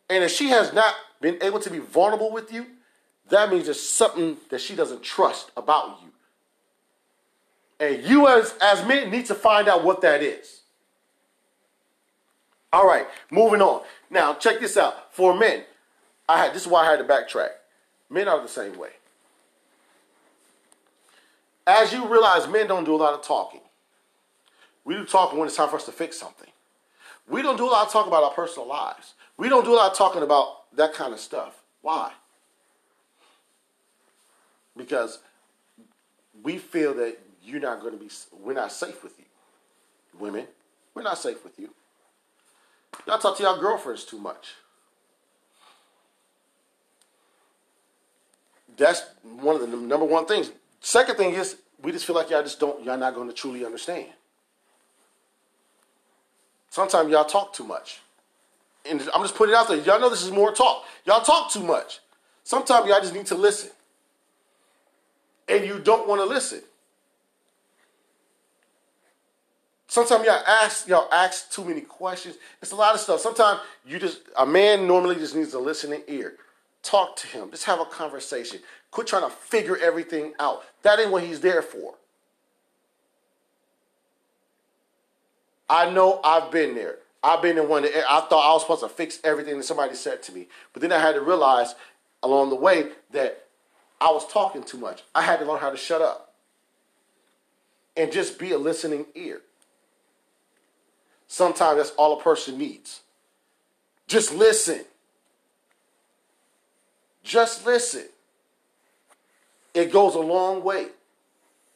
And 0.10 0.24
if 0.24 0.32
she 0.32 0.50
has 0.50 0.74
not 0.74 0.94
been 1.20 1.38
able 1.42 1.60
to 1.60 1.70
be 1.70 1.80
vulnerable 1.80 2.32
with 2.32 2.54
you, 2.54 2.68
that 3.30 3.50
means 3.50 3.66
there's 3.66 3.82
something 3.82 4.38
that 4.50 4.62
she 4.62 4.76
doesn't 4.76 5.02
trust 5.02 5.52
about 5.58 6.00
you. 6.04 6.12
And 7.80 8.04
you 8.04 8.28
as, 8.28 8.54
as 8.62 8.86
men 8.88 9.10
need 9.10 9.26
to 9.26 9.36
find 9.36 9.68
out 9.68 9.84
what 9.84 10.02
that 10.02 10.22
is. 10.22 10.62
All 12.72 12.88
right, 12.88 13.08
moving 13.32 13.62
on. 13.62 13.82
Now, 14.10 14.36
check 14.36 14.60
this 14.60 14.78
out. 14.78 15.14
For 15.14 15.34
men, 15.34 15.64
I 16.30 16.38
had 16.38 16.54
this 16.54 16.64
is 16.64 16.68
why 16.68 16.86
I 16.86 16.92
had 16.92 17.00
to 17.00 17.06
backtrack. 17.06 17.50
Men 18.10 18.28
are 18.28 18.42
the 18.42 18.48
same 18.48 18.78
way. 18.78 18.92
As 21.68 21.92
you 21.92 22.08
realize, 22.08 22.48
men 22.48 22.66
don't 22.66 22.86
do 22.86 22.96
a 22.96 22.98
lot 22.98 23.14
of 23.14 23.22
talking. 23.22 23.60
We 24.86 24.94
do 24.94 25.04
talking 25.04 25.38
when 25.38 25.50
it's 25.50 25.58
time 25.58 25.68
for 25.68 25.76
us 25.76 25.86
to 25.86 25.92
fix 25.92 26.18
something. 26.18 26.50
We 27.28 27.42
don't 27.42 27.58
do 27.58 27.66
a 27.66 27.70
lot 27.70 27.86
of 27.86 27.92
talking 27.92 28.08
about 28.08 28.24
our 28.24 28.32
personal 28.32 28.66
lives. 28.66 29.16
We 29.36 29.50
don't 29.50 29.66
do 29.66 29.74
a 29.74 29.76
lot 29.76 29.92
of 29.92 29.98
talking 29.98 30.24
about 30.24 30.74
that 30.78 30.94
kind 30.94 31.14
of 31.14 31.20
stuff. 31.20 31.62
Why? 31.82 32.14
Because 34.78 35.20
we 36.42 36.58
feel 36.58 36.94
that 36.94 37.18
you're 37.44 37.60
not 37.60 37.82
going 37.82 37.94
to 37.94 38.00
be, 38.00 38.10
we're 38.42 38.54
not 38.54 38.72
safe 38.72 39.04
with 39.04 39.20
you. 39.20 39.26
Women, 40.18 40.48
we're 40.94 41.04
not 41.04 41.18
safe 41.18 41.44
with 41.44 41.60
you. 41.60 41.70
Y'all 43.06 43.20
talk 43.20 43.36
to 43.38 43.44
y'all 43.44 43.60
girlfriends 43.60 44.06
too 44.06 44.20
much. 44.20 44.54
That's 48.78 49.02
one 49.24 49.56
of 49.56 49.62
the 49.62 49.68
number 49.68 50.06
one 50.06 50.26
things. 50.26 50.52
Second 50.88 51.18
thing 51.18 51.34
is, 51.34 51.58
we 51.82 51.92
just 51.92 52.06
feel 52.06 52.16
like 52.16 52.30
y'all 52.30 52.42
just 52.42 52.62
don't, 52.62 52.82
y'all 52.82 52.98
not 52.98 53.14
going 53.14 53.28
to 53.28 53.34
truly 53.34 53.66
understand. 53.66 54.08
Sometimes 56.70 57.12
y'all 57.12 57.26
talk 57.26 57.52
too 57.52 57.66
much. 57.66 58.00
And 58.90 59.02
I'm 59.14 59.22
just 59.22 59.36
putting 59.36 59.54
it 59.54 59.58
out 59.58 59.68
there. 59.68 59.76
Y'all 59.80 60.00
know 60.00 60.10
this 60.10 60.24
is 60.24 60.32
more 60.32 60.54
talk. 60.54 60.86
Y'all 61.04 61.20
talk 61.20 61.52
too 61.52 61.62
much. 61.62 62.00
Sometimes 62.46 62.88
y'all 62.88 63.02
just 63.02 63.14
need 63.14 63.26
to 63.26 63.36
listen. 63.36 63.70
And 65.50 65.66
you 65.66 65.80
don't 65.80 66.08
want 66.08 66.22
to 66.22 66.26
listen. 66.26 66.62
Sometimes 69.90 70.24
y'all 70.24 70.42
ask 70.48 70.88
y'all 70.88 71.10
ask 71.12 71.52
too 71.52 71.66
many 71.66 71.82
questions. 71.82 72.38
It's 72.62 72.72
a 72.72 72.78
lot 72.78 72.94
of 72.94 73.02
stuff. 73.02 73.20
Sometimes 73.20 73.60
you 73.86 74.00
just 74.00 74.22
a 74.38 74.46
man 74.46 74.88
normally 74.88 75.16
just 75.16 75.36
needs 75.36 75.54
a 75.54 75.60
listening 75.60 76.04
ear. 76.08 76.38
Talk 76.84 77.16
to 77.18 77.28
him. 77.28 77.52
Just 77.52 77.66
have 77.66 77.80
a 77.80 77.86
conversation. 77.86 78.60
Quit 78.92 79.08
trying 79.08 79.24
to 79.24 79.36
figure 79.36 79.78
everything 79.78 80.34
out. 80.40 80.64
That 80.84 81.00
ain't 81.00 81.12
what 81.12 81.24
he's 81.24 81.42
there 81.42 81.62
for. 81.62 81.96
I 85.70 85.90
know 85.90 86.22
I've 86.24 86.52
been 86.52 86.76
there. 86.76 87.00
I've 87.24 87.42
been 87.42 87.58
in 87.58 87.68
one 87.68 87.84
I 87.86 88.22
thought 88.30 88.50
I 88.50 88.54
was 88.54 88.62
supposed 88.62 88.84
to 88.84 88.90
fix 88.90 89.20
everything 89.24 89.58
that 89.58 89.64
somebody 89.64 89.96
said 89.96 90.24
to 90.24 90.32
me. 90.32 90.48
But 90.72 90.82
then 90.82 90.92
I 90.92 91.00
had 91.00 91.16
to 91.16 91.22
realize 91.22 91.76
along 92.24 92.50
the 92.50 92.56
way 92.56 92.90
that 93.12 93.46
I 94.00 94.12
was 94.12 94.26
talking 94.32 94.64
too 94.64 94.78
much. 94.78 95.04
I 95.14 95.24
had 95.24 95.40
to 95.40 95.46
learn 95.46 95.60
how 95.60 95.70
to 95.70 95.78
shut 95.78 96.02
up 96.02 96.36
and 97.98 98.12
just 98.12 98.40
be 98.40 98.52
a 98.52 98.58
listening 98.58 99.08
ear. 99.16 99.42
Sometimes 101.28 101.78
that's 101.78 101.90
all 101.92 102.20
a 102.20 102.24
person 102.24 102.58
needs. 102.58 103.02
Just 104.08 104.34
listen. 104.34 104.86
Just 107.28 107.66
listen. 107.66 108.06
It 109.74 109.92
goes 109.92 110.16
a 110.16 110.20
long 110.20 110.64
way. 110.64 110.88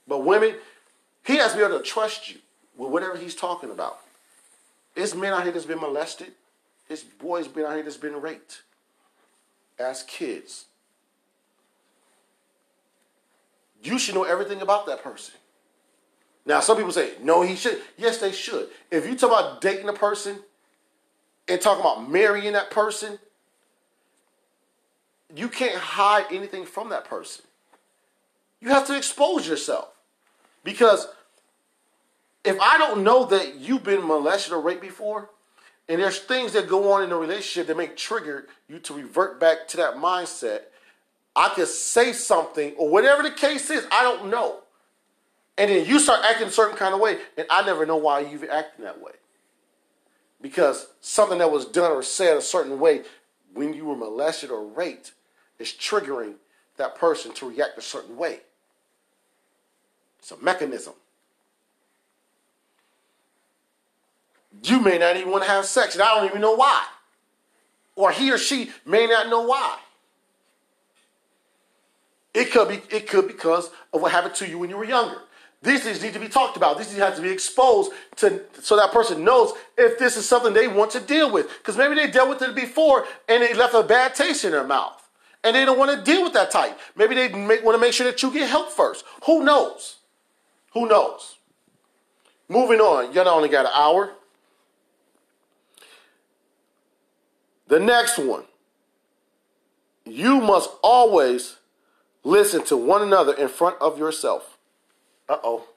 But 0.08 0.24
women, 0.24 0.56
he 1.26 1.36
has 1.36 1.52
to 1.52 1.58
be 1.58 1.64
able 1.64 1.78
to 1.78 1.84
trust 1.84 2.32
you 2.32 2.38
with 2.78 2.90
whatever 2.90 3.18
he's 3.18 3.36
talking 3.36 3.70
about. 3.70 4.00
It's 4.96 5.14
men 5.14 5.34
out 5.34 5.44
here 5.44 5.52
that's 5.52 5.66
been 5.66 5.82
molested. 5.82 6.32
It's 6.90 7.04
boys 7.04 7.50
been 7.50 7.66
out 7.66 7.74
here 7.74 7.84
that's 7.84 7.98
been 7.98 8.22
raped 8.22 8.62
as 9.78 10.04
kids. 10.04 10.66
You 13.84 14.00
should 14.00 14.16
know 14.16 14.24
everything 14.24 14.62
about 14.62 14.86
that 14.86 15.04
person. 15.04 15.36
Now, 16.46 16.62
some 16.62 16.78
people 16.78 16.94
say, 16.94 17.12
no, 17.22 17.42
he 17.42 17.56
should. 17.56 17.82
Yes, 17.98 18.20
they 18.20 18.32
should. 18.32 18.70
If 18.90 19.06
you 19.06 19.18
talk 19.18 19.32
about 19.32 19.60
dating 19.62 19.90
a 19.90 19.94
person 19.94 20.40
and 21.48 21.60
talking 21.60 21.82
about 21.82 22.10
marrying 22.10 22.54
that 22.54 22.72
person, 22.72 23.20
you 25.36 25.50
can't 25.50 25.78
hide 25.78 26.26
anything 26.32 26.66
from 26.66 26.90
that 26.90 27.06
person. 27.06 27.46
You 28.60 28.70
have 28.70 28.88
to 28.88 28.98
expose 28.98 29.48
yourself. 29.48 29.90
Because 30.64 31.08
if 32.44 32.60
I 32.60 32.78
don't 32.78 33.04
know 33.04 33.26
that 33.26 33.56
you've 33.56 33.84
been 33.84 34.06
molested 34.06 34.54
or 34.54 34.62
raped 34.62 34.82
before, 34.82 35.30
and 35.90 36.02
there's 36.02 36.20
things 36.20 36.54
that 36.54 36.68
go 36.68 36.92
on 36.94 37.04
in 37.04 37.10
the 37.10 37.16
relationship 37.16 37.68
that 37.68 37.78
may 37.78 37.88
trigger 37.88 38.48
you 38.68 38.80
to 38.80 38.94
revert 38.94 39.40
back 39.40 39.68
to 39.70 39.78
that 39.78 39.96
mindset, 39.96 40.62
I 41.36 41.50
could 41.50 41.68
say 41.68 42.14
something 42.14 42.74
or 42.78 42.90
whatever 42.90 43.24
the 43.24 43.32
case 43.32 43.70
is, 43.70 43.86
I 43.92 44.04
don't 44.04 44.30
know. 44.30 44.60
And 45.58 45.70
then 45.70 45.86
you 45.86 46.00
start 46.00 46.22
acting 46.24 46.48
a 46.48 46.52
certain 46.52 46.78
kind 46.78 46.94
of 46.94 47.00
way, 47.00 47.18
and 47.38 47.46
I 47.50 47.66
never 47.66 47.86
know 47.86 47.98
why 47.98 48.22
you've 48.22 48.44
acting 48.44 48.86
that 48.86 49.02
way. 49.02 49.12
Because 50.42 50.88
something 51.02 51.38
that 51.40 51.52
was 51.52 51.66
done 51.66 51.92
or 51.92 52.02
said 52.02 52.38
a 52.38 52.42
certain 52.42 52.80
way 52.80 53.02
when 53.54 53.74
you 53.74 53.86
were 53.86 53.96
molested 53.96 54.50
or 54.50 54.66
raped 54.66 55.12
is 55.62 55.70
triggering 55.70 56.34
that 56.78 56.96
person 56.96 57.34
to 57.36 57.50
react 57.50 57.78
a 57.78 57.82
certain 57.82 58.18
way. 58.18 58.40
It's 60.20 60.32
a 60.32 60.38
mechanism. 60.38 60.94
You 64.64 64.80
may 64.82 64.98
not 64.98 65.16
even 65.16 65.32
want 65.32 65.44
to 65.44 65.50
have 65.50 65.66
sex, 65.66 65.96
and 65.96 66.04
I 66.04 66.16
don't 66.16 66.30
even 66.30 66.42
know 66.42 66.56
why. 66.56 66.84
Or 67.96 68.12
he 68.12 68.32
or 68.32 68.38
she 68.38 68.72
may 68.86 69.08
not 69.08 69.30
know 69.30 69.44
why. 69.44 69.78
It 72.34 72.52
could 72.52 72.70
be 72.70 72.82
it 72.96 73.08
could 73.08 73.28
because 73.28 73.70
of 73.94 74.02
what 74.02 74.12
happened 74.12 74.36
to 74.36 74.48
you 74.48 74.58
when 74.58 74.70
you 74.70 74.78
were 74.78 74.86
younger. 74.86 75.22
These 75.64 75.84
things 75.84 76.02
need 76.02 76.14
to 76.14 76.20
be 76.20 76.28
talked 76.28 76.58
about. 76.58 76.78
These 76.78 76.88
things 76.88 77.00
have 77.00 77.16
to 77.16 77.22
be 77.22 77.30
exposed 77.30 77.92
to 78.18 78.42
so 78.62 78.76
that 78.78 78.92
person 78.92 79.24
knows 79.24 79.54
if 79.78 80.00
this 80.00 80.18
is 80.18 80.28
something 80.28 80.54
they 80.54 80.68
want 80.68 80.92
to 80.92 81.00
deal 81.00 81.32
with. 81.32 81.50
Because 81.60 81.78
maybe 81.78 81.96
they 81.96 82.10
dealt 82.10 82.30
with 82.30 82.42
it 82.42 82.56
before 82.56 83.06
and 83.28 83.44
it 83.44 83.58
left 83.58 83.74
a 83.76 83.84
bad 83.84 84.16
taste 84.16 84.44
in 84.44 84.52
their 84.52 84.66
mouth. 84.66 85.01
And 85.44 85.56
they 85.56 85.66
don't 85.66 85.80
want 85.80 85.98
to 85.98 86.04
deal 86.04 86.24
with 86.24 86.34
that 86.34 86.52
type. 86.52 86.78
Maybe 86.96 87.16
they 87.16 87.28
want 87.30 87.76
to 87.76 87.80
make 87.80 87.94
sure 87.94 88.06
that 88.06 88.22
you 88.22 88.32
get 88.32 88.50
help 88.50 88.72
first. 88.72 89.04
Who 89.26 89.44
knows? 89.44 89.98
Who 90.74 90.88
knows? 90.88 91.38
Moving 92.48 92.80
on. 92.80 93.14
You 93.14 93.22
only 93.22 93.50
got 93.50 93.66
an 93.66 93.72
hour. 93.74 94.14
The 97.68 97.80
next 97.80 98.20
one. 98.20 98.44
You 100.06 100.42
must 100.42 100.70
always 100.84 101.58
listen 102.24 102.64
to 102.66 102.78
one 102.78 103.02
another 103.02 103.34
in 103.34 103.48
front 103.48 103.78
of 103.82 103.98
yourself. 103.98 104.58
Uh 105.30 105.38
oh. 105.44 105.68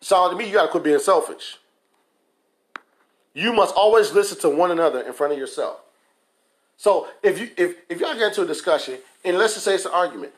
Sound 0.00 0.32
to 0.32 0.36
me, 0.36 0.46
you 0.46 0.52
gotta 0.52 0.68
quit 0.68 0.82
being 0.82 0.98
selfish. 0.98 1.58
You 3.34 3.52
must 3.52 3.74
always 3.74 4.12
listen 4.12 4.38
to 4.40 4.48
one 4.48 4.70
another 4.70 5.00
in 5.00 5.12
front 5.12 5.32
of 5.32 5.38
yourself. 5.38 5.80
So 6.76 7.08
if 7.22 7.40
you 7.40 7.50
if 7.56 7.76
if 7.88 8.00
y'all 8.00 8.14
get 8.14 8.28
into 8.28 8.42
a 8.42 8.46
discussion 8.46 8.98
and 9.24 9.38
let's 9.38 9.54
just 9.54 9.64
say 9.64 9.74
it's 9.74 9.84
an 9.84 9.92
argument, 9.92 10.32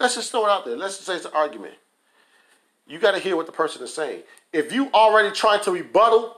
let's 0.00 0.14
just 0.14 0.30
throw 0.30 0.46
it 0.46 0.50
out 0.50 0.64
there. 0.64 0.76
Let's 0.76 0.96
just 0.96 1.06
say 1.06 1.16
it's 1.16 1.26
an 1.26 1.32
argument. 1.34 1.74
You 2.86 2.98
got 2.98 3.12
to 3.12 3.18
hear 3.18 3.36
what 3.36 3.46
the 3.46 3.52
person 3.52 3.82
is 3.82 3.94
saying. 3.94 4.22
If 4.52 4.72
you 4.72 4.90
already 4.92 5.30
trying 5.30 5.62
to 5.64 5.70
rebuttal 5.70 6.36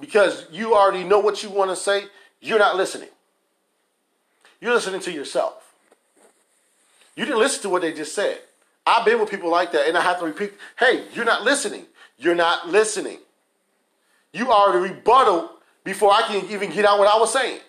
because 0.00 0.46
you 0.50 0.74
already 0.74 1.04
know 1.04 1.18
what 1.18 1.42
you 1.42 1.50
want 1.50 1.70
to 1.70 1.76
say, 1.76 2.04
you're 2.40 2.58
not 2.58 2.76
listening. 2.76 3.08
You're 4.60 4.74
listening 4.74 5.00
to 5.02 5.12
yourself. 5.12 5.74
You 7.14 7.24
didn't 7.24 7.40
listen 7.40 7.62
to 7.62 7.68
what 7.68 7.82
they 7.82 7.92
just 7.92 8.14
said. 8.14 8.38
I've 8.86 9.04
been 9.04 9.20
with 9.20 9.30
people 9.30 9.50
like 9.50 9.72
that, 9.72 9.86
and 9.86 9.96
I 9.96 10.00
have 10.00 10.18
to 10.20 10.24
repeat, 10.24 10.54
hey, 10.78 11.04
you're 11.14 11.24
not 11.24 11.42
listening. 11.42 11.86
You're 12.18 12.34
not 12.34 12.68
listening. 12.68 13.18
You 14.32 14.50
already 14.50 14.94
rebuttal 14.94 15.50
before 15.84 16.12
I 16.12 16.22
can 16.22 16.46
even 16.50 16.70
get 16.70 16.84
out 16.84 16.98
what 16.98 17.08
I 17.08 17.18
was 17.18 17.32
saying. 17.32 17.60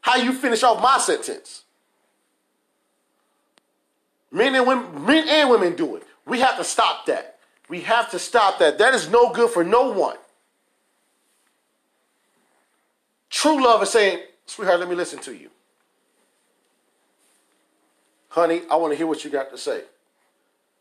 How 0.00 0.16
you 0.16 0.32
finish 0.32 0.62
off 0.62 0.82
my 0.82 0.98
sentence? 0.98 1.64
Men 4.30 4.54
and 4.54 4.66
women, 4.66 5.04
men 5.04 5.28
and 5.28 5.50
women 5.50 5.74
do 5.74 5.96
it. 5.96 6.04
We 6.26 6.40
have 6.40 6.56
to 6.58 6.64
stop 6.64 7.06
that. 7.06 7.38
We 7.68 7.80
have 7.82 8.10
to 8.10 8.18
stop 8.18 8.58
that. 8.60 8.78
That 8.78 8.94
is 8.94 9.10
no 9.10 9.32
good 9.32 9.50
for 9.50 9.64
no 9.64 9.90
one. 9.90 10.16
True 13.30 13.62
love 13.62 13.82
is 13.82 13.90
saying, 13.90 14.20
sweetheart, 14.46 14.80
let 14.80 14.88
me 14.88 14.94
listen 14.94 15.18
to 15.20 15.34
you. 15.34 15.50
Honey, 18.30 18.62
I 18.70 18.76
want 18.76 18.92
to 18.92 18.96
hear 18.96 19.06
what 19.06 19.24
you 19.24 19.30
got 19.30 19.50
to 19.50 19.58
say. 19.58 19.82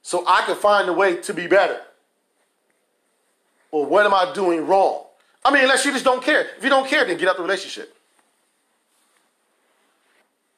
So 0.02 0.24
I 0.28 0.44
can 0.46 0.56
find 0.56 0.88
a 0.88 0.94
way 0.94 1.18
to 1.18 1.34
be 1.34 1.48
better. 1.48 1.82
Or 3.72 3.86
what 3.86 4.06
am 4.06 4.14
I 4.14 4.32
doing 4.34 4.66
wrong? 4.66 5.04
I 5.44 5.52
mean, 5.52 5.64
unless 5.64 5.86
you 5.86 5.92
just 5.92 6.06
don't 6.06 6.24
care. 6.24 6.48
If 6.58 6.64
you 6.64 6.70
don't 6.70 6.88
care, 6.88 7.06
then 7.06 7.18
get 7.18 7.30
out 7.30 7.38
the 7.38 7.44
relationship. 7.44 7.96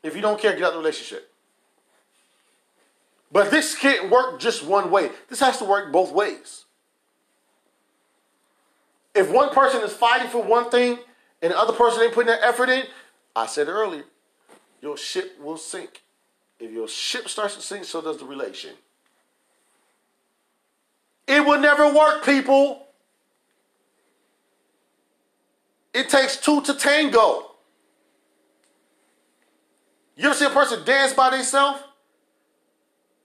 If 0.01 0.15
you 0.15 0.21
don't 0.21 0.39
care, 0.39 0.53
get 0.53 0.63
out 0.63 0.71
the 0.73 0.79
relationship. 0.79 1.31
But 3.31 3.51
this 3.51 3.75
can't 3.75 4.09
work 4.09 4.39
just 4.39 4.65
one 4.65 4.89
way. 4.89 5.11
This 5.27 5.39
has 5.39 5.57
to 5.59 5.65
work 5.65 5.91
both 5.91 6.11
ways. 6.11 6.65
If 9.13 9.31
one 9.31 9.49
person 9.49 9.81
is 9.81 9.93
fighting 9.93 10.29
for 10.29 10.41
one 10.41 10.69
thing 10.69 10.99
and 11.41 11.51
the 11.51 11.57
other 11.57 11.73
person 11.73 12.03
ain't 12.03 12.13
putting 12.13 12.31
that 12.31 12.41
effort 12.43 12.69
in, 12.69 12.85
I 13.35 13.45
said 13.45 13.67
earlier, 13.67 14.05
your 14.81 14.97
ship 14.97 15.37
will 15.41 15.57
sink. 15.57 16.03
If 16.59 16.71
your 16.71 16.87
ship 16.87 17.29
starts 17.29 17.55
to 17.55 17.61
sink, 17.61 17.85
so 17.85 18.01
does 18.01 18.17
the 18.17 18.25
relation. 18.25 18.71
It 21.27 21.45
will 21.45 21.59
never 21.59 21.93
work, 21.93 22.25
people. 22.25 22.87
It 25.93 26.09
takes 26.09 26.37
two 26.37 26.61
to 26.61 26.73
tango. 26.73 27.51
You 30.15 30.25
ever 30.25 30.35
see 30.35 30.45
a 30.45 30.49
person 30.49 30.83
dance 30.85 31.13
by 31.13 31.29
themselves 31.29 31.81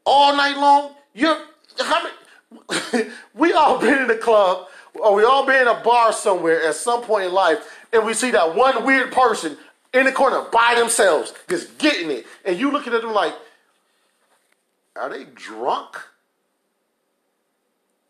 all 0.06 0.36
night 0.36 0.56
long? 0.56 0.94
You 1.12 1.36
how 1.80 2.02
many, 2.02 3.10
we 3.34 3.52
all 3.52 3.78
been 3.80 4.04
in 4.04 4.10
a 4.10 4.16
club 4.16 4.68
or 4.94 5.14
we 5.14 5.24
all 5.24 5.44
been 5.44 5.62
in 5.62 5.68
a 5.68 5.80
bar 5.82 6.12
somewhere 6.12 6.62
at 6.62 6.74
some 6.74 7.02
point 7.02 7.26
in 7.26 7.32
life, 7.32 7.58
and 7.92 8.06
we 8.06 8.14
see 8.14 8.30
that 8.30 8.54
one 8.54 8.84
weird 8.84 9.12
person 9.12 9.56
in 9.92 10.06
the 10.06 10.12
corner 10.12 10.42
by 10.52 10.74
themselves, 10.76 11.32
just 11.48 11.78
getting 11.78 12.10
it. 12.10 12.26
And 12.44 12.58
you 12.58 12.70
looking 12.70 12.92
at 12.92 13.02
them 13.02 13.12
like, 13.12 13.34
are 14.96 15.08
they 15.08 15.24
drunk? 15.34 15.96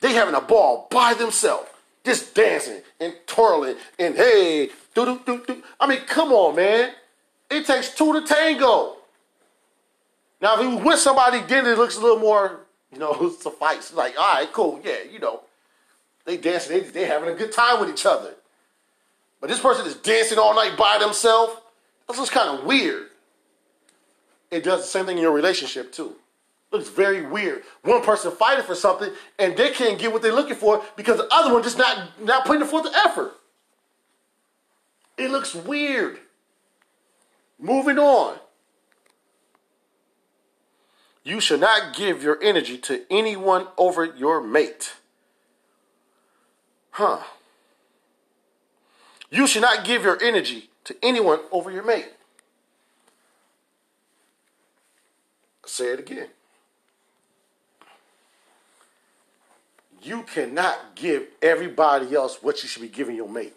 They 0.00 0.12
having 0.12 0.34
a 0.34 0.40
ball 0.40 0.88
by 0.90 1.14
themselves, 1.14 1.70
just 2.04 2.34
dancing 2.34 2.82
and 3.00 3.14
twirling 3.26 3.76
and 3.98 4.14
hey, 4.14 4.68
do 4.94 5.04
do 5.04 5.20
do 5.24 5.44
do. 5.46 5.62
I 5.80 5.86
mean, 5.86 6.00
come 6.00 6.32
on, 6.32 6.56
man. 6.56 6.92
It 7.50 7.66
takes 7.66 7.94
two 7.94 8.12
to 8.12 8.26
tango. 8.26 8.96
Now, 10.40 10.56
if 10.56 10.60
you 10.60 10.76
with 10.76 10.98
somebody, 10.98 11.40
then 11.40 11.66
it 11.66 11.78
looks 11.78 11.96
a 11.96 12.00
little 12.00 12.18
more, 12.18 12.60
you 12.92 12.98
know, 12.98 13.34
suffice. 13.40 13.92
Like, 13.92 14.18
all 14.18 14.34
right, 14.34 14.52
cool, 14.52 14.80
yeah, 14.84 14.98
you 15.10 15.18
know, 15.18 15.40
they 16.24 16.36
dancing, 16.36 16.78
they 16.78 16.80
they 16.88 17.04
having 17.06 17.28
a 17.28 17.34
good 17.34 17.52
time 17.52 17.80
with 17.80 17.90
each 17.90 18.06
other. 18.06 18.34
But 19.40 19.50
this 19.50 19.60
person 19.60 19.86
is 19.86 19.96
dancing 19.96 20.38
all 20.38 20.54
night 20.54 20.76
by 20.76 20.98
themselves. 20.98 21.54
That's 22.06 22.18
just 22.18 22.32
kind 22.32 22.58
of 22.58 22.64
weird. 22.64 23.08
It 24.50 24.62
does 24.62 24.82
the 24.82 24.86
same 24.86 25.06
thing 25.06 25.16
in 25.16 25.22
your 25.22 25.32
relationship 25.32 25.92
too. 25.92 26.14
Looks 26.74 26.88
very 26.88 27.24
weird. 27.24 27.62
One 27.82 28.02
person 28.02 28.32
fighting 28.32 28.64
for 28.64 28.74
something 28.74 29.12
and 29.38 29.56
they 29.56 29.70
can't 29.70 29.96
get 29.96 30.12
what 30.12 30.22
they're 30.22 30.34
looking 30.34 30.56
for 30.56 30.82
because 30.96 31.18
the 31.18 31.28
other 31.30 31.54
one 31.54 31.62
just 31.62 31.78
not 31.78 32.20
not 32.20 32.44
putting 32.44 32.66
forth 32.66 32.82
the 32.82 32.98
effort. 33.06 33.32
It 35.16 35.30
looks 35.30 35.54
weird. 35.54 36.18
Moving 37.60 37.96
on. 38.00 38.38
You 41.22 41.38
should 41.38 41.60
not 41.60 41.94
give 41.94 42.24
your 42.24 42.42
energy 42.42 42.76
to 42.78 43.02
anyone 43.08 43.68
over 43.78 44.04
your 44.04 44.42
mate. 44.42 44.94
Huh. 46.90 47.20
You 49.30 49.46
should 49.46 49.62
not 49.62 49.84
give 49.84 50.02
your 50.02 50.20
energy 50.20 50.70
to 50.82 50.96
anyone 51.04 51.38
over 51.52 51.70
your 51.70 51.84
mate. 51.84 52.14
Say 55.64 55.92
it 55.92 56.00
again. 56.00 56.30
You 60.04 60.22
cannot 60.22 60.94
give 60.94 61.26
everybody 61.40 62.14
else 62.14 62.42
what 62.42 62.62
you 62.62 62.68
should 62.68 62.82
be 62.82 62.88
giving 62.88 63.16
your 63.16 63.28
mate. 63.28 63.54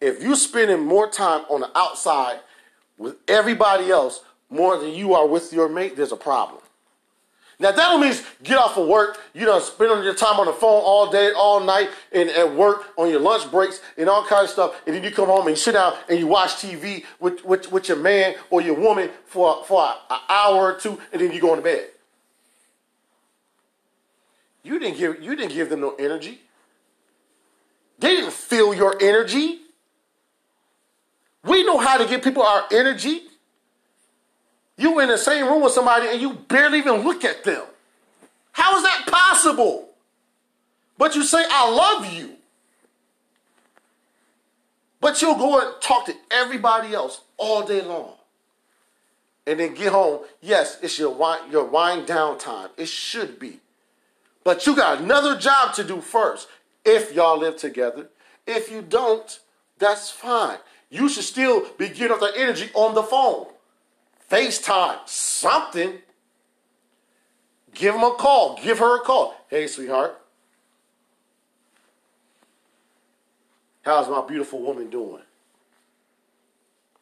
if 0.00 0.22
you're 0.22 0.36
spending 0.36 0.80
more 0.80 1.08
time 1.08 1.44
on 1.48 1.60
the 1.60 1.78
outside 1.78 2.38
with 2.98 3.16
everybody 3.26 3.90
else 3.90 4.20
more 4.50 4.78
than 4.78 4.90
you 4.90 5.14
are 5.14 5.26
with 5.26 5.52
your 5.52 5.68
mate, 5.68 5.96
there's 5.96 6.12
a 6.12 6.16
problem. 6.16 6.60
Now 7.58 7.70
that 7.70 7.76
don't 7.76 8.00
mean 8.00 8.14
get 8.42 8.58
off 8.58 8.76
of 8.76 8.86
work, 8.86 9.18
you 9.32 9.46
know, 9.46 9.58
spend 9.60 9.90
on 9.90 10.04
your 10.04 10.14
time 10.14 10.38
on 10.38 10.46
the 10.46 10.52
phone 10.52 10.82
all 10.84 11.10
day, 11.10 11.32
all 11.32 11.60
night, 11.60 11.88
and 12.12 12.28
at 12.30 12.54
work 12.54 12.92
on 12.96 13.08
your 13.08 13.20
lunch 13.20 13.50
breaks 13.50 13.80
and 13.96 14.08
all 14.08 14.24
kinds 14.24 14.44
of 14.44 14.50
stuff, 14.50 14.82
and 14.86 14.94
then 14.94 15.02
you 15.02 15.10
come 15.10 15.26
home 15.26 15.46
and 15.46 15.50
you 15.50 15.56
sit 15.56 15.72
down 15.72 15.94
and 16.08 16.18
you 16.18 16.26
watch 16.26 16.50
TV 16.50 17.04
with, 17.20 17.44
with, 17.44 17.72
with 17.72 17.88
your 17.88 17.96
man 17.96 18.34
or 18.50 18.60
your 18.60 18.74
woman 18.74 19.08
for, 19.26 19.64
for 19.64 19.82
an 20.10 20.18
hour 20.28 20.72
or 20.72 20.74
two, 20.74 21.00
and 21.12 21.20
then 21.22 21.32
you 21.32 21.40
go 21.40 21.56
to 21.56 21.62
bed. 21.62 21.88
You 24.64 24.78
didn't 24.78 24.98
give 24.98 25.22
you 25.22 25.36
didn't 25.36 25.52
give 25.52 25.70
them 25.70 25.80
no 25.80 25.94
energy. 25.94 26.40
They 27.98 28.16
didn't 28.16 28.32
feel 28.32 28.74
your 28.74 29.00
energy. 29.00 29.60
We 31.44 31.62
know 31.64 31.78
how 31.78 31.98
to 31.98 32.06
give 32.06 32.22
people 32.22 32.42
our 32.42 32.64
energy. 32.72 33.22
You 34.76 34.98
in 35.00 35.08
the 35.08 35.18
same 35.18 35.46
room 35.46 35.62
with 35.62 35.72
somebody 35.72 36.08
and 36.08 36.20
you 36.20 36.32
barely 36.32 36.78
even 36.78 37.02
look 37.02 37.24
at 37.24 37.44
them. 37.44 37.62
How 38.52 38.76
is 38.76 38.82
that 38.82 39.06
possible? 39.06 39.90
But 40.96 41.14
you 41.14 41.22
say, 41.22 41.44
I 41.48 41.70
love 41.70 42.12
you. 42.12 42.30
But 45.00 45.20
you'll 45.20 45.36
go 45.36 45.60
and 45.60 45.80
talk 45.82 46.06
to 46.06 46.14
everybody 46.30 46.94
else 46.94 47.20
all 47.36 47.66
day 47.66 47.82
long. 47.82 48.14
And 49.46 49.60
then 49.60 49.74
get 49.74 49.92
home. 49.92 50.20
Yes, 50.40 50.78
it's 50.82 50.98
your 50.98 51.12
wind, 51.12 51.52
your 51.52 51.64
wind 51.64 52.06
down 52.06 52.38
time. 52.38 52.70
It 52.78 52.88
should 52.88 53.38
be. 53.38 53.60
But 54.44 54.66
you 54.66 54.76
got 54.76 55.00
another 55.00 55.36
job 55.36 55.74
to 55.74 55.84
do 55.84 56.00
first 56.00 56.48
if 56.84 57.14
y'all 57.14 57.38
live 57.38 57.56
together. 57.56 58.08
If 58.46 58.70
you 58.70 58.82
don't, 58.82 59.40
that's 59.78 60.10
fine. 60.10 60.58
You 60.90 61.08
should 61.08 61.24
still 61.24 61.66
be 61.78 61.88
getting 61.88 62.12
off 62.12 62.20
that 62.20 62.36
energy 62.36 62.70
on 62.74 62.94
the 62.94 63.02
phone. 63.02 63.46
FaceTime, 64.30 64.98
something. 65.06 65.94
Give 67.72 67.94
him 67.94 68.04
a 68.04 68.14
call. 68.14 68.60
Give 68.62 68.78
her 68.78 69.00
a 69.00 69.00
call. 69.00 69.34
Hey, 69.48 69.66
sweetheart. 69.66 70.20
How's 73.82 74.08
my 74.08 74.26
beautiful 74.26 74.60
woman 74.60 74.88
doing? 74.88 75.22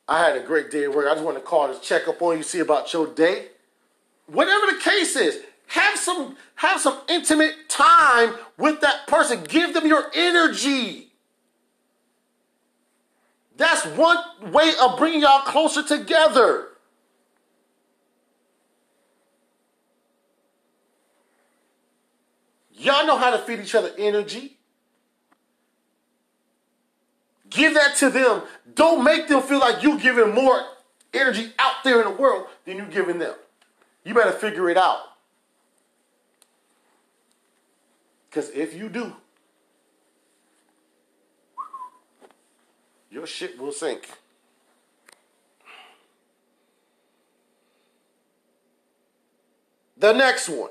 I 0.08 0.20
had 0.20 0.36
a 0.36 0.40
great 0.40 0.70
day 0.70 0.84
at 0.84 0.94
work. 0.94 1.06
I 1.06 1.14
just 1.14 1.24
want 1.24 1.36
to 1.36 1.42
call 1.42 1.72
to 1.72 1.80
check 1.80 2.08
up 2.08 2.20
on 2.22 2.38
you, 2.38 2.42
see 2.42 2.58
about 2.58 2.92
your 2.92 3.06
day. 3.06 3.48
Whatever 4.26 4.72
the 4.72 4.80
case 4.80 5.14
is, 5.16 5.42
have 5.72 5.98
some 5.98 6.36
have 6.56 6.80
some 6.80 6.98
intimate 7.08 7.54
time 7.70 8.34
with 8.58 8.82
that 8.82 9.06
person. 9.06 9.42
Give 9.44 9.72
them 9.72 9.86
your 9.86 10.04
energy. 10.14 11.08
That's 13.56 13.86
one 13.86 14.18
way 14.52 14.72
of 14.82 14.98
bringing 14.98 15.22
y'all 15.22 15.40
closer 15.40 15.82
together. 15.82 16.68
Y'all 22.72 23.06
know 23.06 23.16
how 23.16 23.30
to 23.30 23.38
feed 23.38 23.60
each 23.60 23.74
other 23.74 23.92
energy. 23.96 24.58
Give 27.48 27.72
that 27.74 27.96
to 27.96 28.10
them. 28.10 28.42
Don't 28.74 29.04
make 29.04 29.26
them 29.26 29.40
feel 29.40 29.60
like 29.60 29.82
you're 29.82 29.98
giving 29.98 30.34
more 30.34 30.60
energy 31.14 31.50
out 31.58 31.76
there 31.82 32.02
in 32.02 32.12
the 32.12 32.20
world 32.20 32.48
than 32.66 32.76
you're 32.76 32.86
giving 32.86 33.18
them. 33.18 33.34
You 34.04 34.12
better 34.12 34.32
figure 34.32 34.68
it 34.68 34.76
out. 34.76 35.11
Because 38.32 38.48
if 38.50 38.74
you 38.74 38.88
do, 38.88 39.12
your 43.10 43.26
shit 43.26 43.58
will 43.60 43.72
sink. 43.72 44.08
The 49.98 50.14
next 50.14 50.48
one, 50.48 50.70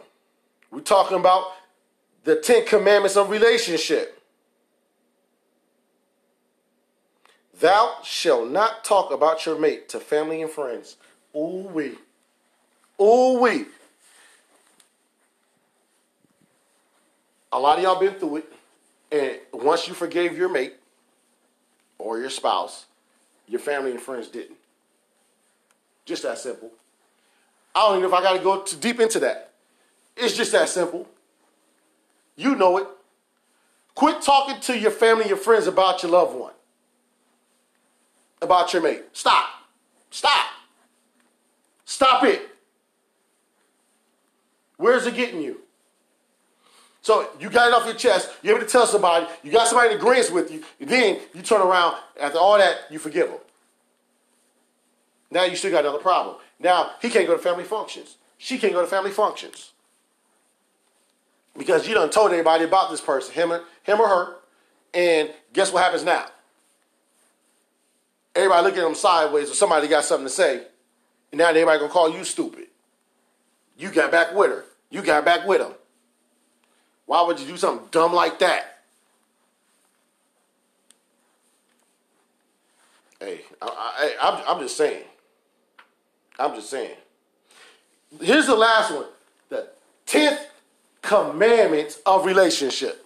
we're 0.72 0.80
talking 0.80 1.18
about 1.18 1.52
the 2.24 2.38
Ten 2.38 2.66
Commandments 2.66 3.16
of 3.16 3.30
relationship. 3.30 4.20
Thou 7.60 7.98
shalt 8.04 8.50
not 8.50 8.84
talk 8.84 9.12
about 9.12 9.46
your 9.46 9.60
mate 9.60 9.88
to 9.90 10.00
family 10.00 10.42
and 10.42 10.50
friends. 10.50 10.98
Ooh 11.36 11.70
wee. 11.72 12.00
Ooh 13.00 13.40
wee. 13.40 13.66
A 17.52 17.60
lot 17.60 17.78
of 17.78 17.84
y'all 17.84 18.00
been 18.00 18.14
through 18.14 18.38
it. 18.38 18.54
And 19.12 19.64
once 19.64 19.88
you 19.88 19.94
forgave 19.94 20.38
your 20.38 20.50
mate 20.50 20.74
or 21.98 22.20
your 22.20 22.30
spouse, 22.30 22.86
your 23.48 23.60
family 23.60 23.92
and 23.92 24.00
friends 24.02 24.28
didn't. 24.30 24.58
Just 26.06 26.24
that 26.24 26.38
simple. 26.38 26.72
I 27.76 27.82
don't 27.82 28.00
even 28.00 28.10
know 28.10 28.16
if 28.16 28.22
I 28.22 28.24
got 28.24 28.38
to 28.38 28.44
go 28.44 28.62
too 28.62 28.78
deep 28.78 29.00
into 29.00 29.20
that. 29.20 29.52
It's 30.16 30.36
just 30.36 30.52
that 30.52 30.70
simple. 30.70 31.08
You 32.36 32.56
know 32.56 32.78
it. 32.78 32.88
Quit 33.96 34.22
talking 34.22 34.60
to 34.62 34.78
your 34.78 34.92
family 34.92 35.24
and 35.24 35.30
your 35.30 35.38
friends 35.38 35.68
about 35.68 36.02
your 36.02 36.12
loved 36.12 36.36
one, 36.36 36.54
about 38.42 38.74
your 38.74 38.82
mate. 38.82 39.04
Stop. 39.12 39.46
Stop. 40.10 40.48
Stop 41.86 42.24
it. 42.24 42.42
Where's 44.78 45.06
it 45.06 45.14
getting 45.14 45.42
you? 45.42 45.62
So 47.02 47.28
you 47.40 47.50
got 47.50 47.68
it 47.68 47.74
off 47.74 47.86
your 47.86 47.96
chest. 47.96 48.30
You're 48.44 48.56
able 48.56 48.66
to 48.66 48.72
tell 48.72 48.86
somebody. 48.86 49.26
You 49.44 49.52
got 49.52 49.68
somebody 49.68 49.92
in 49.92 49.98
agreement 49.98 50.32
with 50.32 50.52
you. 50.52 50.64
Then 50.80 51.20
you 51.34 51.42
turn 51.42 51.62
around. 51.62 51.98
After 52.20 52.38
all 52.38 52.58
that, 52.58 52.78
you 52.92 53.00
forgive 53.00 53.30
them. 53.30 53.40
Now 55.32 55.46
you 55.46 55.56
still 55.56 55.72
got 55.72 55.80
another 55.84 55.98
problem. 55.98 56.36
Now 56.60 56.92
he 57.02 57.10
can't 57.10 57.26
go 57.26 57.36
to 57.36 57.42
family 57.42 57.64
functions. 57.64 58.18
She 58.38 58.58
can't 58.58 58.74
go 58.74 58.82
to 58.82 58.88
family 58.88 59.12
functions. 59.12 59.72
Because 61.58 61.88
you 61.88 61.94
done 61.94 62.10
told 62.10 62.32
everybody 62.32 62.64
about 62.64 62.92
this 62.92 63.02
person, 63.02 63.34
him, 63.34 63.52
or, 63.52 63.64
him 63.84 64.00
or 64.00 64.08
her. 64.08 64.36
And 64.94 65.32
guess 65.54 65.72
what 65.72 65.84
happens 65.84 66.04
now? 66.04 66.26
Everybody 68.36 68.64
looking 68.64 68.80
at 68.80 68.86
them 68.86 68.96
sideways 68.96 69.50
or 69.50 69.56
somebody 69.56 69.88
got 69.88 70.06
something 70.06 70.28
to 70.28 70.34
say. 70.34 70.64
And 71.32 71.40
now 71.40 71.50
everybody 71.50 71.80
gonna 71.80 71.92
call 71.92 72.16
you 72.16 72.24
stupid. 72.24 72.68
You 73.78 73.90
got 73.90 74.12
back 74.12 74.36
with 74.36 74.52
her. 74.52 74.66
You 74.90 75.02
got 75.02 75.26
back 75.26 75.48
with 75.48 75.62
him. 75.62 75.74
Why 77.12 77.24
would 77.24 77.42
you 77.42 77.46
do 77.46 77.58
something 77.58 77.90
dumb 77.92 78.14
like 78.14 78.40
that? 78.40 78.84
Hey, 83.20 83.42
I, 83.62 83.68
I, 83.68 84.16
I'm, 84.22 84.44
I'm 84.48 84.64
just 84.64 84.78
saying. 84.78 85.04
I'm 86.40 86.56
just 86.56 86.70
saying. 86.70 86.96
Here's 88.22 88.48
the 88.48 88.56
last 88.56 88.94
one. 88.94 89.08
The 89.50 89.68
tenth 90.06 90.40
commandment 91.02 91.98
of 92.06 92.26
relationship. 92.26 93.06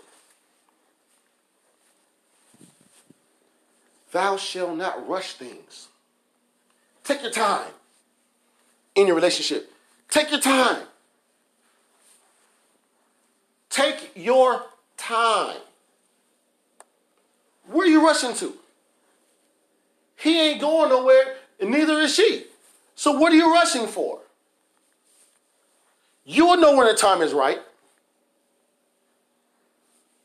Thou 4.12 4.38
shalt 4.38 4.78
not 4.78 5.10
rush 5.10 5.34
things. 5.34 5.88
Take 7.04 7.24
your 7.24 7.32
time 7.32 7.72
in 8.94 9.08
your 9.08 9.16
relationship. 9.16 9.74
Take 10.12 10.30
your 10.30 10.42
time. 10.42 10.84
Take 13.76 14.12
your 14.16 14.68
time. 14.96 15.58
Where 17.68 17.86
are 17.86 17.90
you 17.90 18.06
rushing 18.06 18.34
to? 18.36 18.54
He 20.16 20.40
ain't 20.40 20.62
going 20.62 20.88
nowhere, 20.92 21.36
and 21.60 21.72
neither 21.72 22.00
is 22.00 22.16
she. 22.16 22.46
So 22.96 23.20
what 23.20 23.34
are 23.34 23.36
you 23.36 23.54
rushing 23.54 23.86
for? 23.88 24.20
You 26.24 26.46
will 26.46 26.56
know 26.56 26.78
when 26.78 26.88
the 26.88 26.94
time 26.94 27.22
is 27.22 27.34
right. 27.34 27.60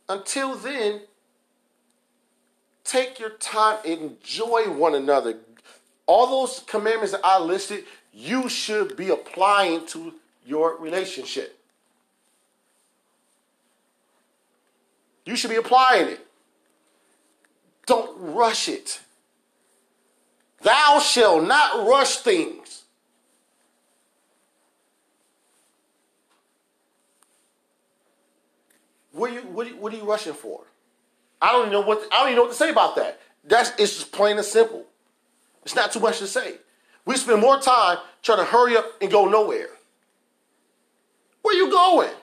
Until 0.09 0.55
then, 0.55 1.01
take 2.85 3.19
your 3.19 3.31
time, 3.31 3.79
enjoy 3.85 4.71
one 4.71 4.95
another. 4.95 5.39
All 6.07 6.29
those 6.29 6.63
commandments 6.69 7.11
that 7.11 7.23
I 7.25 7.41
listed, 7.41 7.83
you 8.15 8.49
should 8.49 8.97
be 8.97 9.09
applying 9.09 9.87
to 9.87 10.15
your 10.47 10.77
relationship. 10.79 11.60
You 15.25 15.37
should 15.37 15.51
be 15.51 15.57
applying 15.57 16.09
it. 16.09 16.27
Don't 17.87 18.35
rush 18.35 18.69
it. 18.69 19.01
Thou 20.63 20.99
shalt 21.01 21.45
not 21.45 21.87
rush 21.87 22.19
things. 22.19 22.85
What 29.13 29.31
are 29.31 29.35
you 29.35 29.41
what 29.41 29.67
are 29.67 29.71
you, 29.71 29.77
what 29.77 29.93
are 29.93 29.97
you 29.97 30.05
rushing 30.05 30.35
for? 30.35 30.63
I 31.43 31.53
don't 31.53 31.71
know 31.71 31.81
what 31.81 32.03
I 32.13 32.19
don't 32.19 32.29
even 32.29 32.37
know 32.37 32.43
what 32.43 32.53
to 32.53 32.57
say 32.57 32.71
about 32.71 32.97
that. 32.97 33.21
That's 33.45 33.71
it's 33.79 33.97
just 33.97 34.13
plain 34.13 34.37
and 34.37 34.47
simple. 34.47 34.85
It's 35.65 35.75
not 35.75 35.93
too 35.93 36.01
much 36.01 36.19
to 36.19 36.27
say. 36.27 36.55
We 37.05 37.17
spend 37.17 37.41
more 37.41 37.59
time 37.59 37.99
trying 38.23 38.39
to 38.39 38.45
hurry 38.45 38.77
up 38.77 38.85
and 39.01 39.11
go 39.11 39.29
nowhere. 39.29 39.69
Where 41.43 41.55
are 41.55 41.59
you 41.59 41.71
going? 41.71 42.15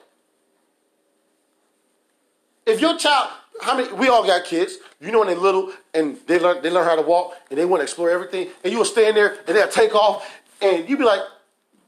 If 2.68 2.82
your 2.82 2.98
child, 2.98 3.30
how 3.62 3.76
many? 3.76 3.90
We 3.94 4.08
all 4.08 4.26
got 4.26 4.44
kids. 4.44 4.76
You 5.00 5.10
know 5.10 5.20
when 5.20 5.28
they're 5.28 5.36
little 5.38 5.72
and 5.94 6.18
they 6.26 6.38
learn 6.38 6.62
they 6.62 6.68
learn 6.70 6.84
how 6.84 6.96
to 6.96 7.02
walk 7.02 7.34
and 7.48 7.58
they 7.58 7.64
want 7.64 7.80
to 7.80 7.84
explore 7.84 8.10
everything, 8.10 8.48
and 8.62 8.70
you 8.70 8.78
will 8.78 8.84
stand 8.84 9.16
there 9.16 9.38
and 9.46 9.56
they'll 9.56 9.68
take 9.68 9.94
off, 9.94 10.30
and 10.60 10.86
you 10.86 10.98
be 10.98 11.04
like, 11.04 11.20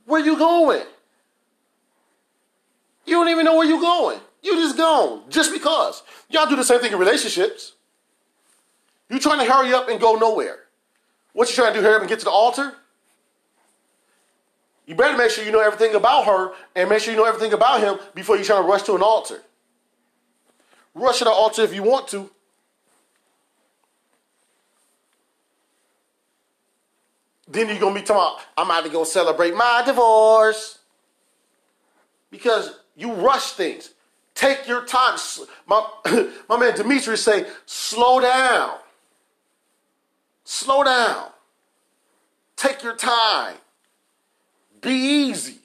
"Where 0.06 0.20
you 0.20 0.38
going?" 0.38 0.82
You 3.04 3.16
don't 3.16 3.28
even 3.28 3.44
know 3.44 3.56
where 3.56 3.66
you're 3.66 3.80
going. 3.80 4.20
You 4.42 4.54
just 4.54 4.76
gone 4.78 5.24
just 5.28 5.52
because. 5.52 6.02
Y'all 6.30 6.48
do 6.48 6.56
the 6.56 6.64
same 6.64 6.80
thing 6.80 6.92
in 6.92 6.98
relationships. 6.98 7.72
You 9.10 9.18
trying 9.18 9.44
to 9.44 9.52
hurry 9.52 9.74
up 9.74 9.88
and 9.90 10.00
go 10.00 10.14
nowhere. 10.14 10.60
What 11.34 11.48
you 11.50 11.54
trying 11.56 11.74
to 11.74 11.80
do? 11.80 11.84
Hurry 11.84 11.96
up 11.96 12.00
and 12.00 12.08
get 12.08 12.20
to 12.20 12.24
the 12.24 12.30
altar? 12.30 12.72
You 14.86 14.94
better 14.94 15.16
make 15.16 15.30
sure 15.30 15.44
you 15.44 15.52
know 15.52 15.60
everything 15.60 15.94
about 15.94 16.24
her 16.24 16.52
and 16.74 16.88
make 16.88 17.02
sure 17.02 17.12
you 17.12 17.18
know 17.18 17.26
everything 17.26 17.52
about 17.52 17.80
him 17.80 17.98
before 18.14 18.36
you 18.36 18.44
try 18.44 18.56
to 18.56 18.62
rush 18.62 18.82
to 18.84 18.94
an 18.94 19.02
altar. 19.02 19.42
Rush 20.94 21.18
to 21.18 21.24
the 21.24 21.30
altar 21.30 21.62
if 21.62 21.74
you 21.74 21.82
want 21.82 22.08
to. 22.08 22.30
Then 27.48 27.68
you're 27.68 27.78
gonna 27.78 27.94
be 27.94 28.02
talking 28.02 28.16
about, 28.16 28.40
I'm 28.56 28.66
about 28.66 28.84
to 28.84 28.90
go 28.90 29.04
celebrate 29.04 29.54
my 29.54 29.82
divorce. 29.84 30.78
Because 32.30 32.72
you 32.96 33.12
rush 33.12 33.52
things. 33.52 33.90
Take 34.34 34.68
your 34.68 34.84
time. 34.84 35.18
My, 35.66 35.86
my 36.48 36.56
man 36.56 36.76
Demetrius 36.76 37.24
say, 37.24 37.46
slow 37.66 38.20
down. 38.20 38.78
Slow 40.44 40.84
down. 40.84 41.28
Take 42.56 42.82
your 42.82 42.96
time. 42.96 43.56
Be 44.80 44.92
easy. 44.92 45.58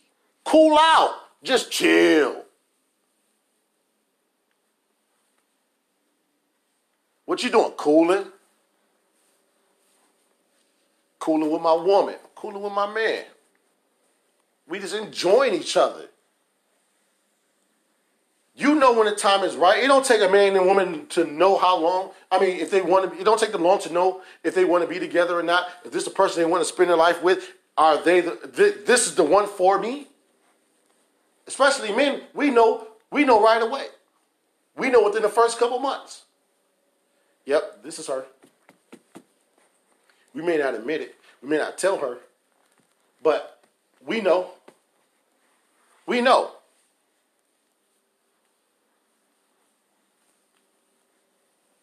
Cool 0.43 0.77
out. 0.79 1.13
Just 1.43 1.71
chill. 1.71 2.44
What 7.25 7.43
you 7.43 7.49
doing? 7.49 7.71
Cooling? 7.71 8.25
Cooling 11.19 11.51
with 11.51 11.61
my 11.61 11.73
woman. 11.73 12.15
Cooling 12.35 12.61
with 12.61 12.73
my 12.73 12.91
man. 12.91 13.23
We 14.67 14.79
just 14.79 14.95
enjoying 14.95 15.53
each 15.53 15.75
other. 15.77 16.09
You 18.57 18.75
know 18.75 18.93
when 18.93 19.05
the 19.05 19.15
time 19.15 19.43
is 19.43 19.55
right. 19.55 19.83
It 19.83 19.87
don't 19.87 20.05
take 20.05 20.21
a 20.21 20.29
man 20.29 20.55
and 20.55 20.65
woman 20.65 21.07
to 21.07 21.25
know 21.25 21.57
how 21.57 21.77
long. 21.77 22.11
I 22.31 22.39
mean, 22.39 22.57
if 22.57 22.71
they 22.71 22.81
want 22.81 23.11
to, 23.11 23.19
it 23.19 23.25
don't 23.25 23.39
take 23.39 23.51
them 23.51 23.63
long 23.63 23.79
to 23.81 23.91
know 23.91 24.21
if 24.43 24.55
they 24.55 24.63
want 24.63 24.83
to 24.83 24.89
be 24.89 24.97
together 24.97 25.37
or 25.37 25.43
not. 25.43 25.67
If 25.83 25.91
this 25.91 26.03
is 26.03 26.07
the 26.07 26.15
person 26.15 26.41
they 26.41 26.49
want 26.49 26.61
to 26.61 26.65
spend 26.65 26.89
their 26.89 26.97
life 26.97 27.21
with, 27.21 27.51
are 27.77 28.01
they? 28.01 28.21
The, 28.21 28.81
this 28.85 29.07
is 29.07 29.15
the 29.15 29.23
one 29.23 29.47
for 29.47 29.77
me. 29.77 30.07
Especially 31.47 31.93
men, 31.93 32.21
we 32.33 32.49
know 32.49 32.87
we 33.11 33.25
know 33.25 33.43
right 33.43 33.61
away. 33.61 33.87
We 34.77 34.89
know 34.89 35.03
within 35.03 35.21
the 35.21 35.29
first 35.29 35.59
couple 35.59 35.79
months. 35.79 36.24
Yep, 37.45 37.83
this 37.83 37.99
is 37.99 38.07
her. 38.07 38.25
We 40.33 40.41
may 40.41 40.57
not 40.57 40.73
admit 40.73 41.01
it. 41.01 41.15
We 41.41 41.49
may 41.49 41.57
not 41.57 41.77
tell 41.77 41.97
her, 41.97 42.17
but 43.23 43.63
we 44.05 44.21
know. 44.21 44.51
We 46.05 46.21
know. 46.21 46.51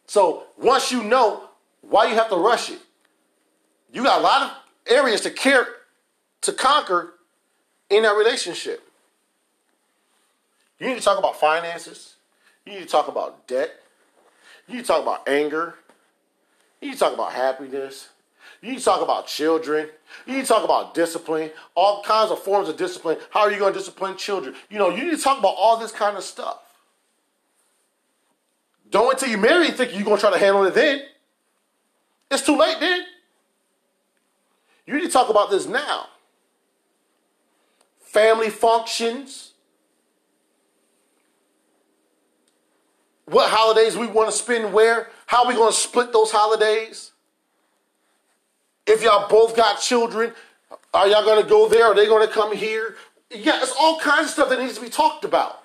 So 0.07 0.45
once 0.59 0.93
you 0.93 1.03
know, 1.03 1.45
why 1.81 2.09
you 2.09 2.15
have 2.15 2.29
to 2.29 2.37
rush 2.37 2.71
it? 2.71 2.81
You 3.93 4.03
got 4.03 4.21
a 4.21 4.23
lot 4.23 4.43
of 4.43 4.57
areas 4.87 5.23
to 5.23 5.31
care 5.31 5.67
to 6.43 6.53
conquer 6.53 7.15
in 7.89 8.03
that 8.03 8.17
relationship. 8.17 8.83
You 10.79 10.89
need 10.89 10.97
to 10.97 11.01
talk 11.01 11.19
about 11.19 11.39
finances. 11.39 12.17
You 12.67 12.73
need 12.73 12.81
to 12.81 12.89
talk 12.89 13.09
about 13.09 13.47
debt. 13.47 13.82
You 14.69 14.83
talk 14.83 15.03
about 15.03 15.29
anger. 15.29 15.75
You 16.81 16.97
talk 16.97 17.15
about 17.15 17.33
happiness. 17.33 18.09
You 18.61 18.79
talk 18.79 19.03
about 19.03 19.27
children. 19.27 19.89
You 20.27 20.45
talk 20.45 20.65
about 20.65 20.95
discipline, 20.95 21.51
all 21.75 22.03
kinds 22.03 22.31
of 22.31 22.43
forms 22.43 22.69
of 22.69 22.77
discipline. 22.77 23.19
How 23.31 23.41
are 23.41 23.51
you 23.51 23.59
going 23.59 23.73
to 23.73 23.79
discipline 23.79 24.17
children? 24.17 24.55
You 24.71 24.79
know, 24.79 24.91
you 24.91 25.05
need 25.05 25.17
to 25.17 25.23
talk 25.23 25.39
about 25.39 25.55
all 25.57 25.79
this 25.79 25.91
kind 25.91 26.17
of 26.17 26.23
stuff. 26.23 26.59
Don't 28.91 29.09
wait 29.09 29.19
till 29.19 29.31
you 29.31 29.39
marry 29.39 29.69
and 29.69 29.77
think 29.77 29.95
you're 29.95 30.05
going 30.05 30.19
to 30.19 30.21
try 30.21 30.31
to 30.31 30.39
handle 30.39 30.65
it 30.65 30.75
then. 30.75 31.03
It's 32.31 32.45
too 32.45 32.57
late 32.57 32.77
then. 32.79 33.05
You 34.87 34.95
need 34.95 35.03
to 35.03 35.11
talk 35.11 35.29
about 35.29 35.51
this 35.51 35.67
now. 35.67 36.07
Family 38.01 38.51
functions. 38.51 39.52
What 43.33 43.49
holidays 43.49 43.97
we 43.97 44.07
want 44.07 44.31
to 44.31 44.37
spend 44.37 44.75
where? 44.75 45.09
How 45.25 45.45
are 45.45 45.49
we 45.49 45.55
going 45.55 45.73
to 45.73 45.77
split 45.77 46.13
those 46.13 46.31
holidays? 46.31 47.13
If 48.87 49.03
y'all 49.03 49.27
both 49.27 49.57
got 49.57 49.81
children, 49.81 50.35
are 50.93 51.09
y'all 51.09 51.25
going 51.25 51.43
to 51.43 51.49
go 51.49 51.67
there? 51.67 51.87
Are 51.87 51.95
they 51.95 52.05
going 52.05 52.27
to 52.27 52.33
come 52.33 52.55
here? 52.55 52.97
Yeah, 53.31 53.63
it's 53.63 53.73
all 53.81 53.99
kinds 54.01 54.27
of 54.27 54.31
stuff 54.33 54.49
that 54.51 54.61
needs 54.61 54.75
to 54.75 54.83
be 54.83 54.91
talked 54.91 55.25
about 55.25 55.63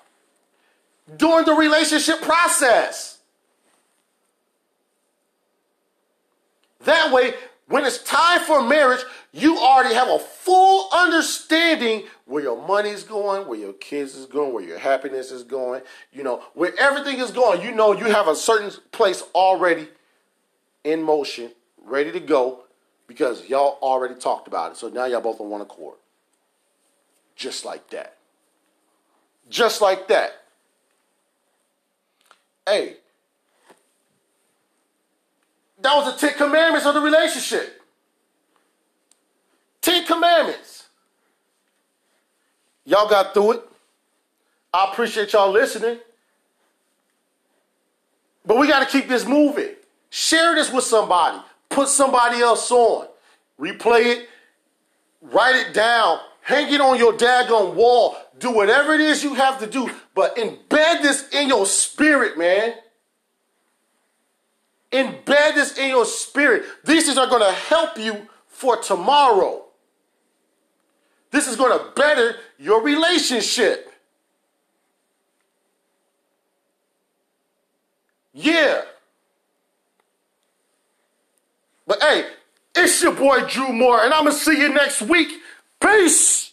during 1.18 1.44
the 1.44 1.52
relationship 1.52 2.22
process. 2.22 3.18
That 6.84 7.12
way, 7.12 7.34
when 7.66 7.84
it's 7.84 8.02
time 8.02 8.40
for 8.40 8.62
marriage, 8.62 9.04
you 9.32 9.58
already 9.58 9.94
have 9.94 10.08
a 10.08 10.18
full 10.18 10.88
understanding 10.90 12.04
where 12.28 12.42
your 12.42 12.62
money's 12.68 13.04
going, 13.04 13.48
where 13.48 13.58
your 13.58 13.72
kids 13.72 14.14
is 14.14 14.26
going, 14.26 14.52
where 14.52 14.62
your 14.62 14.78
happiness 14.78 15.32
is 15.32 15.42
going, 15.42 15.80
you 16.12 16.22
know, 16.22 16.42
where 16.52 16.78
everything 16.78 17.18
is 17.18 17.30
going. 17.30 17.62
You 17.62 17.72
know, 17.72 17.92
you 17.92 18.04
have 18.04 18.28
a 18.28 18.36
certain 18.36 18.70
place 18.92 19.22
already 19.34 19.88
in 20.84 21.02
motion, 21.02 21.50
ready 21.82 22.12
to 22.12 22.20
go, 22.20 22.64
because 23.06 23.48
y'all 23.48 23.78
already 23.80 24.14
talked 24.14 24.46
about 24.46 24.72
it. 24.72 24.76
So 24.76 24.90
now 24.90 25.06
y'all 25.06 25.22
both 25.22 25.40
on 25.40 25.48
one 25.48 25.62
accord. 25.62 25.96
Just 27.34 27.64
like 27.64 27.88
that. 27.90 28.18
Just 29.48 29.80
like 29.80 30.08
that. 30.08 30.32
Hey, 32.68 32.96
that 35.80 35.96
was 35.96 36.12
the 36.12 36.26
Ten 36.26 36.36
Commandments 36.36 36.86
of 36.86 36.92
the 36.92 37.00
relationship. 37.00 37.80
Ten 39.80 40.04
Commandments. 40.04 40.77
Y'all 42.88 43.06
got 43.06 43.34
through 43.34 43.52
it. 43.52 43.62
I 44.72 44.90
appreciate 44.90 45.34
y'all 45.34 45.50
listening. 45.50 45.98
But 48.46 48.56
we 48.56 48.66
got 48.66 48.80
to 48.80 48.86
keep 48.86 49.08
this 49.08 49.26
moving. 49.26 49.74
Share 50.08 50.54
this 50.54 50.72
with 50.72 50.84
somebody. 50.84 51.38
Put 51.68 51.88
somebody 51.88 52.40
else 52.40 52.70
on. 52.70 53.08
Replay 53.60 54.06
it. 54.06 54.28
Write 55.20 55.56
it 55.56 55.74
down. 55.74 56.18
Hang 56.40 56.72
it 56.72 56.80
on 56.80 56.96
your 56.96 57.12
daggone 57.12 57.74
wall. 57.74 58.16
Do 58.38 58.52
whatever 58.52 58.94
it 58.94 59.02
is 59.02 59.22
you 59.22 59.34
have 59.34 59.60
to 59.60 59.66
do. 59.66 59.90
But 60.14 60.36
embed 60.36 61.02
this 61.02 61.28
in 61.28 61.48
your 61.48 61.66
spirit, 61.66 62.38
man. 62.38 62.72
Embed 64.92 65.54
this 65.56 65.76
in 65.76 65.90
your 65.90 66.06
spirit. 66.06 66.64
These 66.86 67.04
things 67.04 67.18
are 67.18 67.26
going 67.26 67.42
to 67.42 67.52
help 67.52 67.98
you 67.98 68.28
for 68.46 68.78
tomorrow. 68.78 69.66
This 71.30 71.46
is 71.46 71.56
going 71.56 71.78
to 71.78 71.92
better 71.94 72.36
your 72.58 72.82
relationship. 72.82 73.92
Yeah. 78.34 78.82
But 81.86 82.02
hey, 82.02 82.26
it's 82.76 83.02
your 83.02 83.12
boy 83.12 83.46
Drew 83.48 83.72
Moore, 83.72 84.04
and 84.04 84.12
I'm 84.12 84.24
going 84.24 84.36
to 84.36 84.42
see 84.42 84.60
you 84.60 84.72
next 84.72 85.02
week. 85.02 85.28
Peace. 85.80 86.52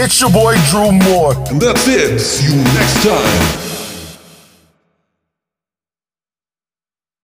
It's 0.00 0.20
your 0.20 0.30
boy 0.30 0.54
Drew 0.70 0.92
Moore. 0.92 1.34
And 1.50 1.60
that's 1.60 1.88
it. 1.88 2.20
See 2.20 2.44
you 2.44 2.62
next 2.62 3.02
time. 3.02 3.67